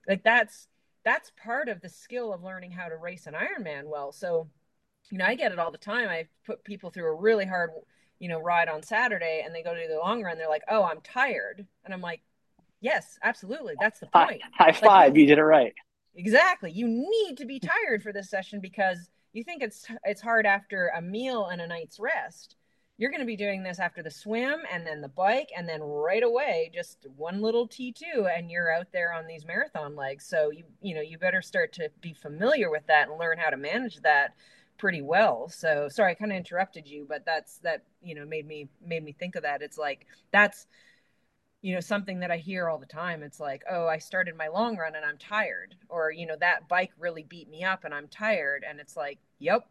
like 0.08 0.22
that's 0.22 0.68
that's 1.04 1.32
part 1.42 1.68
of 1.68 1.80
the 1.80 1.88
skill 1.88 2.32
of 2.32 2.42
learning 2.42 2.72
how 2.72 2.88
to 2.88 2.96
race 2.96 3.26
an 3.26 3.34
Ironman 3.34 3.84
well. 3.84 4.12
So, 4.12 4.48
you 5.10 5.18
know, 5.18 5.24
I 5.24 5.34
get 5.34 5.52
it 5.52 5.58
all 5.58 5.70
the 5.70 5.78
time. 5.78 6.08
I 6.08 6.26
put 6.44 6.62
people 6.62 6.90
through 6.90 7.06
a 7.06 7.14
really 7.14 7.46
hard, 7.46 7.70
you 8.18 8.28
know, 8.28 8.38
ride 8.38 8.68
on 8.68 8.82
Saturday 8.82 9.42
and 9.44 9.54
they 9.54 9.62
go 9.62 9.74
to 9.74 9.88
the 9.88 9.96
long 9.96 10.22
run. 10.22 10.36
They're 10.36 10.48
like, 10.48 10.64
oh, 10.68 10.82
I'm 10.82 11.00
tired. 11.00 11.66
And 11.84 11.94
I'm 11.94 12.02
like, 12.02 12.20
yes, 12.80 13.18
absolutely. 13.22 13.74
That's 13.80 14.00
the 14.00 14.06
point. 14.06 14.42
High, 14.52 14.72
high 14.72 14.72
five. 14.72 15.16
you 15.16 15.26
did 15.26 15.38
it 15.38 15.44
right. 15.44 15.72
Exactly. 16.14 16.72
You 16.72 16.88
need 16.88 17.36
to 17.38 17.46
be 17.46 17.60
tired 17.60 18.02
for 18.02 18.12
this 18.12 18.30
session 18.30 18.60
because 18.60 19.10
you 19.32 19.44
think 19.44 19.62
it's 19.62 19.86
it's 20.04 20.20
hard 20.20 20.46
after 20.46 20.88
a 20.96 21.00
meal 21.00 21.46
and 21.46 21.60
a 21.60 21.66
night's 21.66 22.00
rest 22.00 22.56
you're 23.00 23.10
going 23.10 23.20
to 23.20 23.26
be 23.26 23.34
doing 23.34 23.62
this 23.62 23.78
after 23.80 24.02
the 24.02 24.10
swim 24.10 24.60
and 24.70 24.86
then 24.86 25.00
the 25.00 25.08
bike 25.08 25.48
and 25.56 25.66
then 25.66 25.80
right 25.82 26.22
away 26.22 26.70
just 26.72 27.06
one 27.16 27.40
little 27.40 27.66
T2 27.66 28.28
and 28.36 28.50
you're 28.50 28.70
out 28.70 28.88
there 28.92 29.14
on 29.14 29.26
these 29.26 29.46
marathon 29.46 29.96
legs. 29.96 30.26
So 30.26 30.50
you 30.50 30.64
you 30.82 30.94
know, 30.94 31.00
you 31.00 31.16
better 31.16 31.40
start 31.40 31.72
to 31.74 31.90
be 32.02 32.12
familiar 32.12 32.70
with 32.70 32.86
that 32.88 33.08
and 33.08 33.18
learn 33.18 33.38
how 33.38 33.48
to 33.48 33.56
manage 33.56 34.02
that 34.02 34.34
pretty 34.76 35.00
well. 35.00 35.48
So 35.48 35.88
sorry 35.90 36.10
I 36.12 36.14
kind 36.14 36.30
of 36.30 36.36
interrupted 36.36 36.86
you, 36.86 37.06
but 37.08 37.24
that's 37.24 37.56
that 37.60 37.84
you 38.02 38.14
know 38.14 38.26
made 38.26 38.46
me 38.46 38.68
made 38.86 39.02
me 39.02 39.12
think 39.12 39.34
of 39.34 39.44
that. 39.44 39.62
It's 39.62 39.78
like 39.78 40.06
that's 40.30 40.66
you 41.62 41.74
know 41.74 41.80
something 41.80 42.20
that 42.20 42.30
I 42.30 42.38
hear 42.38 42.68
all 42.68 42.78
the 42.78 42.86
time. 42.86 43.22
It's 43.22 43.40
like, 43.40 43.62
"Oh, 43.70 43.86
I 43.86 43.98
started 43.98 44.36
my 44.36 44.48
long 44.48 44.76
run 44.76 44.94
and 44.94 45.04
I'm 45.04 45.18
tired." 45.18 45.74
Or, 45.88 46.10
you 46.10 46.26
know, 46.26 46.36
that 46.40 46.68
bike 46.68 46.92
really 46.98 47.22
beat 47.22 47.48
me 47.50 47.64
up 47.64 47.84
and 47.84 47.94
I'm 47.94 48.08
tired 48.08 48.64
and 48.68 48.80
it's 48.80 48.96
like, 48.96 49.18
"Yep, 49.38 49.66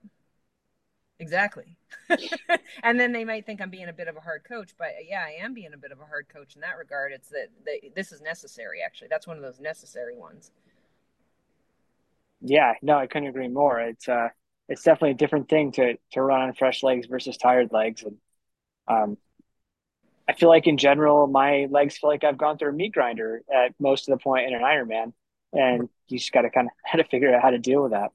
Exactly. 1.20 1.76
and 2.84 2.98
then 2.98 3.12
they 3.12 3.26
might 3.26 3.46
think 3.46 3.62
I'm 3.62 3.70
being 3.70 3.90
a 3.90 3.94
bit 3.94 4.08
of 4.08 4.16
a 4.16 4.22
hard 4.22 4.46
coach, 4.46 4.72
but 4.78 4.88
yeah, 5.06 5.26
I 5.28 5.44
am 5.44 5.54
being 5.54 5.74
a 5.74 5.78
bit 5.78 5.92
of 5.92 6.00
a 6.00 6.06
hard 6.06 6.28
coach 6.30 6.56
in 6.56 6.62
that 6.62 6.78
regard. 6.78 7.12
It's 7.12 7.28
that 7.30 7.50
this 7.94 8.14
is 8.14 8.22
necessary, 8.22 8.82
actually. 8.82 9.10
That's 9.10 9.28
one 9.28 9.36
of 9.36 9.44
those 9.44 9.60
necessary 9.60 10.16
ones. 10.16 10.52
Yeah, 12.42 12.74
no, 12.82 12.98
I 12.98 13.08
couldn't 13.08 13.28
agree 13.28 13.50
more. 13.50 13.82
It's 13.82 14.08
uh, 14.08 14.30
it's 14.70 14.84
definitely 14.84 15.12
a 15.12 15.16
different 15.16 15.50
thing 15.50 15.74
to 15.74 15.98
to 16.14 16.22
run 16.22 16.42
on 16.42 16.54
fresh 16.54 16.84
legs 16.84 17.06
versus 17.08 17.36
tired 17.36 17.74
legs, 17.74 18.04
and 18.04 18.18
um, 18.88 19.18
I 20.30 20.34
feel 20.34 20.50
like 20.50 20.68
in 20.68 20.78
general, 20.78 21.26
my 21.26 21.68
legs 21.72 21.98
feel 21.98 22.12
like 22.12 22.24
I've 22.24 22.38
gone 22.38 22.60
through 22.60 22.70
a 22.70 22.74
meat 22.74 22.94
grinder 22.94 23.42
at 23.52 23.74
most 23.80 24.08
of 24.08 24.16
the 24.16 24.22
point 24.22 24.46
in 24.46 24.54
an 24.54 24.62
Ironman, 24.62 25.12
and 25.54 25.90
you 26.08 26.20
just 26.20 26.32
got 26.32 26.44
to 26.44 26.52
kind 26.52 26.68
of 26.68 26.74
how 26.86 27.00
to 27.00 27.04
figure 27.04 27.34
out 27.34 27.42
how 27.42 27.50
to 27.50 27.58
deal 27.58 27.82
with 27.82 27.94
that. 27.94 28.12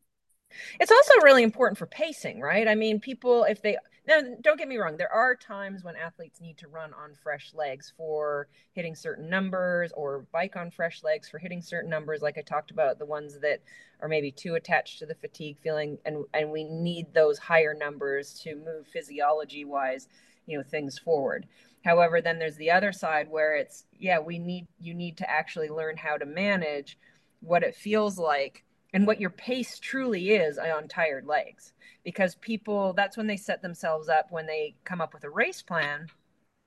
It's 0.79 0.93
also 0.93 1.15
really 1.25 1.43
important 1.43 1.77
for 1.77 1.87
pacing, 1.87 2.41
right? 2.41 2.69
I 2.69 2.77
mean, 2.77 3.01
people, 3.01 3.43
if 3.43 3.61
they, 3.63 3.77
now 4.07 4.21
don't 4.43 4.57
get 4.57 4.69
me 4.69 4.77
wrong, 4.77 4.97
there 4.97 5.13
are 5.13 5.35
times 5.35 5.83
when 5.83 5.97
athletes 5.97 6.41
need 6.41 6.57
to 6.59 6.69
run 6.69 6.93
on 6.95 7.17
fresh 7.21 7.53
legs 7.53 7.93
for 7.97 8.47
hitting 8.75 8.95
certain 8.95 9.29
numbers 9.29 9.91
or 9.97 10.25
bike 10.31 10.55
on 10.55 10.71
fresh 10.71 11.03
legs 11.03 11.29
for 11.29 11.39
hitting 11.39 11.61
certain 11.61 11.91
numbers, 11.91 12.23
like 12.23 12.39
I 12.39 12.43
talked 12.43 12.71
about, 12.71 13.01
the 13.01 13.07
ones 13.07 13.41
that 13.41 13.61
are 14.01 14.09
maybe 14.09 14.31
too 14.31 14.55
attached 14.55 15.01
to 15.01 15.07
the 15.07 15.17
fatigue 15.17 15.57
feeling. 15.61 15.99
And, 16.05 16.25
and 16.33 16.53
we 16.53 16.63
need 16.63 17.13
those 17.13 17.39
higher 17.39 17.75
numbers 17.75 18.39
to 18.45 18.55
move 18.55 18.87
physiology 18.87 19.65
wise, 19.65 20.07
you 20.47 20.57
know, 20.57 20.63
things 20.63 20.97
forward. 20.97 21.49
However, 21.85 22.23
then 22.23 22.39
there's 22.39 22.57
the 22.57 22.71
other 22.71 22.93
side 22.93 23.29
where 23.29 23.57
it's, 23.57 23.85
yeah, 23.99 24.19
we 24.19 24.39
need, 24.39 24.67
you 24.81 24.95
need 24.95 25.19
to 25.19 25.31
actually 25.31 25.69
learn 25.69 25.97
how 25.97 26.17
to 26.17 26.25
manage 26.25 26.99
what 27.41 27.63
it 27.63 27.77
feels 27.77 28.19
like 28.19 28.65
and 28.95 29.07
what 29.07 29.21
your 29.21 29.31
pace 29.31 29.79
truly 29.79 30.31
is 30.31 30.57
on 30.57 30.89
tired 30.89 31.27
legs. 31.27 31.75
Because 32.03 32.37
people 32.37 32.95
that's 32.95 33.17
when 33.17 33.27
they 33.27 33.37
set 33.37 33.61
themselves 33.61 34.09
up 34.09 34.31
when 34.31 34.47
they 34.47 34.75
come 34.85 35.01
up 35.01 35.13
with 35.13 35.25
a 35.25 35.31
race 35.31 35.63
plan. 35.63 36.07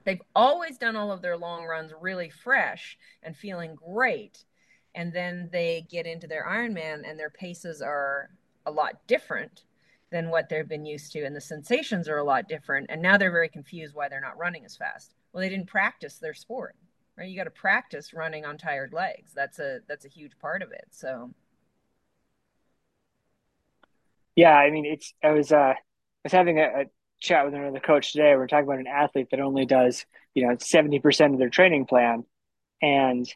They've 0.03 0.21
always 0.35 0.77
done 0.77 0.95
all 0.95 1.11
of 1.11 1.21
their 1.21 1.37
long 1.37 1.65
runs 1.65 1.91
really 1.99 2.29
fresh 2.29 2.97
and 3.23 3.35
feeling 3.35 3.75
great. 3.75 4.45
And 4.95 5.11
then 5.11 5.49
they 5.51 5.85
get 5.89 6.05
into 6.05 6.27
their 6.27 6.45
ironman 6.45 7.09
and 7.09 7.19
their 7.19 7.29
paces 7.29 7.81
are 7.81 8.29
a 8.65 8.71
lot 8.71 8.95
different 9.07 9.63
than 10.11 10.29
what 10.29 10.49
they've 10.49 10.67
been 10.67 10.85
used 10.85 11.11
to 11.11 11.23
and 11.23 11.35
the 11.35 11.41
sensations 11.41 12.07
are 12.07 12.17
a 12.17 12.23
lot 12.23 12.47
different 12.47 12.87
and 12.89 13.01
now 13.01 13.17
they're 13.17 13.31
very 13.31 13.49
confused 13.49 13.93
why 13.93 14.07
they're 14.07 14.21
not 14.21 14.37
running 14.37 14.65
as 14.65 14.75
fast. 14.75 15.13
Well 15.31 15.41
they 15.41 15.49
didn't 15.49 15.67
practice 15.67 16.17
their 16.17 16.33
sport 16.33 16.75
right? 17.17 17.29
You 17.29 17.35
got 17.35 17.45
to 17.45 17.49
practice 17.49 18.13
running 18.13 18.45
on 18.45 18.57
tired 18.57 18.93
legs. 18.93 19.31
That's 19.33 19.59
a 19.59 19.79
that's 19.87 20.05
a 20.05 20.09
huge 20.09 20.37
part 20.39 20.61
of 20.61 20.71
it 20.71 20.85
so. 20.91 21.31
Yeah, 24.35 24.55
I 24.55 24.69
mean, 24.69 24.85
it's 24.85 25.13
I 25.23 25.31
was 25.31 25.51
uh, 25.51 25.73
I 25.73 25.75
was 26.23 26.31
having 26.31 26.59
a, 26.59 26.63
a 26.63 26.85
chat 27.19 27.43
with 27.43 27.55
another 27.55 27.79
coach 27.79 28.11
today. 28.11 28.35
We 28.35 28.43
are 28.43 28.47
talking 28.47 28.67
about 28.67 28.79
an 28.79 28.87
athlete 28.87 29.29
that 29.31 29.39
only 29.39 29.65
does 29.65 30.05
you 30.35 30.47
know 30.47 30.55
seventy 30.59 30.99
percent 30.99 31.33
of 31.33 31.39
their 31.39 31.49
training 31.49 31.87
plan, 31.87 32.23
and 32.81 33.27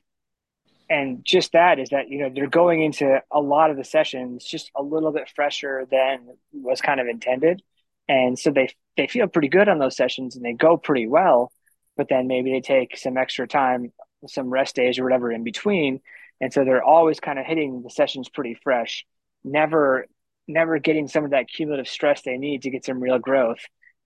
and 0.92 1.24
just 1.24 1.54
that 1.54 1.80
is 1.80 1.90
that 1.90 2.10
you 2.10 2.20
know 2.20 2.30
they're 2.36 2.48
going 2.48 2.84
into 2.84 3.22
a 3.32 3.40
lot 3.40 3.72
of 3.72 3.78
the 3.78 3.84
sessions 3.86 4.44
just 4.44 4.70
a 4.76 4.84
little 4.84 5.14
bit 5.14 5.32
fresher 5.34 5.88
than 5.90 6.36
was 6.52 6.82
kind 6.82 7.00
of 7.00 7.08
intended, 7.08 7.64
and 8.10 8.38
so 8.38 8.52
they 8.52 8.70
they 8.98 9.08
feel 9.08 9.28
pretty 9.28 9.48
good 9.48 9.70
on 9.70 9.80
those 9.80 9.96
sessions 9.96 10.36
and 10.36 10.44
they 10.44 10.52
go 10.52 10.76
pretty 10.76 11.08
well, 11.08 11.52
but 11.96 12.10
then 12.10 12.28
maybe 12.28 12.52
they 12.52 12.60
take 12.60 12.98
some 12.98 13.18
extra 13.18 13.48
time, 13.48 13.94
some 14.28 14.50
rest 14.50 14.76
days 14.76 15.00
or 15.00 15.04
whatever 15.06 15.32
in 15.32 15.46
between. 15.46 16.02
And 16.42 16.52
so 16.52 16.66
they're 16.66 16.84
always 16.84 17.22
kind 17.22 17.40
of 17.40 17.46
hitting 17.46 17.84
the 17.84 17.90
sessions 17.90 18.28
pretty 18.28 18.56
fresh, 18.62 19.06
never 19.46 20.08
never 20.48 20.78
getting 20.80 21.08
some 21.08 21.24
of 21.24 21.32
that 21.32 21.48
cumulative 21.48 21.88
stress 21.88 22.22
they 22.24 22.38
need 22.38 22.64
to 22.64 22.70
get 22.70 22.84
some 22.84 23.00
real 23.00 23.20
growth 23.20 23.60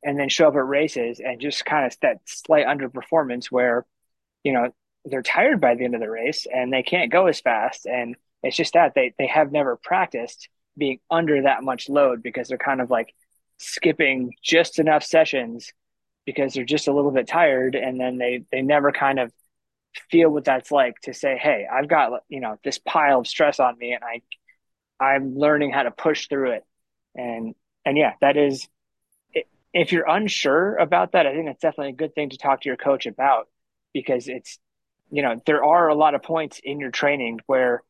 and 0.03 0.19
then 0.19 0.29
show 0.29 0.49
up 0.49 0.55
at 0.55 0.67
races 0.67 1.19
and 1.19 1.41
just 1.41 1.65
kind 1.65 1.87
of 1.87 1.97
that 2.01 2.17
slight 2.25 2.67
underperformance 2.67 3.45
where, 3.45 3.85
you 4.43 4.53
know, 4.53 4.69
they're 5.05 5.21
tired 5.21 5.61
by 5.61 5.75
the 5.75 5.85
end 5.85 5.95
of 5.95 6.01
the 6.01 6.09
race 6.09 6.47
and 6.51 6.73
they 6.73 6.83
can't 6.83 7.11
go 7.11 7.27
as 7.27 7.39
fast. 7.39 7.85
And 7.85 8.15
it's 8.43 8.57
just 8.57 8.73
that 8.73 8.93
they, 8.95 9.13
they 9.17 9.27
have 9.27 9.51
never 9.51 9.75
practiced 9.75 10.49
being 10.77 10.99
under 11.09 11.43
that 11.43 11.63
much 11.63 11.89
load 11.89 12.21
because 12.21 12.47
they're 12.47 12.57
kind 12.57 12.81
of 12.81 12.89
like 12.89 13.13
skipping 13.57 14.33
just 14.43 14.79
enough 14.79 15.03
sessions 15.03 15.71
because 16.25 16.53
they're 16.53 16.65
just 16.65 16.87
a 16.87 16.93
little 16.93 17.11
bit 17.11 17.27
tired 17.27 17.75
and 17.75 17.99
then 17.99 18.17
they 18.17 18.43
they 18.51 18.61
never 18.61 18.91
kind 18.91 19.19
of 19.19 19.31
feel 20.11 20.29
what 20.29 20.43
that's 20.43 20.71
like 20.71 20.99
to 21.01 21.13
say 21.13 21.37
hey 21.41 21.65
i've 21.71 21.87
got 21.87 22.11
you 22.27 22.41
know 22.41 22.57
this 22.65 22.79
pile 22.79 23.21
of 23.21 23.27
stress 23.27 23.59
on 23.59 23.77
me 23.77 23.93
and 23.93 24.03
i 24.03 24.21
i'm 25.03 25.37
learning 25.37 25.71
how 25.71 25.83
to 25.83 25.91
push 25.91 26.27
through 26.27 26.51
it 26.51 26.63
and 27.15 27.55
and 27.85 27.97
yeah 27.97 28.11
that 28.19 28.35
is 28.35 28.67
if 29.73 29.93
you're 29.93 30.09
unsure 30.09 30.75
about 30.75 31.13
that 31.13 31.25
i 31.25 31.33
think 31.33 31.45
that's 31.45 31.61
definitely 31.61 31.93
a 31.93 31.95
good 31.95 32.13
thing 32.13 32.29
to 32.29 32.37
talk 32.37 32.61
to 32.61 32.67
your 32.69 32.77
coach 32.77 33.05
about 33.05 33.47
because 33.93 34.27
it's 34.27 34.59
you 35.15 35.21
know 35.21 35.41
there 35.45 35.63
are 35.63 35.87
a 35.87 35.95
lot 35.95 36.15
of 36.15 36.23
points 36.23 36.59
in 36.63 36.79
your 36.79 36.91
training 36.91 37.39
where 37.47 37.81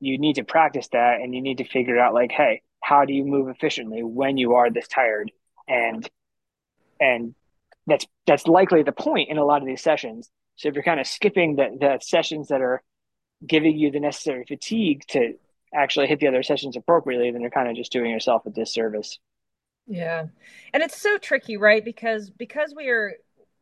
you 0.00 0.18
need 0.18 0.34
to 0.34 0.44
practice 0.44 0.88
that 0.92 1.20
and 1.20 1.34
you 1.34 1.40
need 1.40 1.58
to 1.58 1.64
figure 1.64 1.98
out 1.98 2.14
like 2.14 2.32
hey 2.32 2.62
how 2.86 3.04
do 3.04 3.12
you 3.12 3.24
move 3.24 3.48
efficiently 3.48 4.04
when 4.04 4.36
you 4.36 4.54
are 4.54 4.70
this 4.70 4.86
tired? 4.86 5.32
And 5.66 6.08
and 7.00 7.34
that's 7.86 8.06
that's 8.28 8.46
likely 8.46 8.84
the 8.84 8.92
point 8.92 9.28
in 9.28 9.38
a 9.38 9.44
lot 9.44 9.60
of 9.60 9.66
these 9.66 9.82
sessions. 9.82 10.30
So 10.54 10.68
if 10.68 10.74
you're 10.74 10.84
kind 10.84 11.00
of 11.00 11.06
skipping 11.08 11.56
the 11.56 11.76
the 11.80 11.98
sessions 12.00 12.48
that 12.48 12.60
are 12.60 12.84
giving 13.44 13.76
you 13.76 13.90
the 13.90 13.98
necessary 13.98 14.44
fatigue 14.46 15.02
to 15.08 15.34
actually 15.74 16.06
hit 16.06 16.20
the 16.20 16.28
other 16.28 16.44
sessions 16.44 16.76
appropriately 16.76 17.30
then 17.32 17.40
you're 17.40 17.50
kind 17.50 17.68
of 17.68 17.76
just 17.76 17.92
doing 17.92 18.10
yourself 18.10 18.46
a 18.46 18.50
disservice. 18.50 19.18
Yeah. 19.88 20.26
And 20.72 20.82
it's 20.82 21.00
so 21.00 21.18
tricky 21.18 21.56
right? 21.56 21.84
Because 21.84 22.30
because 22.30 22.72
we 22.74 22.88
are 22.88 23.14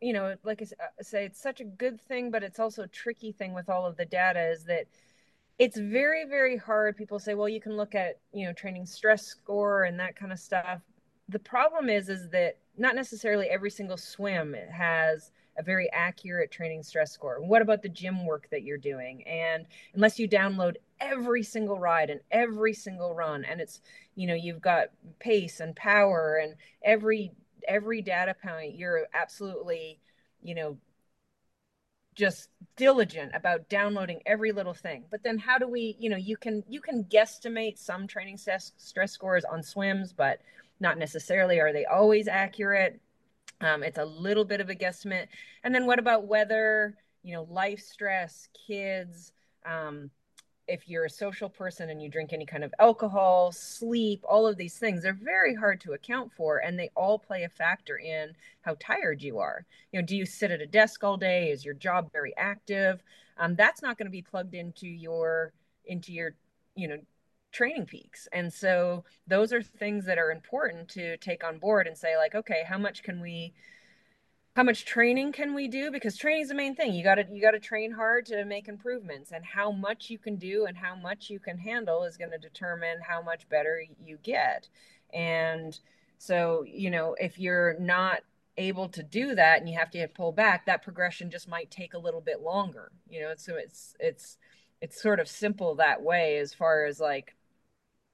you 0.05 0.13
know 0.13 0.37
like 0.45 0.63
i 0.63 0.85
uh, 0.85 1.03
say 1.03 1.25
it's 1.25 1.41
such 1.41 1.61
a 1.61 1.65
good 1.65 1.99
thing 2.01 2.31
but 2.31 2.43
it's 2.43 2.59
also 2.59 2.83
a 2.83 2.89
tricky 2.89 3.33
thing 3.33 3.55
with 3.55 3.71
all 3.71 3.87
of 3.87 3.97
the 3.97 4.05
data 4.05 4.51
is 4.51 4.65
that 4.65 4.85
it's 5.59 5.79
very 5.79 6.25
very 6.27 6.57
hard 6.57 6.97
people 6.97 7.19
say 7.19 7.35
well 7.35 7.49
you 7.49 7.61
can 7.61 7.77
look 7.77 7.95
at 7.95 8.19
you 8.33 8.47
know 8.47 8.53
training 8.53 8.85
stress 8.85 9.23
score 9.27 9.85
and 9.85 9.99
that 9.99 10.15
kind 10.15 10.31
of 10.33 10.39
stuff 10.39 10.81
the 11.29 11.39
problem 11.39 11.89
is 11.89 12.09
is 12.09 12.29
that 12.29 12.59
not 12.77 12.95
necessarily 12.95 13.47
every 13.47 13.71
single 13.71 13.97
swim 13.97 14.55
has 14.71 15.31
a 15.57 15.63
very 15.63 15.89
accurate 15.93 16.51
training 16.51 16.83
stress 16.83 17.13
score. 17.13 17.41
What 17.41 17.63
about 17.63 17.83
the 17.83 17.89
gym 17.89 18.27
work 18.27 18.49
that 18.51 18.65
you're 18.65 18.77
doing? 18.77 19.23
And 19.27 19.67
unless 19.95 20.19
you 20.19 20.29
download 20.29 20.75
every 21.01 21.45
single 21.45 21.79
ride 21.79 22.11
and 22.11 22.21
every 22.31 22.73
single 22.73 23.15
run 23.15 23.45
and 23.45 23.61
it's 23.61 23.81
you 24.15 24.27
know 24.27 24.35
you've 24.35 24.61
got 24.61 24.89
pace 25.19 25.61
and 25.61 25.75
power 25.77 26.41
and 26.43 26.55
every 26.83 27.33
every 27.69 28.03
data 28.03 28.35
point 28.43 28.75
you're 28.75 29.07
absolutely 29.15 30.01
you 30.43 30.55
know 30.55 30.77
just 32.15 32.49
diligent 32.77 33.33
about 33.35 33.69
downloading 33.69 34.21
every 34.25 34.53
little 34.53 34.75
thing. 34.75 35.05
But 35.11 35.23
then 35.23 35.39
how 35.39 35.59
do 35.59 35.69
we 35.69 35.97
you 35.99 36.09
know 36.11 36.17
you 36.17 36.37
can 36.37 36.63
you 36.69 36.81
can 36.81 37.05
guesstimate 37.05 37.79
some 37.79 38.07
training 38.07 38.39
stress, 38.39 38.73
stress 38.77 39.13
scores 39.13 39.45
on 39.45 39.63
swims 39.63 40.13
but 40.13 40.41
not 40.81 40.99
necessarily 40.99 41.61
are 41.61 41.73
they 41.73 41.85
always 41.85 42.29
accurate. 42.29 43.01
Um, 43.61 43.83
it's 43.83 43.99
a 43.99 44.05
little 44.05 44.45
bit 44.45 44.61
of 44.61 44.71
a 44.71 44.75
guesstimate. 44.75 45.29
And 45.63 45.75
then 45.75 45.87
what 45.87 45.99
about 45.99 46.27
weather 46.27 46.97
you 47.23 47.35
know 47.35 47.47
life 47.51 47.81
stress 47.81 48.49
kids 48.67 49.33
um, 49.67 50.11
if 50.67 50.89
you're 50.89 51.05
a 51.05 51.11
social 51.11 51.49
person 51.49 51.91
and 51.91 52.03
you 52.03 52.09
drink 52.09 52.33
any 52.33 52.47
kind 52.47 52.65
of 52.65 52.75
alcohol, 52.79 53.53
sleep, 53.53 54.25
all 54.29 54.47
of 54.47 54.57
these 54.57 54.79
things, 54.79 55.03
they're 55.03 55.13
very 55.13 55.55
hard 55.55 55.81
to 55.83 55.93
account 55.93 56.33
for 56.33 56.59
and 56.59 56.79
they 56.79 56.91
all 56.97 57.19
play 57.19 57.45
a 57.45 57.49
factor 57.49 57.99
in 57.99 58.33
how 58.63 58.77
tired 58.81 59.23
you 59.23 59.39
are. 59.39 59.67
You 59.93 60.01
know, 60.01 60.07
do 60.07 60.17
you 60.17 60.25
sit 60.25 60.51
at 60.51 60.61
a 60.61 60.67
desk 60.67 61.05
all 61.05 61.17
day? 61.17 61.51
Is 61.51 61.65
your 61.65 61.75
job 61.75 62.11
very 62.13 62.35
active? 62.37 63.03
Um, 63.37 63.55
that's 63.55 63.83
not 63.83 63.99
going 63.99 64.07
to 64.07 64.13
be 64.13 64.23
plugged 64.23 64.55
into 64.55 64.87
your 64.87 65.53
into 65.87 66.13
your, 66.13 66.35
you 66.75 66.89
know, 66.89 66.99
TrainingPeaks. 67.53 68.27
And 68.33 68.53
so 68.53 69.05
those 69.27 69.53
are 69.53 69.63
things 69.63 70.07
that 70.07 70.19
are 70.19 70.31
important 70.31 70.89
to 70.91 71.17
take 71.19 71.45
on 71.45 71.59
board 71.59 71.87
and 71.87 71.97
say 71.97 72.17
like, 72.17 72.35
okay, 72.35 72.65
how 72.67 72.79
much 72.79 73.03
can 73.03 73.21
we 73.21 73.53
how 74.57 74.63
much 74.63 74.85
training 74.85 75.33
can 75.33 75.53
we 75.53 75.67
do? 75.67 75.91
Because 75.91 76.17
training 76.17 76.43
is 76.43 76.49
the 76.49 76.55
main 76.55 76.77
thing. 76.77 76.95
You 76.95 77.03
got 77.03 77.17
to 77.17 77.27
you 77.33 77.41
got 77.43 77.53
to 77.53 77.61
train 77.61 77.91
hard 77.93 78.27
to 78.27 78.45
make 78.45 78.69
improvements 78.69 79.33
and 79.33 79.45
how 79.45 79.73
much 79.73 80.11
you 80.11 80.19
can 80.19 80.37
do 80.37 80.67
and 80.67 80.77
how 80.77 80.95
much 80.95 81.29
you 81.29 81.41
can 81.41 81.59
handle 81.59 82.05
is 82.05 82.17
going 82.17 82.31
to 82.31 82.39
determine 82.39 82.99
how 83.07 83.21
much 83.21 83.49
better 83.49 83.83
you 84.05 84.19
get. 84.23 84.69
And 85.13 85.79
so 86.19 86.65
you 86.67 86.91
know 86.91 87.17
if 87.19 87.39
you're 87.39 87.79
not 87.81 88.21
able 88.57 88.89
to 88.89 89.03
do 89.03 89.35
that 89.35 89.59
and 89.59 89.69
you 89.69 89.77
have 89.77 89.91
to 89.91 90.07
pull 90.09 90.31
back 90.31 90.67
that 90.67 90.83
progression 90.83 91.29
just 91.31 91.49
might 91.49 91.71
take 91.73 91.93
a 91.95 91.99
little 91.99 92.21
bit 92.21 92.41
longer 92.41 92.93
you 93.09 93.21
know? 93.21 93.35
So 93.37 93.57
it's 93.57 93.97
it's 93.99 94.39
it's 94.81 95.03
sort 95.03 95.19
of 95.21 95.29
simple 95.29 95.75
that 95.77 96.03
way 96.03 96.39
as 96.39 96.55
far 96.55 96.85
as 96.85 97.01
like 97.01 97.35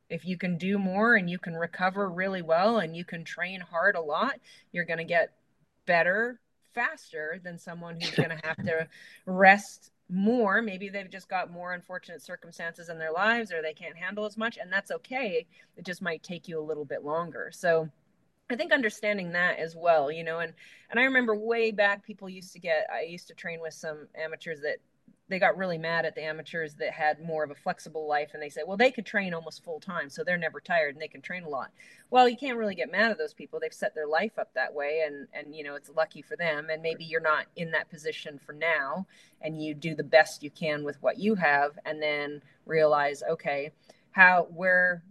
if 0.09 0.25
you 0.25 0.39
can 0.39 0.57
do 0.57 0.79
more 0.79 1.15
and 1.15 1.29
you 1.29 1.39
can 1.39 1.55
recover 1.55 2.09
really 2.09 2.43
well 2.43 2.79
and 2.79 2.97
you 2.97 3.05
can 3.05 3.25
train 3.25 3.61
hard 3.61 3.97
a 3.97 4.01
lot 4.01 4.35
you're 4.73 4.87
going 4.87 4.99
to 4.99 5.05
get 5.05 5.33
better 5.91 6.39
faster 6.73 7.41
than 7.43 7.59
someone 7.59 7.99
who's 8.01 8.15
going 8.15 8.31
to 8.31 8.47
have 8.47 8.57
to 8.65 8.87
rest 9.27 9.91
more. 10.09 10.63
Maybe 10.63 10.89
they've 10.89 11.11
just 11.11 11.29
got 11.29 11.51
more 11.51 11.73
unfortunate 11.73 12.23
circumstances 12.23 12.89
in 12.89 12.97
their 12.97 13.11
lives 13.11 13.53
or 13.53 13.61
they 13.61 13.75
can't 13.75 13.97
handle 13.97 14.25
as 14.25 14.37
much, 14.37 14.57
and 14.57 14.73
that's 14.73 14.93
okay. 14.93 15.47
It 15.77 15.85
just 15.85 16.01
might 16.01 16.23
take 16.23 16.47
you 16.47 16.61
a 16.61 16.63
little 16.63 16.85
bit 16.85 17.05
longer. 17.05 17.51
So, 17.53 17.91
I 18.49 18.57
think 18.57 18.73
understanding 18.73 19.33
that 19.33 19.59
as 19.59 19.75
well, 19.77 20.13
you 20.13 20.23
know, 20.23 20.39
and 20.39 20.53
and 20.91 21.01
I 21.01 21.05
remember 21.05 21.35
way 21.35 21.73
back 21.73 22.05
people 22.05 22.29
used 22.29 22.53
to 22.53 22.61
get 22.61 22.87
I 22.93 23.03
used 23.03 23.27
to 23.29 23.35
train 23.35 23.61
with 23.61 23.75
some 23.75 24.07
amateurs 24.15 24.61
that 24.63 24.79
they 25.31 25.39
got 25.39 25.57
really 25.57 25.79
mad 25.79 26.05
at 26.05 26.15
the 26.15 26.23
amateurs 26.23 26.75
that 26.75 26.93
had 26.93 27.25
more 27.25 27.43
of 27.43 27.51
a 27.51 27.55
flexible 27.55 28.07
life 28.07 28.31
and 28.35 28.43
they 28.43 28.49
said 28.49 28.65
well 28.67 28.77
they 28.77 28.91
could 28.91 29.07
train 29.07 29.33
almost 29.33 29.65
full 29.65 29.81
time 29.81 30.11
so 30.11 30.23
they're 30.23 30.37
never 30.37 30.61
tired 30.61 30.95
and 30.95 31.01
they 31.01 31.09
can 31.09 31.23
train 31.23 31.45
a 31.45 31.49
lot. 31.49 31.71
Well 32.11 32.29
you 32.29 32.37
can't 32.37 32.59
really 32.59 32.75
get 32.75 32.93
mad 32.93 33.11
at 33.11 33.19
those 33.19 33.33
people. 33.33 33.59
They've 33.61 33.73
set 33.73 33.95
their 33.95 34.07
life 34.07 34.39
up 34.39 34.53
that 34.55 34.75
way 34.75 35.05
and 35.07 35.27
and 35.33 35.55
you 35.55 35.65
know 35.65 35.77
it's 35.77 35.91
lucky 35.97 36.21
for 36.21 36.37
them 36.37 36.69
and 36.71 36.83
maybe 36.83 37.05
you're 37.05 37.21
not 37.21 37.47
in 37.57 37.71
that 37.71 37.89
position 37.89 38.39
for 38.45 38.53
now 38.53 39.07
and 39.41 39.63
you 39.63 39.73
do 39.73 39.95
the 39.95 40.05
best 40.05 40.43
you 40.43 40.51
can 40.51 40.85
with 40.85 41.01
what 41.03 41.19
you 41.19 41.37
have 41.37 41.79
and 41.87 42.03
then 42.03 42.43
realize 42.67 43.23
okay 43.23 43.71
how 44.11 44.49
where 44.55 45.03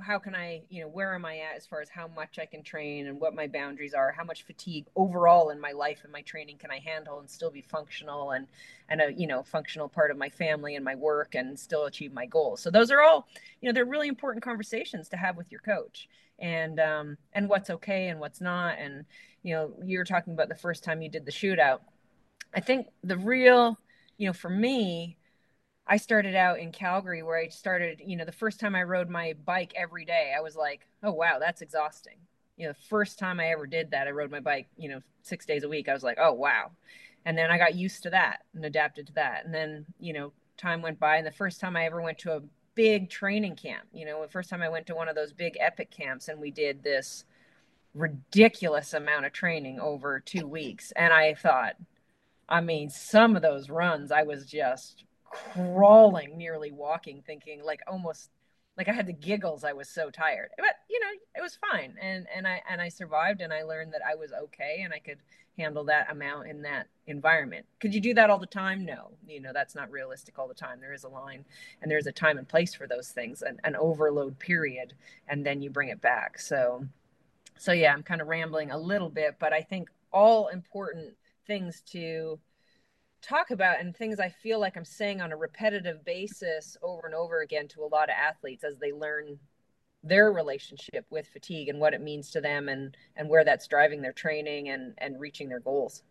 how 0.00 0.18
can 0.18 0.34
I, 0.34 0.62
you 0.68 0.80
know, 0.80 0.88
where 0.88 1.14
am 1.14 1.24
I 1.24 1.38
at 1.38 1.56
as 1.56 1.66
far 1.66 1.80
as 1.80 1.88
how 1.88 2.08
much 2.08 2.38
I 2.38 2.46
can 2.46 2.62
train 2.62 3.06
and 3.06 3.20
what 3.20 3.34
my 3.34 3.46
boundaries 3.46 3.94
are, 3.94 4.10
how 4.10 4.24
much 4.24 4.44
fatigue 4.44 4.86
overall 4.96 5.50
in 5.50 5.60
my 5.60 5.72
life 5.72 6.00
and 6.02 6.12
my 6.12 6.22
training 6.22 6.56
can 6.58 6.70
I 6.70 6.78
handle 6.78 7.20
and 7.20 7.28
still 7.28 7.50
be 7.50 7.62
functional 7.62 8.30
and 8.30 8.46
and 8.88 9.00
a 9.00 9.12
you 9.12 9.26
know 9.26 9.42
functional 9.42 9.88
part 9.88 10.10
of 10.10 10.16
my 10.16 10.30
family 10.30 10.76
and 10.76 10.84
my 10.84 10.94
work 10.94 11.34
and 11.34 11.58
still 11.58 11.84
achieve 11.84 12.12
my 12.12 12.26
goals. 12.26 12.60
So 12.60 12.70
those 12.70 12.90
are 12.90 13.02
all, 13.02 13.28
you 13.60 13.68
know, 13.68 13.72
they're 13.72 13.84
really 13.84 14.08
important 14.08 14.42
conversations 14.42 15.08
to 15.10 15.16
have 15.16 15.36
with 15.36 15.50
your 15.50 15.60
coach 15.60 16.08
and 16.38 16.80
um 16.80 17.16
and 17.34 17.48
what's 17.48 17.70
okay 17.70 18.08
and 18.08 18.18
what's 18.18 18.40
not 18.40 18.78
and 18.78 19.04
you 19.42 19.54
know 19.54 19.72
you're 19.84 20.04
talking 20.04 20.32
about 20.32 20.48
the 20.48 20.54
first 20.54 20.82
time 20.82 21.02
you 21.02 21.08
did 21.08 21.26
the 21.26 21.32
shootout. 21.32 21.80
I 22.54 22.60
think 22.60 22.88
the 23.02 23.16
real, 23.16 23.78
you 24.18 24.26
know, 24.26 24.32
for 24.32 24.50
me, 24.50 25.16
I 25.92 25.98
started 25.98 26.34
out 26.34 26.58
in 26.58 26.72
Calgary 26.72 27.22
where 27.22 27.36
I 27.36 27.48
started, 27.48 28.00
you 28.02 28.16
know, 28.16 28.24
the 28.24 28.32
first 28.32 28.58
time 28.58 28.74
I 28.74 28.82
rode 28.82 29.10
my 29.10 29.34
bike 29.44 29.74
every 29.76 30.06
day, 30.06 30.32
I 30.34 30.40
was 30.40 30.56
like, 30.56 30.86
oh, 31.02 31.12
wow, 31.12 31.36
that's 31.38 31.60
exhausting. 31.60 32.16
You 32.56 32.64
know, 32.64 32.72
the 32.72 32.86
first 32.88 33.18
time 33.18 33.38
I 33.38 33.48
ever 33.48 33.66
did 33.66 33.90
that, 33.90 34.06
I 34.06 34.10
rode 34.12 34.30
my 34.30 34.40
bike, 34.40 34.68
you 34.78 34.88
know, 34.88 35.00
six 35.20 35.44
days 35.44 35.64
a 35.64 35.68
week. 35.68 35.90
I 35.90 35.92
was 35.92 36.02
like, 36.02 36.16
oh, 36.18 36.32
wow. 36.32 36.70
And 37.26 37.36
then 37.36 37.50
I 37.50 37.58
got 37.58 37.74
used 37.74 38.04
to 38.04 38.10
that 38.10 38.38
and 38.54 38.64
adapted 38.64 39.08
to 39.08 39.12
that. 39.16 39.44
And 39.44 39.52
then, 39.52 39.84
you 40.00 40.14
know, 40.14 40.32
time 40.56 40.80
went 40.80 40.98
by. 40.98 41.18
And 41.18 41.26
the 41.26 41.30
first 41.30 41.60
time 41.60 41.76
I 41.76 41.84
ever 41.84 42.00
went 42.00 42.16
to 42.20 42.36
a 42.36 42.42
big 42.74 43.10
training 43.10 43.56
camp, 43.56 43.84
you 43.92 44.06
know, 44.06 44.22
the 44.22 44.32
first 44.32 44.48
time 44.48 44.62
I 44.62 44.70
went 44.70 44.86
to 44.86 44.94
one 44.94 45.10
of 45.10 45.14
those 45.14 45.34
big 45.34 45.58
epic 45.60 45.90
camps 45.90 46.28
and 46.28 46.40
we 46.40 46.50
did 46.50 46.82
this 46.82 47.26
ridiculous 47.92 48.94
amount 48.94 49.26
of 49.26 49.34
training 49.34 49.78
over 49.78 50.20
two 50.20 50.46
weeks. 50.46 50.90
And 50.96 51.12
I 51.12 51.34
thought, 51.34 51.74
I 52.48 52.62
mean, 52.62 52.88
some 52.88 53.36
of 53.36 53.42
those 53.42 53.68
runs, 53.68 54.10
I 54.10 54.22
was 54.22 54.46
just 54.46 55.04
crawling, 55.32 56.36
nearly 56.36 56.70
walking, 56.70 57.22
thinking 57.26 57.62
like 57.64 57.80
almost 57.86 58.30
like 58.76 58.88
I 58.88 58.92
had 58.92 59.06
the 59.06 59.12
giggles. 59.12 59.64
I 59.64 59.72
was 59.72 59.88
so 59.88 60.10
tired, 60.10 60.50
but 60.56 60.76
you 60.88 61.00
know, 61.00 61.08
it 61.36 61.42
was 61.42 61.58
fine, 61.70 61.96
and 62.00 62.26
and 62.34 62.46
I 62.46 62.62
and 62.68 62.80
I 62.80 62.88
survived, 62.88 63.40
and 63.40 63.52
I 63.52 63.62
learned 63.62 63.92
that 63.92 64.02
I 64.08 64.14
was 64.14 64.32
okay, 64.32 64.82
and 64.84 64.92
I 64.92 64.98
could 64.98 65.18
handle 65.58 65.84
that 65.84 66.10
amount 66.10 66.48
in 66.48 66.62
that 66.62 66.86
environment. 67.06 67.66
Could 67.80 67.94
you 67.94 68.00
do 68.00 68.14
that 68.14 68.30
all 68.30 68.38
the 68.38 68.46
time? 68.46 68.84
No, 68.84 69.10
you 69.26 69.40
know, 69.40 69.52
that's 69.52 69.74
not 69.74 69.90
realistic 69.90 70.38
all 70.38 70.48
the 70.48 70.54
time. 70.54 70.80
There 70.80 70.94
is 70.94 71.04
a 71.04 71.08
line, 71.08 71.44
and 71.80 71.90
there's 71.90 72.06
a 72.06 72.12
time 72.12 72.38
and 72.38 72.48
place 72.48 72.74
for 72.74 72.86
those 72.86 73.08
things, 73.08 73.42
an, 73.42 73.60
an 73.64 73.76
overload 73.76 74.38
period, 74.38 74.94
and 75.28 75.44
then 75.44 75.60
you 75.60 75.70
bring 75.70 75.88
it 75.88 76.00
back. 76.00 76.38
So, 76.38 76.86
so 77.58 77.72
yeah, 77.72 77.92
I'm 77.92 78.02
kind 78.02 78.20
of 78.20 78.28
rambling 78.28 78.70
a 78.70 78.78
little 78.78 79.10
bit, 79.10 79.36
but 79.38 79.52
I 79.52 79.60
think 79.60 79.90
all 80.12 80.48
important 80.48 81.14
things 81.46 81.82
to 81.92 82.38
talk 83.22 83.50
about 83.50 83.80
and 83.80 83.96
things 83.96 84.20
I 84.20 84.28
feel 84.28 84.58
like 84.58 84.76
I'm 84.76 84.84
saying 84.84 85.20
on 85.20 85.32
a 85.32 85.36
repetitive 85.36 86.04
basis 86.04 86.76
over 86.82 87.02
and 87.06 87.14
over 87.14 87.40
again 87.40 87.68
to 87.68 87.82
a 87.82 87.86
lot 87.86 88.08
of 88.08 88.16
athletes 88.18 88.64
as 88.64 88.76
they 88.78 88.92
learn 88.92 89.38
their 90.04 90.32
relationship 90.32 91.06
with 91.10 91.28
fatigue 91.28 91.68
and 91.68 91.78
what 91.78 91.94
it 91.94 92.00
means 92.00 92.30
to 92.32 92.40
them 92.40 92.68
and 92.68 92.96
and 93.16 93.28
where 93.28 93.44
that's 93.44 93.68
driving 93.68 94.02
their 94.02 94.12
training 94.12 94.68
and 94.68 94.94
and 94.98 95.20
reaching 95.20 95.48
their 95.48 95.60
goals. 95.60 96.02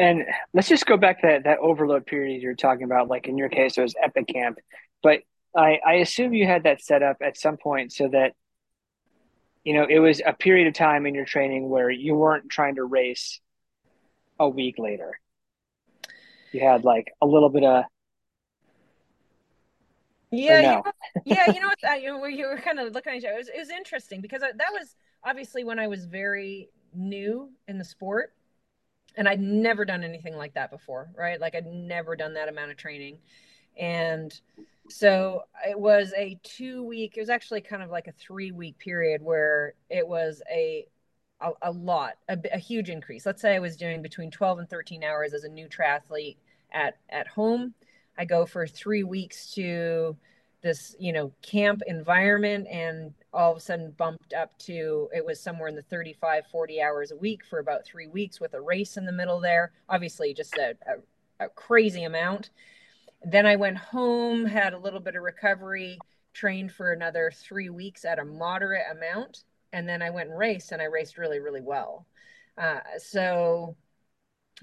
And 0.00 0.24
let's 0.52 0.68
just 0.68 0.86
go 0.86 0.96
back 0.96 1.20
to 1.22 1.26
that, 1.26 1.44
that 1.44 1.58
overload 1.58 2.06
period 2.06 2.40
you're 2.40 2.54
talking 2.54 2.84
about. 2.84 3.08
Like 3.08 3.26
in 3.26 3.36
your 3.36 3.48
case, 3.48 3.78
it 3.78 3.82
was 3.82 3.94
Epic 4.00 4.28
Camp, 4.28 4.58
but 5.02 5.20
I, 5.56 5.80
I 5.84 5.94
assume 5.94 6.34
you 6.34 6.46
had 6.46 6.64
that 6.64 6.82
set 6.82 7.02
up 7.02 7.16
at 7.20 7.36
some 7.36 7.56
point 7.56 7.92
so 7.92 8.08
that 8.08 8.34
you 9.64 9.74
know 9.74 9.86
it 9.88 10.00
was 10.00 10.20
a 10.24 10.32
period 10.32 10.66
of 10.66 10.74
time 10.74 11.06
in 11.06 11.14
your 11.14 11.24
training 11.24 11.68
where 11.68 11.90
you 11.90 12.14
weren't 12.14 12.50
trying 12.50 12.74
to 12.76 12.84
race 12.84 13.40
a 14.40 14.48
week 14.48 14.78
later. 14.78 15.18
You 16.52 16.60
had 16.60 16.84
like 16.84 17.12
a 17.20 17.26
little 17.26 17.48
bit 17.48 17.64
of 17.64 17.84
yeah, 20.30 20.60
no? 20.60 20.60
you 20.60 20.74
know, 20.76 20.92
yeah. 21.24 21.46
You 21.46 21.60
know 21.60 22.18
what? 22.18 22.32
You 22.32 22.46
were 22.46 22.58
kind 22.58 22.78
of 22.78 22.92
looking 22.92 23.12
at 23.12 23.18
each 23.18 23.24
other. 23.24 23.34
It 23.34 23.38
was, 23.38 23.48
it 23.48 23.58
was 23.58 23.70
interesting 23.70 24.20
because 24.20 24.42
I, 24.42 24.52
that 24.52 24.72
was 24.72 24.94
obviously 25.24 25.64
when 25.64 25.78
I 25.78 25.86
was 25.86 26.04
very 26.04 26.68
new 26.94 27.50
in 27.66 27.78
the 27.78 27.84
sport, 27.84 28.34
and 29.16 29.28
I'd 29.28 29.40
never 29.40 29.84
done 29.84 30.04
anything 30.04 30.36
like 30.36 30.54
that 30.54 30.70
before. 30.70 31.10
Right? 31.16 31.40
Like 31.40 31.54
I'd 31.54 31.66
never 31.66 32.14
done 32.14 32.34
that 32.34 32.48
amount 32.48 32.70
of 32.70 32.76
training, 32.76 33.18
and 33.78 34.38
so 34.90 35.42
it 35.66 35.78
was 35.78 36.12
a 36.16 36.38
two 36.42 36.82
week. 36.82 37.16
It 37.16 37.20
was 37.20 37.30
actually 37.30 37.62
kind 37.62 37.82
of 37.82 37.90
like 37.90 38.06
a 38.06 38.12
three 38.12 38.52
week 38.52 38.78
period 38.78 39.22
where 39.22 39.74
it 39.88 40.06
was 40.06 40.42
a 40.50 40.86
a, 41.40 41.50
a 41.62 41.70
lot, 41.70 42.14
a, 42.28 42.38
a 42.52 42.58
huge 42.58 42.90
increase. 42.90 43.26
Let's 43.26 43.42
say 43.42 43.54
I 43.54 43.60
was 43.60 43.76
doing 43.76 44.02
between 44.02 44.30
twelve 44.30 44.58
and 44.58 44.68
thirteen 44.68 45.04
hours 45.04 45.34
as 45.34 45.44
a 45.44 45.48
new 45.48 45.68
triathlete 45.68 46.36
at 46.72 46.96
at 47.10 47.26
home 47.26 47.74
I 48.18 48.24
go 48.24 48.44
for 48.44 48.66
three 48.66 49.04
weeks 49.04 49.52
to 49.54 50.16
this, 50.60 50.96
you 50.98 51.12
know, 51.12 51.32
camp 51.40 51.82
environment 51.86 52.66
and 52.68 53.14
all 53.32 53.52
of 53.52 53.58
a 53.58 53.60
sudden 53.60 53.92
bumped 53.92 54.32
up 54.32 54.58
to 54.58 55.08
it 55.14 55.24
was 55.24 55.40
somewhere 55.40 55.68
in 55.68 55.76
the 55.76 55.82
35, 55.82 56.46
40 56.50 56.82
hours 56.82 57.12
a 57.12 57.16
week 57.16 57.44
for 57.48 57.60
about 57.60 57.84
three 57.84 58.08
weeks 58.08 58.40
with 58.40 58.54
a 58.54 58.60
race 58.60 58.96
in 58.96 59.04
the 59.06 59.12
middle 59.12 59.38
there. 59.38 59.70
Obviously, 59.88 60.34
just 60.34 60.54
a, 60.56 60.76
a, 60.86 61.44
a 61.46 61.48
crazy 61.50 62.02
amount. 62.02 62.50
Then 63.24 63.46
I 63.46 63.54
went 63.54 63.78
home, 63.78 64.44
had 64.44 64.74
a 64.74 64.78
little 64.78 65.00
bit 65.00 65.14
of 65.14 65.22
recovery, 65.22 65.98
trained 66.34 66.72
for 66.72 66.92
another 66.92 67.32
three 67.32 67.70
weeks 67.70 68.04
at 68.04 68.18
a 68.18 68.24
moderate 68.24 68.86
amount. 68.90 69.44
And 69.72 69.88
then 69.88 70.02
I 70.02 70.10
went 70.10 70.30
and 70.30 70.38
raced, 70.38 70.72
and 70.72 70.80
I 70.80 70.86
raced 70.86 71.18
really, 71.18 71.40
really 71.40 71.60
well. 71.60 72.06
Uh, 72.56 72.80
so, 72.98 73.76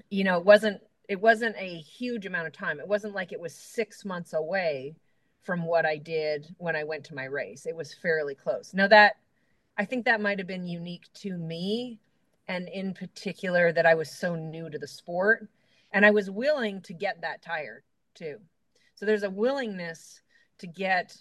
you 0.09 0.23
know, 0.23 0.37
it 0.37 0.45
wasn't 0.45 0.81
it 1.07 1.21
wasn't 1.21 1.55
a 1.57 1.77
huge 1.77 2.25
amount 2.25 2.47
of 2.47 2.53
time. 2.53 2.79
It 2.79 2.87
wasn't 2.87 3.13
like 3.13 3.31
it 3.31 3.39
was 3.39 3.53
six 3.53 4.03
months 4.03 4.33
away 4.33 4.95
from 5.43 5.65
what 5.65 5.85
I 5.85 5.97
did 5.97 6.53
when 6.57 6.75
I 6.75 6.83
went 6.83 7.05
to 7.05 7.15
my 7.15 7.25
race. 7.25 7.65
It 7.67 7.75
was 7.75 7.93
fairly 7.93 8.33
close. 8.35 8.73
Now 8.73 8.87
that 8.87 9.17
I 9.77 9.85
think 9.85 10.05
that 10.05 10.21
might 10.21 10.39
have 10.39 10.47
been 10.47 10.67
unique 10.67 11.05
to 11.15 11.37
me 11.37 11.99
and 12.47 12.67
in 12.69 12.93
particular 12.93 13.71
that 13.71 13.85
I 13.85 13.93
was 13.93 14.09
so 14.09 14.35
new 14.35 14.69
to 14.69 14.79
the 14.79 14.87
sport 14.87 15.47
and 15.91 16.05
I 16.05 16.11
was 16.11 16.29
willing 16.31 16.81
to 16.81 16.93
get 16.93 17.21
that 17.21 17.43
tired 17.43 17.83
too. 18.15 18.37
So 18.95 19.05
there's 19.05 19.23
a 19.23 19.29
willingness 19.29 20.21
to 20.59 20.67
get 20.67 21.15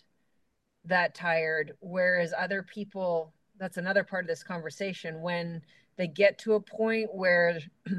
that 0.86 1.14
tired 1.14 1.72
whereas 1.80 2.32
other 2.36 2.62
people 2.62 3.33
that's 3.58 3.76
another 3.76 4.04
part 4.04 4.24
of 4.24 4.28
this 4.28 4.42
conversation 4.42 5.20
when 5.20 5.62
they 5.96 6.06
get 6.06 6.38
to 6.38 6.54
a 6.54 6.60
point 6.60 7.08
where 7.14 7.60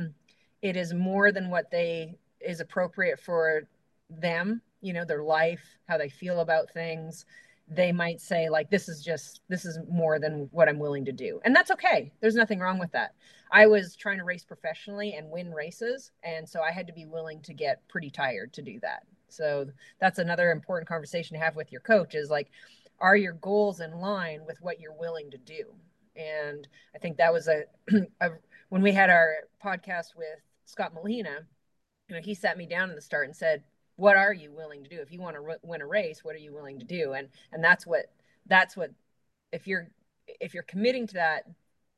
it 0.62 0.76
is 0.76 0.94
more 0.94 1.32
than 1.32 1.50
what 1.50 1.72
they 1.72 2.18
is 2.40 2.60
appropriate 2.60 3.20
for 3.20 3.64
them 4.10 4.62
you 4.82 4.94
know 4.94 5.06
their 5.06 5.24
life 5.24 5.64
how 5.88 5.98
they 5.98 6.10
feel 6.10 6.42
about 6.42 6.70
things 6.72 7.26
they 7.68 7.92
might 7.92 8.22
say 8.22 8.50
like 8.50 8.70
this 8.70 8.88
is 8.88 9.04
just 9.04 9.42
this 9.50 9.66
is 9.66 9.80
more 9.90 10.20
than 10.20 10.48
what 10.52 10.70
i'm 10.70 10.80
willing 10.80 11.06
to 11.06 11.12
do. 11.12 11.40
And 11.44 11.56
that's 11.56 11.72
okay. 11.72 12.12
There's 12.22 12.36
nothing 12.36 12.60
wrong 12.60 12.78
with 12.78 12.92
that. 12.92 13.16
I 13.52 13.68
was 13.68 13.96
trying 13.96 14.18
to 14.18 14.24
race 14.24 14.44
professionally 14.44 15.14
and 15.14 15.30
win 15.30 15.52
races 15.52 16.12
and 16.24 16.48
so 16.48 16.62
i 16.62 16.72
had 16.72 16.88
to 16.88 16.94
be 16.94 17.06
willing 17.06 17.42
to 17.42 17.54
get 17.54 17.88
pretty 17.88 18.10
tired 18.10 18.54
to 18.54 18.62
do 18.62 18.80
that. 18.82 19.04
So 19.30 19.66
that's 20.00 20.20
another 20.20 20.52
important 20.52 20.88
conversation 20.88 21.38
to 21.38 21.44
have 21.44 21.56
with 21.56 21.72
your 21.72 21.82
coach 21.82 22.14
is 22.14 22.30
like 22.30 22.52
are 23.00 23.16
your 23.16 23.34
goals 23.34 23.80
in 23.80 24.00
line 24.00 24.42
with 24.46 24.58
what 24.62 24.80
you're 24.80 24.94
willing 24.94 25.30
to 25.32 25.38
do 25.38 25.74
and 26.16 26.68
i 26.96 26.98
think 26.98 27.18
that 27.18 27.34
was 27.34 27.48
a, 27.48 27.64
a 28.22 28.30
when 28.70 28.82
we 28.82 28.92
had 28.92 29.10
our 29.10 29.36
podcast 29.64 30.16
with 30.16 30.40
Scott 30.66 30.94
Molina, 30.94 31.46
you 32.08 32.16
know, 32.16 32.22
he 32.22 32.34
sat 32.34 32.58
me 32.58 32.66
down 32.66 32.90
in 32.90 32.96
the 32.96 33.02
start 33.02 33.26
and 33.28 33.36
said, 33.36 33.64
"What 33.96 34.18
are 34.18 34.34
you 34.34 34.52
willing 34.52 34.84
to 34.84 34.90
do? 34.90 35.00
If 35.00 35.12
you 35.12 35.22
want 35.22 35.36
to 35.36 35.42
r- 35.42 35.60
win 35.64 35.82
a 35.82 35.88
race, 35.88 36.24
what 36.24 36.36
are 36.36 36.40
you 36.40 36.54
willing 36.54 36.80
to 36.80 36.86
do?" 36.86 37.14
And 37.14 37.30
and 37.52 37.64
that's 37.64 37.86
what 37.86 38.08
that's 38.48 38.76
what 38.76 38.92
if 39.52 39.68
you're 39.68 39.88
if 40.40 40.54
you're 40.54 40.64
committing 40.64 41.08
to 41.08 41.14
that, 41.16 41.44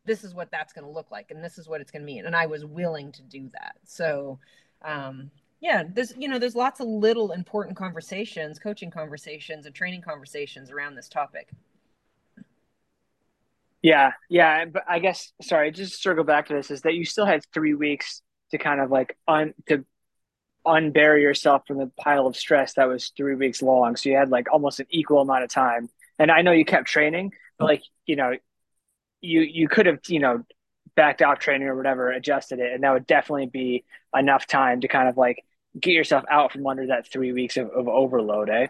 this 0.06 0.24
is 0.24 0.34
what 0.34 0.52
that's 0.52 0.74
going 0.74 0.86
to 0.86 0.92
look 0.92 1.12
like, 1.12 1.32
and 1.32 1.44
this 1.44 1.58
is 1.58 1.68
what 1.68 1.82
it's 1.82 1.92
going 1.92 2.02
to 2.02 2.06
mean. 2.06 2.26
And 2.26 2.36
I 2.36 2.46
was 2.46 2.66
willing 2.66 3.12
to 3.14 3.22
do 3.24 3.50
that. 3.54 3.78
So, 3.86 4.40
um, 4.82 5.32
yeah, 5.60 5.84
there's 5.88 6.14
you 6.18 6.28
know 6.28 6.40
there's 6.40 6.56
lots 6.56 6.80
of 6.80 6.88
little 6.88 7.32
important 7.32 7.78
conversations, 7.78 8.60
coaching 8.60 8.92
conversations, 8.92 9.66
and 9.66 9.74
training 9.74 10.02
conversations 10.02 10.72
around 10.72 10.96
this 10.96 11.10
topic. 11.10 11.50
Yeah, 13.82 14.12
yeah, 14.30 14.66
but 14.66 14.84
I 14.88 15.00
guess 15.00 15.32
sorry, 15.42 15.72
just 15.72 16.02
circle 16.02 16.24
back 16.24 16.48
to 16.48 16.54
this 16.54 16.72
is 16.72 16.82
that 16.82 16.94
you 16.94 17.06
still 17.06 17.26
had 17.26 17.42
three 17.54 17.74
weeks 17.74 18.22
to 18.52 18.58
kind 18.58 18.80
of 18.82 18.92
like 18.92 19.18
un 19.28 19.54
to 19.68 19.86
unbury 20.66 21.22
yourself 21.22 21.64
from 21.66 21.78
the 21.78 21.88
pile 21.98 22.28
of 22.28 22.36
stress 22.36 22.74
that 22.74 22.88
was 22.88 23.12
three 23.16 23.36
weeks 23.36 23.62
long. 23.62 23.96
So 23.96 24.10
you 24.10 24.18
had 24.18 24.30
like 24.30 24.52
almost 24.52 24.80
an 24.80 24.88
equal 24.90 25.22
amount 25.22 25.44
of 25.44 25.50
time. 25.50 25.90
And 26.20 26.30
I 26.30 26.42
know 26.42 26.52
you 26.52 26.66
kept 26.66 26.88
training, 26.88 27.32
but 27.58 27.66
mm-hmm. 27.66 27.72
like, 27.72 27.84
you 28.06 28.16
know, 28.16 28.34
you 29.22 29.42
you 29.42 29.68
could 29.68 29.86
have, 29.86 30.00
you 30.08 30.20
know, 30.20 30.44
backed 30.98 31.22
off 31.22 31.40
training 31.40 31.70
or 31.70 31.76
whatever, 31.76 32.12
adjusted 32.12 32.60
it, 32.60 32.74
and 32.74 32.84
that 32.84 32.92
would 32.92 33.08
definitely 33.08 33.46
be 33.46 33.86
enough 34.14 34.46
time 34.48 34.82
to 34.82 34.90
kind 34.90 35.08
of 35.08 35.16
like 35.16 35.46
get 35.80 35.92
yourself 35.92 36.26
out 36.30 36.52
from 36.52 36.68
under 36.68 36.88
that 36.88 37.08
three 37.10 37.32
weeks 37.32 37.56
of, 37.56 37.70
of 37.70 37.88
overload, 37.88 38.50
eh? 38.50 38.68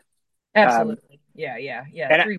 Absolutely. 0.53 0.93
Um, 0.93 1.19
yeah, 1.34 1.57
yeah, 1.57 1.84
yeah. 1.91 2.23
Three- 2.23 2.36
I, 2.36 2.38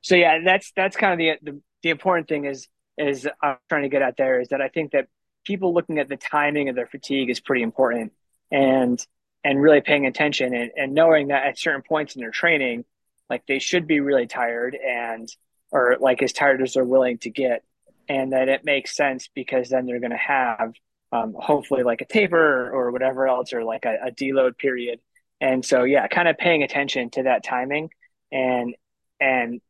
so 0.00 0.14
yeah, 0.14 0.38
that's 0.42 0.72
that's 0.74 0.96
kind 0.96 1.12
of 1.12 1.18
the, 1.18 1.50
the 1.52 1.60
the 1.82 1.90
important 1.90 2.28
thing 2.28 2.46
is 2.46 2.68
is 2.96 3.28
I'm 3.42 3.56
trying 3.68 3.82
to 3.82 3.88
get 3.88 4.00
at 4.02 4.16
there 4.16 4.40
is 4.40 4.48
that 4.48 4.62
I 4.62 4.68
think 4.68 4.92
that 4.92 5.08
people 5.44 5.74
looking 5.74 5.98
at 5.98 6.08
the 6.08 6.16
timing 6.16 6.68
of 6.68 6.76
their 6.76 6.86
fatigue 6.86 7.28
is 7.28 7.40
pretty 7.40 7.62
important 7.62 8.12
and 8.50 9.04
and 9.44 9.60
really 9.60 9.80
paying 9.80 10.06
attention 10.06 10.54
and, 10.54 10.70
and 10.76 10.94
knowing 10.94 11.28
that 11.28 11.44
at 11.44 11.58
certain 11.58 11.82
points 11.82 12.14
in 12.14 12.20
their 12.20 12.30
training 12.30 12.84
like 13.28 13.44
they 13.46 13.58
should 13.58 13.86
be 13.86 14.00
really 14.00 14.26
tired 14.26 14.76
and 14.76 15.34
or 15.70 15.96
like 16.00 16.22
as 16.22 16.32
tired 16.32 16.62
as 16.62 16.74
they're 16.74 16.84
willing 16.84 17.18
to 17.18 17.30
get 17.30 17.64
and 18.08 18.32
that 18.32 18.48
it 18.48 18.64
makes 18.64 18.96
sense 18.96 19.28
because 19.34 19.68
then 19.68 19.86
they're 19.86 20.00
going 20.00 20.10
to 20.10 20.16
have 20.16 20.72
um, 21.12 21.34
hopefully 21.38 21.82
like 21.82 22.00
a 22.00 22.06
taper 22.06 22.70
or, 22.70 22.90
whatever 22.90 23.28
else 23.28 23.52
or 23.52 23.64
like 23.64 23.84
a, 23.84 23.96
a 24.06 24.10
deload 24.10 24.56
period. 24.58 25.00
And 25.40 25.64
so 25.64 25.84
yeah 25.84 26.06
kind 26.08 26.28
of 26.28 26.38
paying 26.38 26.62
attention 26.62 27.10
to 27.10 27.24
that 27.24 27.44
timing 27.44 27.90
and 28.30 28.74
and 29.20 29.60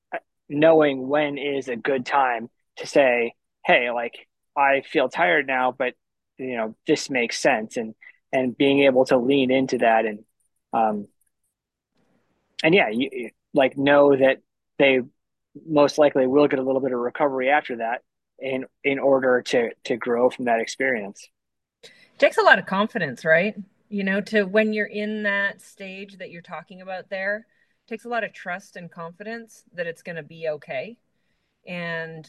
knowing 0.49 1.09
when 1.09 1.39
is 1.39 1.69
a 1.69 1.77
good 1.77 2.05
time 2.05 2.51
to 2.77 2.87
say 2.87 3.35
hey 3.65 3.91
like 3.91 4.13
I 4.57 4.83
feel 4.83 5.09
tired 5.09 5.47
now, 5.47 5.73
but 5.73 5.95
you 6.37 6.57
know, 6.57 6.77
this 6.87 7.09
makes 7.09 7.39
sense. 7.39 7.77
And 7.77 7.95
and 8.33 8.57
being 8.57 8.81
able 8.81 9.05
to 9.07 9.17
lean 9.17 9.51
into 9.51 9.79
that 9.79 10.05
and 10.07 10.25
um 10.73 11.09
and 12.63 12.75
yeah, 12.75 12.89
you 12.91 13.31
like 13.55 13.77
know 13.77 14.15
that 14.17 14.39
they 14.79 15.01
most 15.67 15.99
likely 15.99 16.27
will 16.27 16.49
get 16.49 16.59
a 16.59 16.63
little 16.63 16.81
bit 16.81 16.93
of 16.93 16.99
recovery 16.99 17.51
after 17.51 17.77
that 17.77 18.03
in 18.43 18.67
in 18.85 18.99
order 18.99 19.41
to 19.43 19.71
to 19.85 19.97
grow 19.97 20.29
from 20.29 20.45
that 20.47 20.61
experience. 20.61 21.29
It 21.83 22.19
takes 22.19 22.39
a 22.39 22.43
lot 22.43 22.59
of 22.59 22.67
confidence, 22.67 23.25
right? 23.25 23.55
You 23.89 24.05
know, 24.05 24.21
to 24.23 24.45
when 24.45 24.73
you're 24.73 24.87
in 24.87 25.23
that 25.23 25.61
stage 25.63 26.19
that 26.19 26.31
you're 26.31 26.43
talking 26.43 26.83
about 26.83 27.09
there, 27.09 27.47
takes 27.87 28.05
a 28.05 28.09
lot 28.09 28.25
of 28.25 28.33
trust 28.33 28.77
and 28.77 28.91
confidence 28.91 29.65
that 29.75 29.87
it's 29.87 30.03
going 30.03 30.17
to 30.17 30.23
be 30.23 30.49
okay. 30.49 30.99
And 31.67 32.29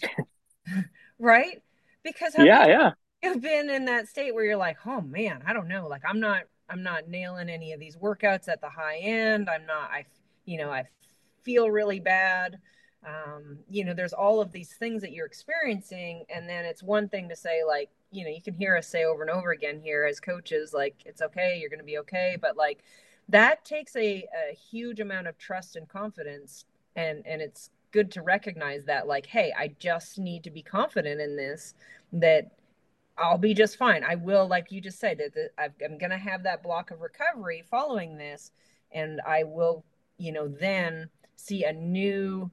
right? 1.19 1.61
because 2.03 2.35
yeah, 2.37 2.67
yeah, 2.67 2.91
you've 3.21 3.41
been 3.41 3.69
in 3.69 3.85
that 3.85 4.07
state 4.07 4.33
where 4.33 4.43
you're 4.43 4.57
like, 4.57 4.77
oh 4.85 5.01
man, 5.01 5.41
I 5.45 5.53
don't 5.53 5.67
know, 5.67 5.87
like 5.87 6.03
I'm 6.07 6.19
not, 6.19 6.43
I'm 6.69 6.83
not 6.83 7.07
nailing 7.07 7.49
any 7.49 7.71
of 7.71 7.79
these 7.79 7.95
workouts 7.95 8.47
at 8.47 8.61
the 8.61 8.69
high 8.69 8.97
end. 8.97 9.49
I'm 9.49 9.65
not, 9.65 9.89
I, 9.89 10.05
you 10.45 10.57
know, 10.57 10.71
I 10.71 10.85
feel 11.43 11.69
really 11.69 11.99
bad. 11.99 12.59
Um, 13.05 13.59
you 13.69 13.83
know, 13.83 13.93
there's 13.93 14.13
all 14.13 14.41
of 14.41 14.51
these 14.51 14.73
things 14.73 15.01
that 15.01 15.11
you're 15.11 15.25
experiencing, 15.25 16.25
and 16.33 16.47
then 16.47 16.65
it's 16.65 16.83
one 16.83 17.09
thing 17.09 17.29
to 17.29 17.35
say 17.35 17.61
like, 17.67 17.89
you 18.11 18.23
know, 18.23 18.29
you 18.29 18.41
can 18.41 18.53
hear 18.53 18.77
us 18.77 18.87
say 18.87 19.03
over 19.03 19.21
and 19.21 19.31
over 19.31 19.51
again 19.51 19.79
here 19.81 20.05
as 20.05 20.19
coaches, 20.19 20.73
like 20.73 20.95
it's 21.05 21.21
okay, 21.21 21.57
you're 21.59 21.69
going 21.69 21.79
to 21.79 21.85
be 21.85 21.97
okay, 21.99 22.37
but 22.39 22.55
like 22.55 22.83
that 23.29 23.65
takes 23.65 23.95
a, 23.95 24.27
a 24.49 24.53
huge 24.53 24.99
amount 24.99 25.27
of 25.27 25.37
trust 25.37 25.75
and 25.75 25.87
confidence 25.87 26.65
and 26.95 27.25
and 27.25 27.41
it's 27.41 27.69
good 27.91 28.11
to 28.11 28.21
recognize 28.21 28.83
that 28.85 29.07
like 29.07 29.25
hey 29.25 29.53
i 29.57 29.67
just 29.79 30.17
need 30.17 30.43
to 30.43 30.51
be 30.51 30.61
confident 30.61 31.21
in 31.21 31.35
this 31.35 31.73
that 32.11 32.51
I'll 33.17 33.37
be 33.37 33.53
just 33.53 33.77
fine. 33.77 34.03
I 34.03 34.15
will, 34.15 34.47
like 34.47 34.71
you 34.71 34.81
just 34.81 34.99
said, 34.99 35.19
that 35.19 35.51
I'm 35.59 35.97
going 35.97 36.09
to 36.09 36.17
have 36.17 36.43
that 36.43 36.63
block 36.63 36.89
of 36.91 37.01
recovery 37.01 37.63
following 37.69 38.17
this, 38.17 38.51
and 38.91 39.21
I 39.27 39.43
will, 39.43 39.85
you 40.17 40.31
know, 40.31 40.47
then 40.47 41.09
see 41.35 41.63
a 41.63 41.73
new 41.73 42.49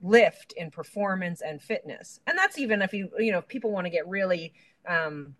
lift 0.00 0.52
in 0.56 0.70
performance 0.70 1.40
and 1.40 1.60
fitness. 1.60 2.20
And 2.26 2.36
that's 2.38 2.58
even 2.58 2.82
if 2.82 2.92
you, 2.92 3.10
you 3.18 3.32
know, 3.32 3.38
if 3.38 3.48
people 3.48 3.70
want 3.70 3.86
to 3.86 3.90
get 3.90 4.08
really, 4.08 4.52
um, 4.86 5.34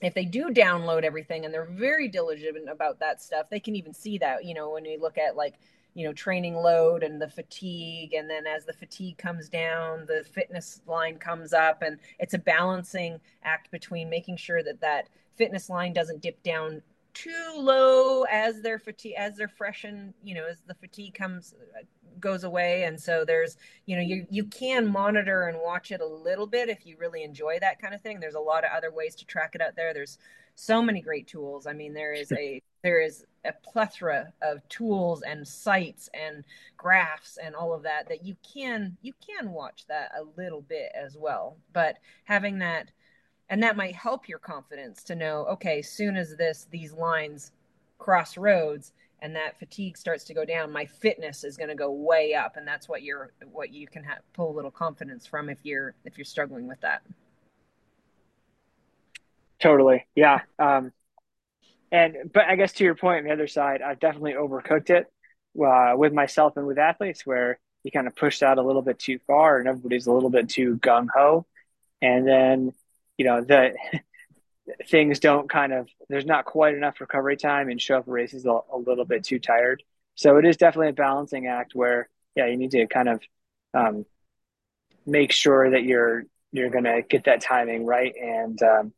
if 0.00 0.14
they 0.14 0.24
do 0.24 0.50
download 0.50 1.04
everything 1.04 1.44
and 1.44 1.54
they're 1.54 1.64
very 1.64 2.08
diligent 2.08 2.68
about 2.68 3.00
that 3.00 3.22
stuff, 3.22 3.48
they 3.50 3.60
can 3.60 3.76
even 3.76 3.94
see 3.94 4.18
that, 4.18 4.44
you 4.44 4.54
know, 4.54 4.70
when 4.70 4.84
you 4.84 5.00
look 5.00 5.18
at 5.18 5.36
like 5.36 5.54
you 5.96 6.04
know 6.04 6.12
training 6.12 6.54
load 6.54 7.02
and 7.02 7.20
the 7.20 7.28
fatigue 7.28 8.12
and 8.12 8.28
then 8.28 8.46
as 8.46 8.66
the 8.66 8.72
fatigue 8.74 9.16
comes 9.16 9.48
down 9.48 10.04
the 10.06 10.22
fitness 10.34 10.82
line 10.86 11.16
comes 11.16 11.54
up 11.54 11.80
and 11.80 11.98
it's 12.18 12.34
a 12.34 12.38
balancing 12.38 13.18
act 13.42 13.70
between 13.70 14.10
making 14.10 14.36
sure 14.36 14.62
that 14.62 14.82
that 14.82 15.08
fitness 15.36 15.70
line 15.70 15.94
doesn't 15.94 16.20
dip 16.20 16.42
down 16.42 16.82
too 17.16 17.52
low 17.54 18.24
as 18.24 18.60
their 18.60 18.78
fatigue 18.78 19.14
as 19.16 19.36
they're 19.36 19.48
freshen 19.48 20.12
you 20.22 20.34
know 20.34 20.46
as 20.46 20.58
the 20.66 20.74
fatigue 20.74 21.14
comes 21.14 21.54
uh, 21.78 21.82
goes 22.20 22.44
away. 22.44 22.84
And 22.84 23.00
so 23.00 23.24
there's 23.24 23.56
you 23.86 23.96
know 23.96 24.02
you 24.02 24.26
you 24.30 24.44
can 24.44 24.86
monitor 24.86 25.48
and 25.48 25.58
watch 25.62 25.90
it 25.90 26.00
a 26.00 26.06
little 26.06 26.46
bit 26.46 26.68
if 26.68 26.86
you 26.86 26.96
really 26.98 27.22
enjoy 27.22 27.58
that 27.60 27.80
kind 27.80 27.94
of 27.94 28.00
thing. 28.00 28.20
There's 28.20 28.34
a 28.34 28.40
lot 28.40 28.64
of 28.64 28.70
other 28.74 28.90
ways 28.90 29.14
to 29.16 29.26
track 29.26 29.54
it 29.54 29.60
out 29.60 29.76
there. 29.76 29.94
There's 29.94 30.18
so 30.54 30.82
many 30.82 31.00
great 31.00 31.26
tools. 31.26 31.66
I 31.66 31.72
mean 31.72 31.94
there 31.94 32.12
is 32.12 32.32
a 32.32 32.62
there 32.82 33.00
is 33.00 33.24
a 33.44 33.52
plethora 33.64 34.32
of 34.42 34.66
tools 34.68 35.22
and 35.22 35.46
sites 35.46 36.08
and 36.14 36.44
graphs 36.76 37.38
and 37.42 37.54
all 37.54 37.72
of 37.72 37.82
that 37.82 38.08
that 38.08 38.24
you 38.24 38.36
can 38.54 38.96
you 39.02 39.12
can 39.24 39.52
watch 39.52 39.84
that 39.88 40.10
a 40.18 40.40
little 40.40 40.62
bit 40.62 40.92
as 40.94 41.16
well. 41.16 41.56
But 41.72 41.98
having 42.24 42.58
that 42.60 42.90
and 43.48 43.62
that 43.62 43.76
might 43.76 43.94
help 43.94 44.28
your 44.28 44.38
confidence 44.38 45.02
to 45.02 45.14
know 45.14 45.46
okay 45.46 45.82
soon 45.82 46.16
as 46.16 46.36
this 46.36 46.66
these 46.70 46.92
lines 46.92 47.52
cross 47.98 48.36
roads 48.36 48.92
and 49.22 49.34
that 49.34 49.58
fatigue 49.58 49.96
starts 49.96 50.24
to 50.24 50.34
go 50.34 50.44
down 50.44 50.70
my 50.70 50.84
fitness 50.84 51.42
is 51.42 51.56
going 51.56 51.70
to 51.70 51.74
go 51.74 51.90
way 51.90 52.34
up. 52.34 52.56
And 52.56 52.68
that's 52.68 52.88
what 52.88 53.02
you're 53.02 53.32
what 53.50 53.72
you 53.72 53.86
can 53.86 54.04
have, 54.04 54.18
pull 54.34 54.50
a 54.50 54.54
little 54.54 54.70
confidence 54.70 55.26
from 55.26 55.48
if 55.48 55.58
you're 55.62 55.94
if 56.04 56.18
you're 56.18 56.24
struggling 56.24 56.68
with 56.68 56.80
that. 56.82 57.02
Totally. 59.58 60.06
Yeah 60.14 60.40
um 60.58 60.92
and 61.92 62.30
but 62.32 62.46
i 62.46 62.56
guess 62.56 62.72
to 62.72 62.82
your 62.82 62.96
point 62.96 63.18
on 63.18 63.24
the 63.24 63.32
other 63.32 63.46
side 63.46 63.80
i've 63.80 64.00
definitely 64.00 64.32
overcooked 64.32 64.90
it 64.90 65.06
uh, 65.64 65.92
with 65.96 66.12
myself 66.12 66.56
and 66.56 66.66
with 66.66 66.78
athletes 66.78 67.24
where 67.24 67.60
you 67.84 67.92
kind 67.92 68.08
of 68.08 68.16
pushed 68.16 68.42
out 68.42 68.58
a 68.58 68.62
little 68.62 68.82
bit 68.82 68.98
too 68.98 69.20
far 69.26 69.58
and 69.58 69.68
everybody's 69.68 70.08
a 70.08 70.12
little 70.12 70.28
bit 70.28 70.48
too 70.48 70.76
gung-ho. 70.78 71.46
And 72.02 72.26
then 72.26 72.72
you 73.18 73.24
know 73.24 73.42
the 73.42 73.74
things 74.88 75.20
don't 75.20 75.48
kind 75.48 75.72
of 75.72 75.88
there's 76.08 76.26
not 76.26 76.44
quite 76.44 76.74
enough 76.74 77.00
recovery 77.00 77.36
time 77.36 77.68
and 77.68 77.80
show 77.80 77.98
up 77.98 78.04
races 78.06 78.46
a, 78.46 78.58
a, 78.72 78.78
little 78.78 79.04
bit 79.04 79.24
too 79.24 79.38
tired. 79.38 79.82
So 80.16 80.38
it 80.38 80.44
is 80.44 80.56
definitely 80.56 80.88
a 80.88 80.94
balancing 80.94 81.46
act 81.46 81.74
where 81.74 82.08
yeah 82.34 82.46
you 82.46 82.56
need 82.56 82.72
to 82.72 82.86
kind 82.86 83.08
of 83.08 83.20
um, 83.74 84.06
make 85.06 85.32
sure 85.32 85.70
that 85.70 85.84
you're 85.84 86.24
you're 86.52 86.70
gonna 86.70 87.02
get 87.02 87.24
that 87.24 87.40
timing 87.40 87.84
right 87.84 88.14
and 88.20 88.60
um, 88.62 88.92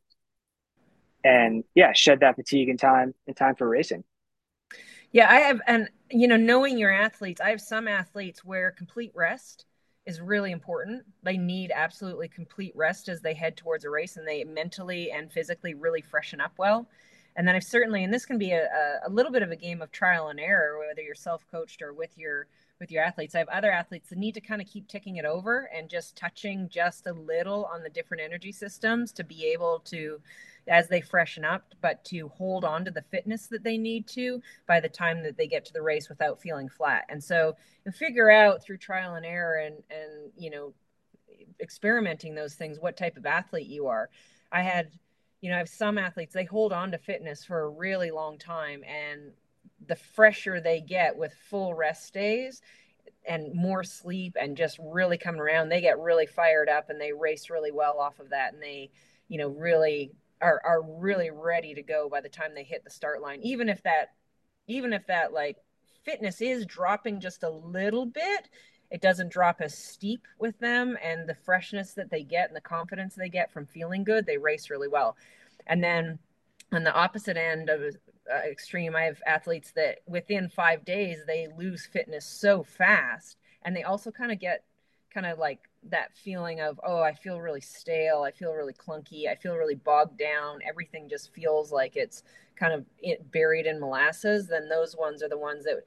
and 1.23 1.63
yeah 1.75 1.93
shed 1.93 2.21
that 2.21 2.35
fatigue 2.35 2.69
in 2.69 2.77
time 2.77 3.13
in 3.27 3.33
time 3.33 3.55
for 3.55 3.67
racing. 3.67 4.03
Yeah, 5.11 5.29
I 5.29 5.39
have 5.39 5.61
and 5.67 5.89
you 6.09 6.27
know 6.27 6.37
knowing 6.37 6.77
your 6.77 6.91
athletes, 6.91 7.41
I 7.41 7.49
have 7.49 7.61
some 7.61 7.87
athletes 7.87 8.43
where 8.43 8.71
complete 8.71 9.11
rest 9.15 9.65
is 10.09 10.19
really 10.19 10.51
important. 10.51 11.05
They 11.23 11.37
need 11.37 11.71
absolutely 11.73 12.27
complete 12.27 12.73
rest 12.75 13.07
as 13.09 13.21
they 13.21 13.35
head 13.35 13.55
towards 13.55 13.85
a 13.85 13.89
race 13.89 14.17
and 14.17 14.27
they 14.27 14.43
mentally 14.43 15.11
and 15.11 15.31
physically 15.31 15.75
really 15.75 16.01
freshen 16.01 16.41
up 16.41 16.53
well. 16.57 16.87
And 17.35 17.47
then 17.47 17.55
I've 17.55 17.63
certainly, 17.63 18.03
and 18.03 18.13
this 18.13 18.25
can 18.25 18.39
be 18.39 18.51
a, 18.51 18.67
a 19.05 19.09
little 19.09 19.31
bit 19.31 19.43
of 19.43 19.51
a 19.51 19.55
game 19.55 19.81
of 19.83 19.91
trial 19.91 20.29
and 20.29 20.39
error, 20.39 20.79
whether 20.79 21.01
you're 21.01 21.13
self-coached 21.13 21.81
or 21.83 21.93
with 21.93 22.17
your 22.17 22.47
with 22.79 22.91
your 22.91 23.03
athletes. 23.03 23.35
I 23.35 23.39
have 23.39 23.49
other 23.49 23.71
athletes 23.71 24.09
that 24.09 24.17
need 24.17 24.33
to 24.35 24.41
kind 24.41 24.61
of 24.61 24.67
keep 24.67 24.87
ticking 24.87 25.17
it 25.17 25.25
over 25.25 25.69
and 25.75 25.89
just 25.89 26.15
touching 26.15 26.69
just 26.69 27.07
a 27.07 27.13
little 27.13 27.65
on 27.65 27.83
the 27.83 27.89
different 27.89 28.23
energy 28.23 28.51
systems 28.51 29.11
to 29.13 29.23
be 29.23 29.51
able 29.53 29.79
to 29.85 30.19
as 30.67 30.87
they 30.87 31.01
freshen 31.01 31.43
up, 31.43 31.73
but 31.81 32.03
to 32.05 32.27
hold 32.29 32.63
on 32.63 32.85
to 32.85 32.91
the 32.91 33.01
fitness 33.01 33.47
that 33.47 33.63
they 33.63 33.77
need 33.77 34.07
to 34.07 34.41
by 34.67 34.79
the 34.79 34.89
time 34.89 35.23
that 35.23 35.35
they 35.35 35.47
get 35.47 35.65
to 35.65 35.73
the 35.73 35.81
race 35.81 36.09
without 36.09 36.41
feeling 36.41 36.69
flat. 36.69 37.05
And 37.09 37.23
so 37.23 37.55
you 37.85 37.91
figure 37.91 38.29
out 38.29 38.63
through 38.63 38.77
trial 38.77 39.15
and 39.15 39.25
error 39.25 39.57
and 39.57 39.75
and 39.89 40.31
you 40.37 40.49
know 40.49 40.73
experimenting 41.59 42.35
those 42.35 42.53
things 42.53 42.79
what 42.79 42.97
type 42.97 43.17
of 43.17 43.25
athlete 43.25 43.67
you 43.67 43.87
are. 43.87 44.09
I 44.51 44.61
had 44.61 44.91
you 45.41 45.49
know, 45.49 45.55
I 45.55 45.59
have 45.59 45.69
some 45.69 45.97
athletes 45.97 46.33
they 46.33 46.43
hold 46.43 46.73
on 46.73 46.91
to 46.91 46.97
fitness 46.97 47.45
for 47.45 47.61
a 47.61 47.69
really 47.69 48.11
long 48.11 48.37
time 48.37 48.83
and 48.83 49.31
the 49.87 49.95
fresher 49.95 50.59
they 50.59 50.81
get 50.81 51.17
with 51.17 51.33
full 51.49 51.73
rest 51.73 52.13
days 52.13 52.61
and 53.27 53.53
more 53.53 53.83
sleep 53.83 54.35
and 54.39 54.57
just 54.57 54.79
really 54.81 55.17
coming 55.17 55.41
around, 55.41 55.69
they 55.69 55.81
get 55.81 55.99
really 55.99 56.25
fired 56.25 56.69
up 56.69 56.89
and 56.89 56.99
they 56.99 57.11
race 57.11 57.49
really 57.49 57.71
well 57.71 57.99
off 57.99 58.19
of 58.19 58.29
that. 58.29 58.53
And 58.53 58.61
they, 58.61 58.91
you 59.27 59.37
know, 59.37 59.49
really 59.49 60.11
are 60.41 60.61
are 60.65 60.81
really 60.81 61.31
ready 61.31 61.73
to 61.73 61.83
go 61.83 62.09
by 62.09 62.21
the 62.21 62.29
time 62.29 62.53
they 62.55 62.63
hit 62.63 62.83
the 62.83 62.89
start 62.89 63.21
line. 63.21 63.41
Even 63.41 63.69
if 63.69 63.83
that 63.83 64.09
even 64.67 64.93
if 64.93 65.05
that 65.07 65.33
like 65.33 65.57
fitness 66.03 66.41
is 66.41 66.65
dropping 66.65 67.19
just 67.19 67.43
a 67.43 67.49
little 67.49 68.05
bit 68.05 68.49
it 68.91 69.01
doesn't 69.01 69.31
drop 69.31 69.61
as 69.61 69.77
steep 69.77 70.25
with 70.39 70.57
them. 70.59 70.97
And 71.03 71.27
the 71.27 71.35
freshness 71.35 71.93
that 71.93 72.09
they 72.09 72.23
get 72.23 72.47
and 72.47 72.55
the 72.55 72.61
confidence 72.61 73.15
they 73.15 73.29
get 73.29 73.51
from 73.51 73.65
feeling 73.65 74.03
good 74.03 74.25
they 74.25 74.37
race 74.37 74.69
really 74.69 74.87
well. 74.87 75.15
And 75.67 75.83
then 75.83 76.19
on 76.71 76.83
the 76.83 76.93
opposite 76.93 77.37
end 77.37 77.69
of 77.69 77.95
Uh, 78.31 78.47
extreme. 78.47 78.95
I 78.95 79.03
have 79.03 79.21
athletes 79.25 79.71
that 79.71 79.99
within 80.07 80.49
five 80.49 80.85
days 80.85 81.19
they 81.25 81.47
lose 81.57 81.85
fitness 81.85 82.25
so 82.25 82.63
fast. 82.63 83.37
And 83.63 83.75
they 83.75 83.83
also 83.83 84.11
kind 84.11 84.31
of 84.31 84.39
get 84.39 84.63
kind 85.13 85.25
of 85.25 85.39
like 85.39 85.59
that 85.89 86.15
feeling 86.15 86.59
of 86.59 86.79
oh 86.85 87.01
i 87.01 87.13
feel 87.13 87.41
really 87.41 87.61
stale. 87.61 88.21
I 88.21 88.31
feel 88.31 88.53
really 88.53 88.73
clunky. 88.73 89.27
I 89.27 89.35
feel 89.35 89.55
really 89.55 89.75
bogged 89.75 90.17
down. 90.17 90.59
Everything 90.67 91.09
just 91.09 91.33
feels 91.33 91.71
like 91.71 91.95
it's 91.95 92.23
kind 92.55 92.73
of 92.73 92.85
eh, 93.03 93.15
buried 93.31 93.65
in 93.65 93.79
molasses. 93.79 94.47
Then 94.47 94.69
those 94.69 94.95
ones 94.95 95.23
are 95.23 95.29
the 95.29 95.37
ones 95.37 95.63
that 95.65 95.83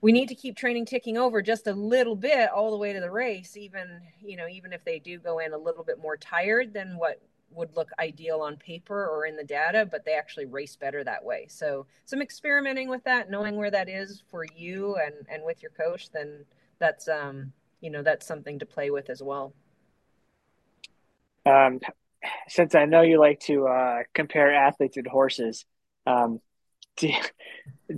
we 0.00 0.10
need 0.10 0.28
to 0.28 0.34
keep 0.34 0.56
training 0.56 0.84
ticking 0.84 1.16
over 1.16 1.40
just 1.40 1.68
a 1.68 1.72
little 1.72 2.16
bit 2.16 2.50
all 2.50 2.72
the 2.72 2.76
way 2.76 2.92
to 2.92 3.00
the 3.00 3.10
race 3.10 3.56
even 3.56 4.00
you 4.20 4.36
know 4.36 4.48
even 4.48 4.72
if 4.72 4.84
they 4.84 4.98
do 4.98 5.18
go 5.18 5.38
in 5.38 5.52
a 5.52 5.58
little 5.58 5.84
bit 5.84 5.98
more 6.00 6.16
tired 6.16 6.74
than 6.74 6.96
what 6.98 7.20
would 7.54 7.74
look 7.76 7.90
ideal 7.98 8.40
on 8.40 8.56
paper 8.56 9.06
or 9.06 9.26
in 9.26 9.36
the 9.36 9.44
data 9.44 9.86
but 9.90 10.04
they 10.04 10.14
actually 10.14 10.46
race 10.46 10.76
better 10.76 11.04
that 11.04 11.24
way 11.24 11.46
so 11.48 11.86
some 12.04 12.22
experimenting 12.22 12.88
with 12.88 13.02
that 13.04 13.30
knowing 13.30 13.56
where 13.56 13.70
that 13.70 13.88
is 13.88 14.22
for 14.30 14.44
you 14.56 14.96
and 14.96 15.14
and 15.28 15.42
with 15.44 15.62
your 15.62 15.72
coach 15.72 16.10
then 16.10 16.44
that's 16.78 17.08
um 17.08 17.52
you 17.82 17.90
know 17.90 18.02
that's 18.02 18.26
something 18.26 18.58
to 18.60 18.64
play 18.64 18.90
with 18.90 19.10
as 19.10 19.22
well. 19.22 19.52
Um, 21.44 21.80
since 22.48 22.74
I 22.74 22.86
know 22.86 23.02
you 23.02 23.20
like 23.20 23.40
to 23.40 23.66
uh, 23.66 24.02
compare 24.14 24.54
athletes 24.54 24.96
and 24.96 25.06
horses, 25.06 25.66
um, 26.06 26.40
do 26.96 27.10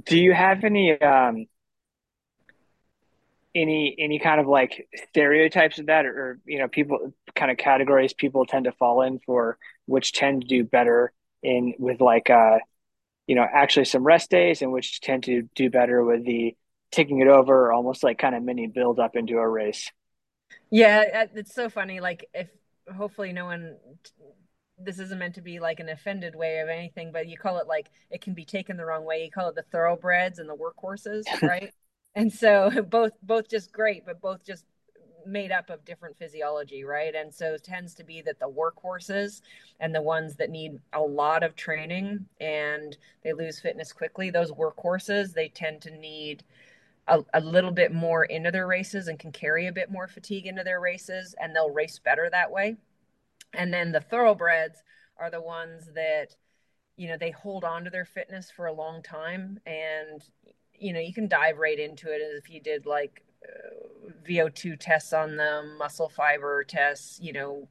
do 0.04 0.18
you 0.18 0.32
have 0.32 0.64
any 0.64 1.00
um, 1.00 1.46
any 3.54 3.94
any 3.98 4.18
kind 4.18 4.40
of 4.40 4.46
like 4.46 4.88
stereotypes 5.10 5.78
of 5.78 5.86
that, 5.86 6.06
or, 6.06 6.10
or 6.10 6.38
you 6.44 6.58
know, 6.58 6.68
people 6.68 7.12
kind 7.34 7.50
of 7.50 7.56
categories 7.56 8.12
people 8.12 8.46
tend 8.46 8.64
to 8.64 8.72
fall 8.72 9.02
in 9.02 9.20
for, 9.26 9.58
which 9.86 10.12
tend 10.12 10.42
to 10.42 10.48
do 10.48 10.64
better 10.64 11.12
in 11.42 11.74
with 11.78 12.00
like 12.00 12.30
uh, 12.30 12.58
you 13.26 13.34
know, 13.34 13.46
actually 13.50 13.84
some 13.84 14.04
rest 14.04 14.30
days, 14.30 14.62
and 14.62 14.72
which 14.72 15.00
tend 15.00 15.24
to 15.24 15.42
do 15.54 15.70
better 15.70 16.04
with 16.04 16.24
the 16.24 16.56
taking 16.90 17.20
it 17.20 17.28
over, 17.28 17.72
almost 17.72 18.04
like 18.04 18.18
kind 18.18 18.34
of 18.34 18.42
mini 18.42 18.66
build 18.66 18.98
up 18.98 19.16
into 19.16 19.36
a 19.38 19.48
race. 19.48 19.90
Yeah, 20.70 21.26
it's 21.34 21.54
so 21.54 21.68
funny. 21.68 22.00
Like 22.00 22.28
if 22.34 22.48
hopefully 22.94 23.32
no 23.32 23.46
one 23.46 23.76
this 24.78 24.98
isn't 24.98 25.18
meant 25.18 25.36
to 25.36 25.40
be 25.40 25.60
like 25.60 25.80
an 25.80 25.88
offended 25.88 26.34
way 26.34 26.58
of 26.58 26.68
anything, 26.68 27.12
but 27.12 27.28
you 27.28 27.38
call 27.38 27.58
it 27.58 27.66
like 27.68 27.90
it 28.10 28.20
can 28.20 28.34
be 28.34 28.44
taken 28.44 28.76
the 28.76 28.84
wrong 28.84 29.04
way. 29.04 29.24
You 29.24 29.30
call 29.30 29.48
it 29.48 29.54
the 29.54 29.62
thoroughbreds 29.62 30.38
and 30.38 30.48
the 30.48 30.56
workhorses, 30.56 31.24
right? 31.42 31.72
And 32.14 32.32
so 32.32 32.70
both 32.90 33.12
both 33.22 33.48
just 33.48 33.72
great, 33.72 34.04
but 34.06 34.20
both 34.20 34.44
just 34.44 34.64
made 35.26 35.50
up 35.50 35.70
of 35.70 35.84
different 35.86 36.18
physiology, 36.18 36.84
right? 36.84 37.14
And 37.14 37.34
so 37.34 37.54
it 37.54 37.64
tends 37.64 37.94
to 37.94 38.04
be 38.04 38.20
that 38.22 38.38
the 38.38 38.48
workhorses 38.48 39.40
and 39.80 39.94
the 39.94 40.02
ones 40.02 40.36
that 40.36 40.50
need 40.50 40.78
a 40.92 41.00
lot 41.00 41.42
of 41.42 41.56
training 41.56 42.26
and 42.40 42.96
they 43.22 43.32
lose 43.32 43.58
fitness 43.58 43.90
quickly, 43.90 44.28
those 44.28 44.52
workhorses, 44.52 45.32
they 45.32 45.48
tend 45.48 45.80
to 45.80 45.96
need 45.96 46.44
a, 47.08 47.20
a, 47.32 47.40
little 47.40 47.70
bit 47.70 47.92
more 47.92 48.24
into 48.24 48.50
their 48.50 48.66
races 48.66 49.08
and 49.08 49.18
can 49.18 49.32
carry 49.32 49.66
a 49.66 49.72
bit 49.72 49.90
more 49.90 50.06
fatigue 50.08 50.46
into 50.46 50.62
their 50.62 50.80
races 50.80 51.34
and 51.40 51.54
they'll 51.54 51.70
race 51.70 51.98
better 51.98 52.28
that 52.30 52.50
way 52.50 52.76
and 53.52 53.72
then 53.72 53.92
the 53.92 54.00
thoroughbreds 54.00 54.82
are 55.18 55.30
the 55.30 55.40
ones 55.40 55.90
that 55.94 56.34
you 56.96 57.08
know 57.08 57.16
they 57.18 57.30
hold 57.30 57.64
on 57.64 57.84
to 57.84 57.90
their 57.90 58.04
fitness 58.04 58.50
for 58.50 58.66
a 58.66 58.72
long 58.72 59.02
time 59.02 59.58
and 59.66 60.24
you 60.78 60.92
know 60.92 61.00
you 61.00 61.12
can 61.12 61.28
dive 61.28 61.58
right 61.58 61.78
into 61.78 62.12
it 62.12 62.20
as 62.20 62.38
if 62.42 62.50
you 62.50 62.60
did 62.60 62.86
like 62.86 63.22
uh, 63.44 64.08
vo2 64.28 64.76
tests 64.78 65.12
on 65.12 65.36
them 65.36 65.76
muscle 65.78 66.08
fiber 66.08 66.64
tests 66.64 67.18
you 67.20 67.32
know 67.32 67.68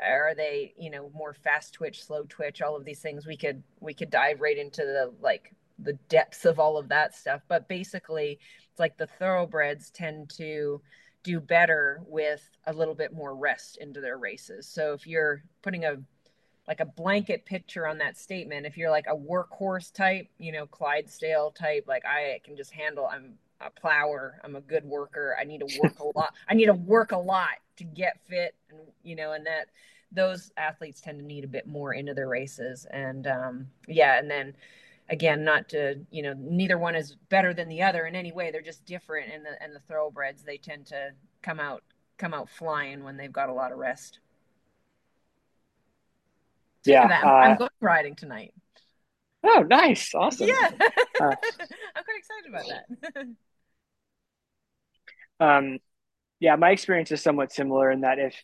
are 0.00 0.34
they 0.34 0.74
you 0.78 0.90
know 0.90 1.10
more 1.14 1.32
fast 1.32 1.74
twitch 1.74 2.04
slow 2.04 2.24
twitch 2.28 2.60
all 2.60 2.76
of 2.76 2.84
these 2.84 3.00
things. 3.00 3.26
We 3.26 3.36
could 3.36 3.62
we 3.80 3.94
could 3.94 4.10
dive 4.10 4.40
right 4.40 4.58
into 4.58 4.82
the 4.82 5.12
like 5.20 5.54
the 5.78 5.94
depths 6.08 6.44
of 6.44 6.58
all 6.58 6.76
of 6.76 6.88
that 6.88 7.14
stuff. 7.14 7.42
But 7.48 7.68
basically 7.68 8.38
it's 8.70 8.80
like 8.80 8.96
the 8.96 9.06
thoroughbreds 9.06 9.90
tend 9.90 10.30
to 10.36 10.80
do 11.22 11.40
better 11.40 12.00
with 12.06 12.48
a 12.66 12.72
little 12.72 12.94
bit 12.94 13.12
more 13.12 13.34
rest 13.34 13.78
into 13.78 14.00
their 14.00 14.18
races. 14.18 14.68
So 14.68 14.92
if 14.92 15.06
you're 15.06 15.42
putting 15.62 15.84
a 15.84 15.96
like 16.68 16.80
a 16.80 16.84
blanket 16.86 17.44
picture 17.44 17.86
on 17.86 17.98
that 17.98 18.16
statement. 18.16 18.66
If 18.66 18.76
you're 18.76 18.90
like 18.90 19.06
a 19.06 19.16
workhorse 19.16 19.92
type 19.92 20.28
you 20.38 20.52
know 20.52 20.66
clydesdale 20.66 21.50
type 21.50 21.84
like 21.86 22.04
i 22.04 22.40
can 22.44 22.56
just 22.56 22.72
handle 22.72 23.06
i'm 23.06 23.34
a 23.60 23.70
plower 23.70 24.40
i'm 24.44 24.56
a 24.56 24.60
good 24.60 24.84
worker 24.84 25.36
i 25.40 25.44
need 25.44 25.60
to 25.60 25.80
work 25.82 25.98
a 26.00 26.18
lot 26.18 26.34
i 26.48 26.54
need 26.54 26.66
to 26.66 26.74
work 26.74 27.12
a 27.12 27.18
lot 27.18 27.58
to 27.76 27.84
get 27.84 28.18
fit 28.28 28.54
and 28.70 28.78
you 29.02 29.16
know 29.16 29.32
and 29.32 29.46
that 29.46 29.68
those 30.12 30.52
athletes 30.56 31.00
tend 31.00 31.18
to 31.18 31.24
need 31.24 31.44
a 31.44 31.48
bit 31.48 31.66
more 31.66 31.94
into 31.94 32.14
their 32.14 32.28
races 32.28 32.86
and 32.90 33.26
um, 33.26 33.66
yeah 33.88 34.18
and 34.18 34.30
then 34.30 34.54
again 35.08 35.44
not 35.44 35.68
to 35.68 35.96
you 36.10 36.22
know 36.22 36.34
neither 36.38 36.78
one 36.78 36.94
is 36.94 37.16
better 37.28 37.52
than 37.52 37.68
the 37.68 37.82
other 37.82 38.06
in 38.06 38.14
any 38.14 38.32
way 38.32 38.50
they're 38.50 38.62
just 38.62 38.84
different 38.84 39.30
and 39.32 39.44
the 39.44 39.60
and 39.62 39.74
the 39.74 39.80
thoroughbreds 39.80 40.42
they 40.42 40.56
tend 40.56 40.86
to 40.86 41.10
come 41.42 41.58
out 41.58 41.82
come 42.18 42.32
out 42.32 42.48
flying 42.48 43.02
when 43.04 43.16
they've 43.16 43.32
got 43.32 43.48
a 43.48 43.52
lot 43.52 43.72
of 43.72 43.78
rest 43.78 44.20
yeah 46.86 47.20
uh, 47.24 47.28
i'm 47.28 47.56
going 47.56 47.70
riding 47.80 48.14
tonight 48.14 48.52
oh 49.44 49.64
nice 49.68 50.14
awesome 50.14 50.48
yeah 50.48 50.70
uh, 51.20 51.24
i'm 51.94 52.04
quite 52.04 52.18
excited 52.18 52.48
about 52.48 52.64
that 53.08 53.26
um 55.40 55.78
yeah, 56.40 56.56
my 56.56 56.70
experience 56.70 57.10
is 57.12 57.22
somewhat 57.22 57.52
similar 57.52 57.90
in 57.90 58.02
that 58.02 58.18
if 58.18 58.34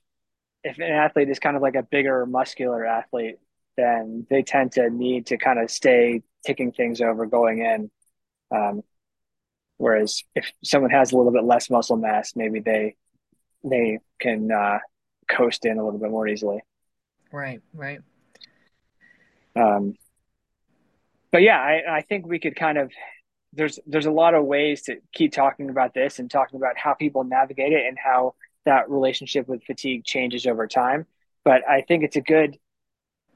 if 0.65 0.79
an 0.79 0.85
athlete 0.85 1.29
is 1.29 1.39
kind 1.39 1.57
of 1.57 1.63
like 1.63 1.75
a 1.75 1.83
bigger 1.83 2.25
muscular 2.25 2.87
athlete, 2.87 3.37
then 3.77 4.27
they 4.31 4.43
tend 4.43 4.73
to 4.73 4.89
need 4.91 5.27
to 5.27 5.37
kind 5.37 5.59
of 5.59 5.71
stay 5.71 6.23
ticking 6.47 6.71
things 6.71 7.01
over 7.01 7.27
going 7.27 7.59
in. 7.59 7.91
Um, 8.57 8.83
whereas 9.77 10.23
if 10.37 10.53
someone 10.63 10.93
has 10.93 11.13
a 11.13 11.17
little 11.17 11.33
bit 11.33 11.45
less 11.45 11.69
muscle 11.69 11.97
mass, 11.97 12.35
maybe 12.37 12.61
they 12.61 12.97
they 13.65 13.99
can 14.21 14.51
uh, 14.51 14.79
coast 15.29 15.65
in 15.67 15.79
a 15.79 15.85
little 15.85 15.99
bit 16.01 16.11
more 16.11 16.29
easily. 16.29 16.61
Right, 17.31 17.61
right. 17.75 18.01
Um, 19.57 19.95
but 21.31 21.43
yeah, 21.43 21.59
I, 21.59 21.99
I 21.99 22.03
think 22.03 22.27
we 22.27 22.39
could 22.39 22.57
kind 22.57 22.79
of 22.79 22.93
there's 23.53 23.79
there's 23.87 24.07
a 24.07 24.11
lot 24.11 24.35
of 24.35 24.45
ways 24.45 24.83
to 24.83 24.97
keep 25.13 25.33
talking 25.33 25.71
about 25.71 25.95
this 25.95 26.19
and 26.19 26.31
talking 26.31 26.57
about 26.57 26.79
how 26.79 26.95
people 26.95 27.25
navigate 27.25 27.73
it 27.73 27.87
and 27.87 27.99
how 27.99 28.35
that 28.65 28.91
relationship 28.91 29.49
with 29.49 29.65
fatigue 29.65 30.05
changes 30.05 30.47
over 30.47 30.67
time. 30.67 31.07
But 31.45 31.69
I 31.69 31.83
think 31.83 32.05
it's 32.05 32.17
a 32.17 32.21
good 32.21 32.57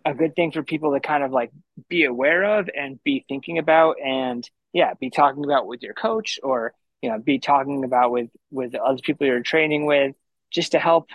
a 0.04 0.14
good 0.14 0.36
thing 0.36 0.52
for 0.52 0.62
people 0.62 0.92
to 0.92 1.00
kind 1.00 1.24
of 1.24 1.32
like 1.32 1.50
be 1.88 2.04
aware 2.04 2.58
of 2.58 2.70
and 2.74 3.02
be 3.02 3.24
thinking 3.28 3.58
about 3.58 3.96
and 4.02 4.48
yeah, 4.72 4.94
be 4.94 5.10
talking 5.10 5.44
about 5.44 5.66
with 5.66 5.82
your 5.82 5.94
coach 5.94 6.38
or 6.42 6.72
you 7.02 7.10
know, 7.10 7.18
be 7.18 7.38
talking 7.38 7.84
about 7.84 8.10
with 8.10 8.30
with 8.50 8.74
other 8.74 9.00
people 9.02 9.26
you're 9.26 9.42
training 9.42 9.86
with 9.86 10.14
just 10.50 10.72
to 10.72 10.78
help 10.78 11.08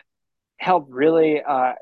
help 0.57 0.87
really 0.89 1.41
uh 1.41 1.73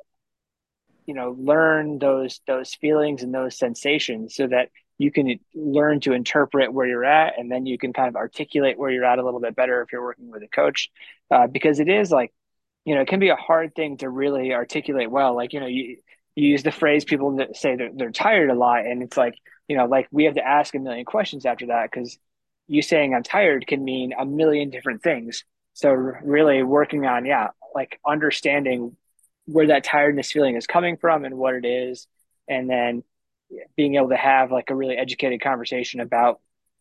you 1.10 1.16
know 1.16 1.36
learn 1.40 1.98
those 1.98 2.40
those 2.46 2.76
feelings 2.76 3.24
and 3.24 3.34
those 3.34 3.58
sensations 3.58 4.36
so 4.36 4.46
that 4.46 4.70
you 5.00 5.12
can 5.12 5.40
learn 5.56 6.00
to 6.02 6.14
interpret 6.14 6.72
where 6.72 6.86
you're 6.86 7.04
at 7.04 7.34
and 7.40 7.52
then 7.52 7.66
you 7.66 7.80
can 7.80 7.94
kind 7.94 8.10
of 8.10 8.16
articulate 8.16 8.78
where 8.78 8.92
you're 8.92 9.06
at 9.06 9.18
a 9.18 9.26
little 9.26 9.40
bit 9.40 9.56
better 9.56 9.82
if 9.82 9.92
you're 9.92 10.04
working 10.04 10.30
with 10.30 10.44
a 10.44 10.48
coach. 10.48 10.92
Uh, 11.32 11.48
because 11.48 11.80
it 11.80 11.90
is 11.90 12.12
like 12.12 12.32
you 12.86 12.94
know 12.94 13.02
it 13.02 13.08
can 13.08 13.20
be 13.20 13.30
a 13.30 13.36
hard 13.36 13.74
thing 13.74 13.98
to 13.98 14.08
really 14.08 14.54
articulate 14.54 15.10
well. 15.10 15.36
Like 15.36 15.52
you 15.52 15.60
know 15.60 15.66
you, 15.66 15.98
you 16.36 16.50
use 16.50 16.62
the 16.62 16.72
phrase 16.72 17.06
people 17.06 17.36
say 17.56 17.76
they're, 17.76 17.90
they're 17.92 18.12
tired 18.12 18.52
a 18.52 18.54
lot 18.54 18.86
and 18.86 19.02
it's 19.02 19.18
like 19.18 19.34
you 19.68 19.78
know 19.78 19.86
like 19.88 20.08
we 20.12 20.26
have 20.26 20.36
to 20.36 20.48
ask 20.48 20.76
a 20.76 20.80
million 20.80 21.06
questions 21.06 21.44
after 21.44 21.66
that 21.68 21.90
because 21.90 22.20
you 22.68 22.84
saying 22.84 23.16
i'm 23.16 23.24
tired 23.24 23.66
can 23.66 23.84
mean 23.84 24.14
a 24.14 24.28
million 24.28 24.70
different 24.70 25.02
things. 25.02 25.44
So 25.74 25.90
really 25.90 26.62
working 26.62 27.08
on 27.08 27.26
yeah 27.26 27.48
like 27.74 28.00
understanding 28.06 28.96
where 29.52 29.68
that 29.68 29.84
tiredness 29.84 30.32
feeling 30.32 30.56
is 30.56 30.68
coming 30.68 30.98
from 30.98 31.26
and 31.26 31.38
what 31.38 31.56
it 31.56 31.66
is 31.66 32.08
and 32.48 32.70
then 32.70 33.04
being 33.76 33.96
able 33.96 34.10
to 34.10 34.18
have 34.18 34.52
like 34.52 34.70
a 34.70 34.76
really 34.76 34.96
educated 34.96 35.42
conversation 35.42 36.00
about 36.00 36.40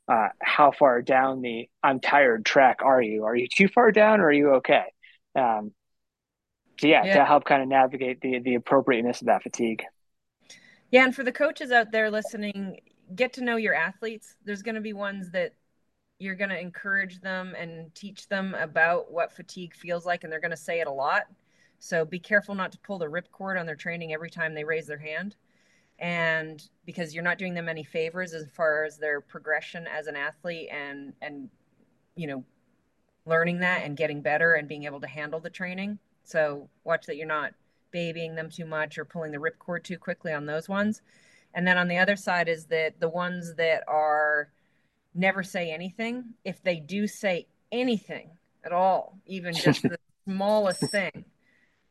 uh, 0.09 0.29
how 0.41 0.71
far 0.71 1.03
down 1.03 1.43
the 1.43 1.69
I'm 1.83 2.01
tired 2.01 2.45
track 2.45 2.79
are 2.83 3.01
you? 3.01 3.25
Are 3.25 3.37
you 3.37 3.47
too 3.47 3.69
far 3.69 3.93
down 3.93 4.21
or 4.21 4.27
are 4.27 4.33
you 4.33 4.51
okay? 4.55 4.85
Um, 5.35 5.73
so 6.81 6.87
yeah, 6.87 7.05
yeah, 7.05 7.19
to 7.19 7.25
help 7.25 7.45
kind 7.45 7.62
of 7.62 7.69
navigate 7.69 8.21
the 8.21 8.39
the 8.39 8.55
appropriateness 8.55 9.21
of 9.21 9.27
that 9.27 9.43
fatigue. 9.43 9.85
Yeah, 10.91 11.05
and 11.05 11.14
for 11.14 11.25
the 11.25 11.33
coaches 11.33 11.73
out 11.73 11.91
there 11.93 12.11
listening, 12.11 12.81
get 13.14 13.33
to 13.35 13.45
know 13.45 13.57
your 13.57 13.75
athletes. 13.75 14.37
There's 14.45 14.62
going 14.62 14.77
to 14.77 14.81
be 14.81 14.93
ones 14.93 15.31
that 15.33 15.55
you're 16.19 16.35
going 16.35 16.51
to 16.51 16.59
encourage 16.59 17.21
them 17.21 17.55
and 17.57 17.95
teach 17.95 18.29
them 18.29 18.55
about 18.55 19.12
what 19.12 19.33
fatigue 19.33 19.75
feels 19.75 20.07
like, 20.07 20.25
and 20.25 20.33
they're 20.33 20.41
going 20.41 20.51
to 20.51 20.57
say 20.57 20.81
it 20.81 20.87
a 20.87 20.93
lot. 20.93 21.25
So 21.79 22.05
be 22.05 22.18
careful 22.18 22.55
not 22.55 22.72
to 22.72 22.79
pull 22.79 22.99
the 22.99 23.07
ripcord 23.07 23.59
on 23.59 23.66
their 23.66 23.76
training 23.76 24.12
every 24.12 24.31
time 24.31 24.55
they 24.55 24.64
raise 24.64 24.87
their 24.87 24.99
hand. 24.99 25.37
And 25.99 26.62
because 26.85 27.14
you're 27.14 27.24
not 27.24 27.39
doing 27.39 27.55
them 27.55 27.68
any 27.68 27.85
favors 27.85 28.33
as 28.33 28.47
far 28.51 28.85
as 28.85 28.99
their 28.99 29.20
progression 29.20 29.87
as 29.87 30.07
an 30.07 30.16
athlete 30.16 30.68
and 30.70 31.12
and 31.20 31.49
you 32.14 32.29
know 32.29 32.45
learning 33.26 33.61
that 33.61 33.83
and 33.85 33.97
getting 33.97 34.22
better 34.22 34.55
and 34.55 34.68
being 34.68 34.85
able 34.85 35.01
to 35.01 35.07
handle 35.07 35.41
the 35.41 35.51
training. 35.51 35.99
So 36.24 36.68
watch 36.85 37.07
that 37.07 37.16
you're 37.16 37.26
not 37.26 37.53
babying 37.91 38.35
them 38.35 38.51
too 38.51 38.64
much 38.64 38.99
or 38.99 39.05
pulling 39.05 39.33
the 39.33 39.39
ripcord 39.39 39.83
too 39.83 39.99
quickly 39.99 40.33
on 40.33 40.47
those 40.47 40.68
ones. 40.68 41.03
And 41.55 41.66
then 41.66 41.79
on 41.79 41.89
the 41.89 41.99
other 41.99 42.16
side 42.16 42.49
is 42.49 42.66
that 42.66 43.01
the 43.01 43.09
ones 43.09 43.55
that 43.57 43.83
are 43.89 44.51
never 45.14 45.43
say 45.43 45.70
anything 45.70 46.35
if 46.45 46.62
they 46.62 46.76
do 46.76 47.07
say 47.07 47.47
anything 47.72 48.31
at 48.64 48.72
all 48.72 49.18
even 49.26 49.53
just 49.53 49.83
the 49.83 49.99
smallest 50.24 50.83
thing 50.91 51.24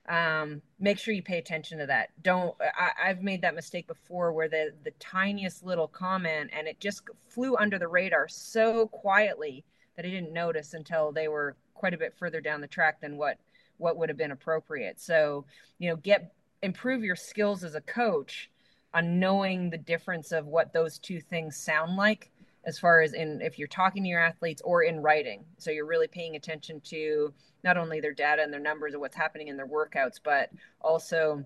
um, 0.07 0.61
make 0.79 0.97
sure 0.97 1.13
you 1.13 1.21
pay 1.21 1.37
attention 1.37 1.79
to 1.79 1.85
that. 1.87 2.09
Don't. 2.23 2.55
I, 2.61 3.07
have 3.07 3.21
made 3.21 3.41
that 3.41 3.55
mistake 3.55 3.87
before, 3.87 4.31
where 4.31 4.47
the 4.47 4.73
the 4.83 4.91
tiniest 4.99 5.65
little 5.65 5.87
comment 5.87 6.49
and 6.53 6.67
it 6.67 6.79
just 6.79 7.03
flew 7.27 7.57
under 7.57 7.77
the 7.77 7.87
radar 7.87 8.27
so 8.27 8.87
quietly 8.87 9.65
that 9.95 10.05
I 10.05 10.09
didn't 10.09 10.31
notice 10.31 10.73
until 10.73 11.11
they 11.11 11.27
were 11.27 11.55
quite 11.73 11.93
a 11.93 11.97
bit 11.97 12.13
further 12.17 12.39
down 12.39 12.61
the 12.61 12.67
track 12.67 13.01
than 13.01 13.17
what 13.17 13.37
what 13.77 13.97
would 13.97 14.09
have 14.09 14.17
been 14.17 14.31
appropriate. 14.31 15.01
So 15.01 15.45
you 15.77 15.89
know, 15.89 15.97
get 15.97 16.33
improve 16.61 17.03
your 17.03 17.15
skills 17.15 17.63
as 17.63 17.75
a 17.75 17.81
coach 17.81 18.49
on 18.93 19.19
knowing 19.19 19.69
the 19.69 19.77
difference 19.77 20.31
of 20.31 20.47
what 20.47 20.71
those 20.71 20.97
two 20.99 21.19
things 21.19 21.57
sound 21.57 21.97
like 21.97 22.31
as 22.68 22.78
far 22.78 23.01
as 23.01 23.13
in 23.13 23.41
if 23.41 23.57
you're 23.57 23.68
talking 23.70 24.03
to 24.03 24.09
your 24.09 24.20
athletes 24.20 24.61
or 24.63 24.84
in 24.84 24.99
writing. 24.99 25.45
So 25.57 25.72
you're 25.72 25.88
really 25.88 26.09
paying 26.09 26.36
attention 26.36 26.82
to 26.82 27.34
not 27.63 27.78
only 27.78 28.01
their 28.01 28.13
data 28.13 28.43
and 28.43 28.51
their 28.51 28.59
numbers 28.59 28.93
of 28.93 28.99
what's 28.99 29.15
happening 29.15 29.47
in 29.47 29.55
their 29.55 29.68
workouts, 29.68 30.20
but 30.22 30.49
also 30.82 31.43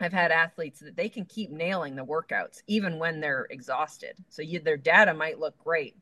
I've 0.00 0.12
had 0.12 0.30
athletes 0.30 0.80
that 0.80 0.96
they 0.96 1.08
can 1.08 1.24
keep 1.24 1.50
nailing 1.50 1.96
the 1.96 2.04
workouts 2.04 2.62
even 2.66 2.98
when 2.98 3.20
they're 3.20 3.46
exhausted. 3.50 4.16
So 4.28 4.42
you, 4.42 4.60
their 4.60 4.76
data 4.76 5.14
might 5.14 5.40
look 5.40 5.58
great, 5.58 5.96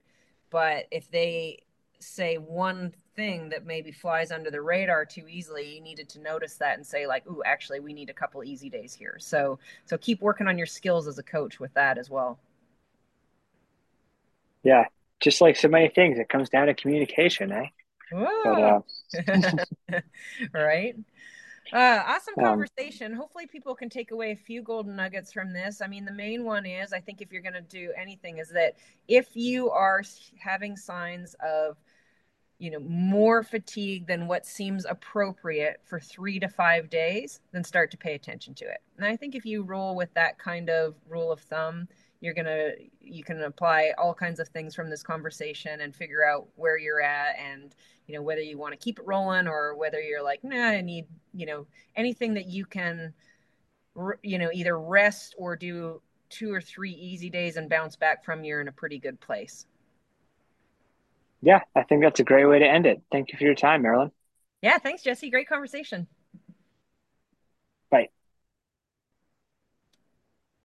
but 0.50 0.86
if 0.90 1.08
they 1.10 1.60
say 2.00 2.36
one 2.36 2.92
thing 3.14 3.48
that 3.50 3.64
maybe 3.64 3.92
flies 3.92 4.30
under 4.32 4.50
the 4.50 4.60
radar 4.60 5.04
too 5.04 5.26
easily, 5.28 5.76
you 5.76 5.80
needed 5.80 6.08
to 6.10 6.20
notice 6.20 6.56
that 6.56 6.76
and 6.76 6.86
say 6.86 7.06
like, 7.06 7.26
"Ooh, 7.28 7.42
actually, 7.44 7.80
we 7.80 7.92
need 7.92 8.10
a 8.10 8.14
couple 8.14 8.42
easy 8.44 8.68
days 8.70 8.94
here." 8.94 9.16
So 9.20 9.58
so 9.84 9.98
keep 9.98 10.20
working 10.20 10.46
on 10.48 10.58
your 10.58 10.66
skills 10.66 11.08
as 11.08 11.18
a 11.18 11.22
coach 11.22 11.58
with 11.58 11.74
that 11.74 11.98
as 11.98 12.10
well. 12.10 12.38
Yeah, 14.62 14.86
just 15.20 15.40
like 15.40 15.56
so 15.56 15.68
many 15.68 15.88
things, 15.88 16.18
it 16.18 16.28
comes 16.28 16.48
down 16.48 16.66
to 16.66 16.74
communication, 16.74 17.52
eh? 17.52 17.66
But, 18.10 18.62
uh... 18.62 18.80
right. 20.52 20.94
Uh, 21.72 22.02
awesome 22.06 22.34
um, 22.38 22.44
conversation. 22.44 23.12
Um, 23.12 23.18
Hopefully, 23.18 23.46
people 23.46 23.74
can 23.74 23.90
take 23.90 24.10
away 24.10 24.32
a 24.32 24.36
few 24.36 24.62
golden 24.62 24.96
nuggets 24.96 25.32
from 25.32 25.52
this. 25.52 25.82
I 25.82 25.86
mean, 25.86 26.04
the 26.04 26.12
main 26.12 26.44
one 26.44 26.64
is 26.64 26.92
I 26.92 27.00
think 27.00 27.20
if 27.20 27.30
you're 27.30 27.42
going 27.42 27.52
to 27.54 27.60
do 27.60 27.92
anything, 27.96 28.38
is 28.38 28.48
that 28.50 28.76
if 29.06 29.36
you 29.36 29.70
are 29.70 30.02
having 30.38 30.76
signs 30.76 31.34
of 31.44 31.76
you 32.58 32.70
know 32.70 32.80
more 32.80 33.42
fatigue 33.42 34.06
than 34.06 34.26
what 34.26 34.44
seems 34.44 34.84
appropriate 34.84 35.80
for 35.84 36.00
three 36.00 36.40
to 36.40 36.48
five 36.48 36.90
days 36.90 37.40
then 37.52 37.62
start 37.62 37.90
to 37.90 37.96
pay 37.96 38.14
attention 38.14 38.52
to 38.52 38.64
it 38.64 38.78
and 38.96 39.06
i 39.06 39.16
think 39.16 39.34
if 39.34 39.46
you 39.46 39.62
roll 39.62 39.94
with 39.94 40.12
that 40.14 40.38
kind 40.38 40.68
of 40.68 40.94
rule 41.08 41.30
of 41.30 41.40
thumb 41.40 41.86
you're 42.20 42.34
gonna 42.34 42.70
you 43.00 43.22
can 43.22 43.42
apply 43.42 43.92
all 43.96 44.14
kinds 44.14 44.40
of 44.40 44.48
things 44.48 44.74
from 44.74 44.90
this 44.90 45.02
conversation 45.02 45.80
and 45.80 45.94
figure 45.94 46.24
out 46.24 46.48
where 46.56 46.76
you're 46.76 47.00
at 47.00 47.36
and 47.38 47.74
you 48.06 48.14
know 48.14 48.22
whether 48.22 48.40
you 48.40 48.58
want 48.58 48.72
to 48.72 48.78
keep 48.78 48.98
it 48.98 49.06
rolling 49.06 49.46
or 49.46 49.76
whether 49.76 50.00
you're 50.00 50.22
like 50.22 50.42
nah 50.42 50.68
i 50.68 50.80
need 50.80 51.06
you 51.34 51.46
know 51.46 51.66
anything 51.96 52.34
that 52.34 52.46
you 52.46 52.64
can 52.64 53.12
you 54.22 54.38
know 54.38 54.50
either 54.52 54.78
rest 54.78 55.34
or 55.38 55.56
do 55.56 56.00
two 56.28 56.52
or 56.52 56.60
three 56.60 56.92
easy 56.92 57.30
days 57.30 57.56
and 57.56 57.70
bounce 57.70 57.96
back 57.96 58.24
from 58.24 58.44
you're 58.44 58.60
in 58.60 58.68
a 58.68 58.72
pretty 58.72 58.98
good 58.98 59.18
place. 59.20 59.66
Yeah 61.40 61.60
i 61.74 61.82
think 61.84 62.02
that's 62.02 62.20
a 62.20 62.24
great 62.24 62.46
way 62.46 62.58
to 62.58 62.66
end 62.66 62.86
it. 62.86 63.00
Thank 63.12 63.32
you 63.32 63.38
for 63.38 63.44
your 63.44 63.54
time 63.54 63.82
marilyn. 63.82 64.10
Yeah 64.62 64.78
thanks 64.78 65.02
jesse. 65.02 65.30
Great 65.30 65.48
conversation. 65.48 66.06
Bye 67.90 68.08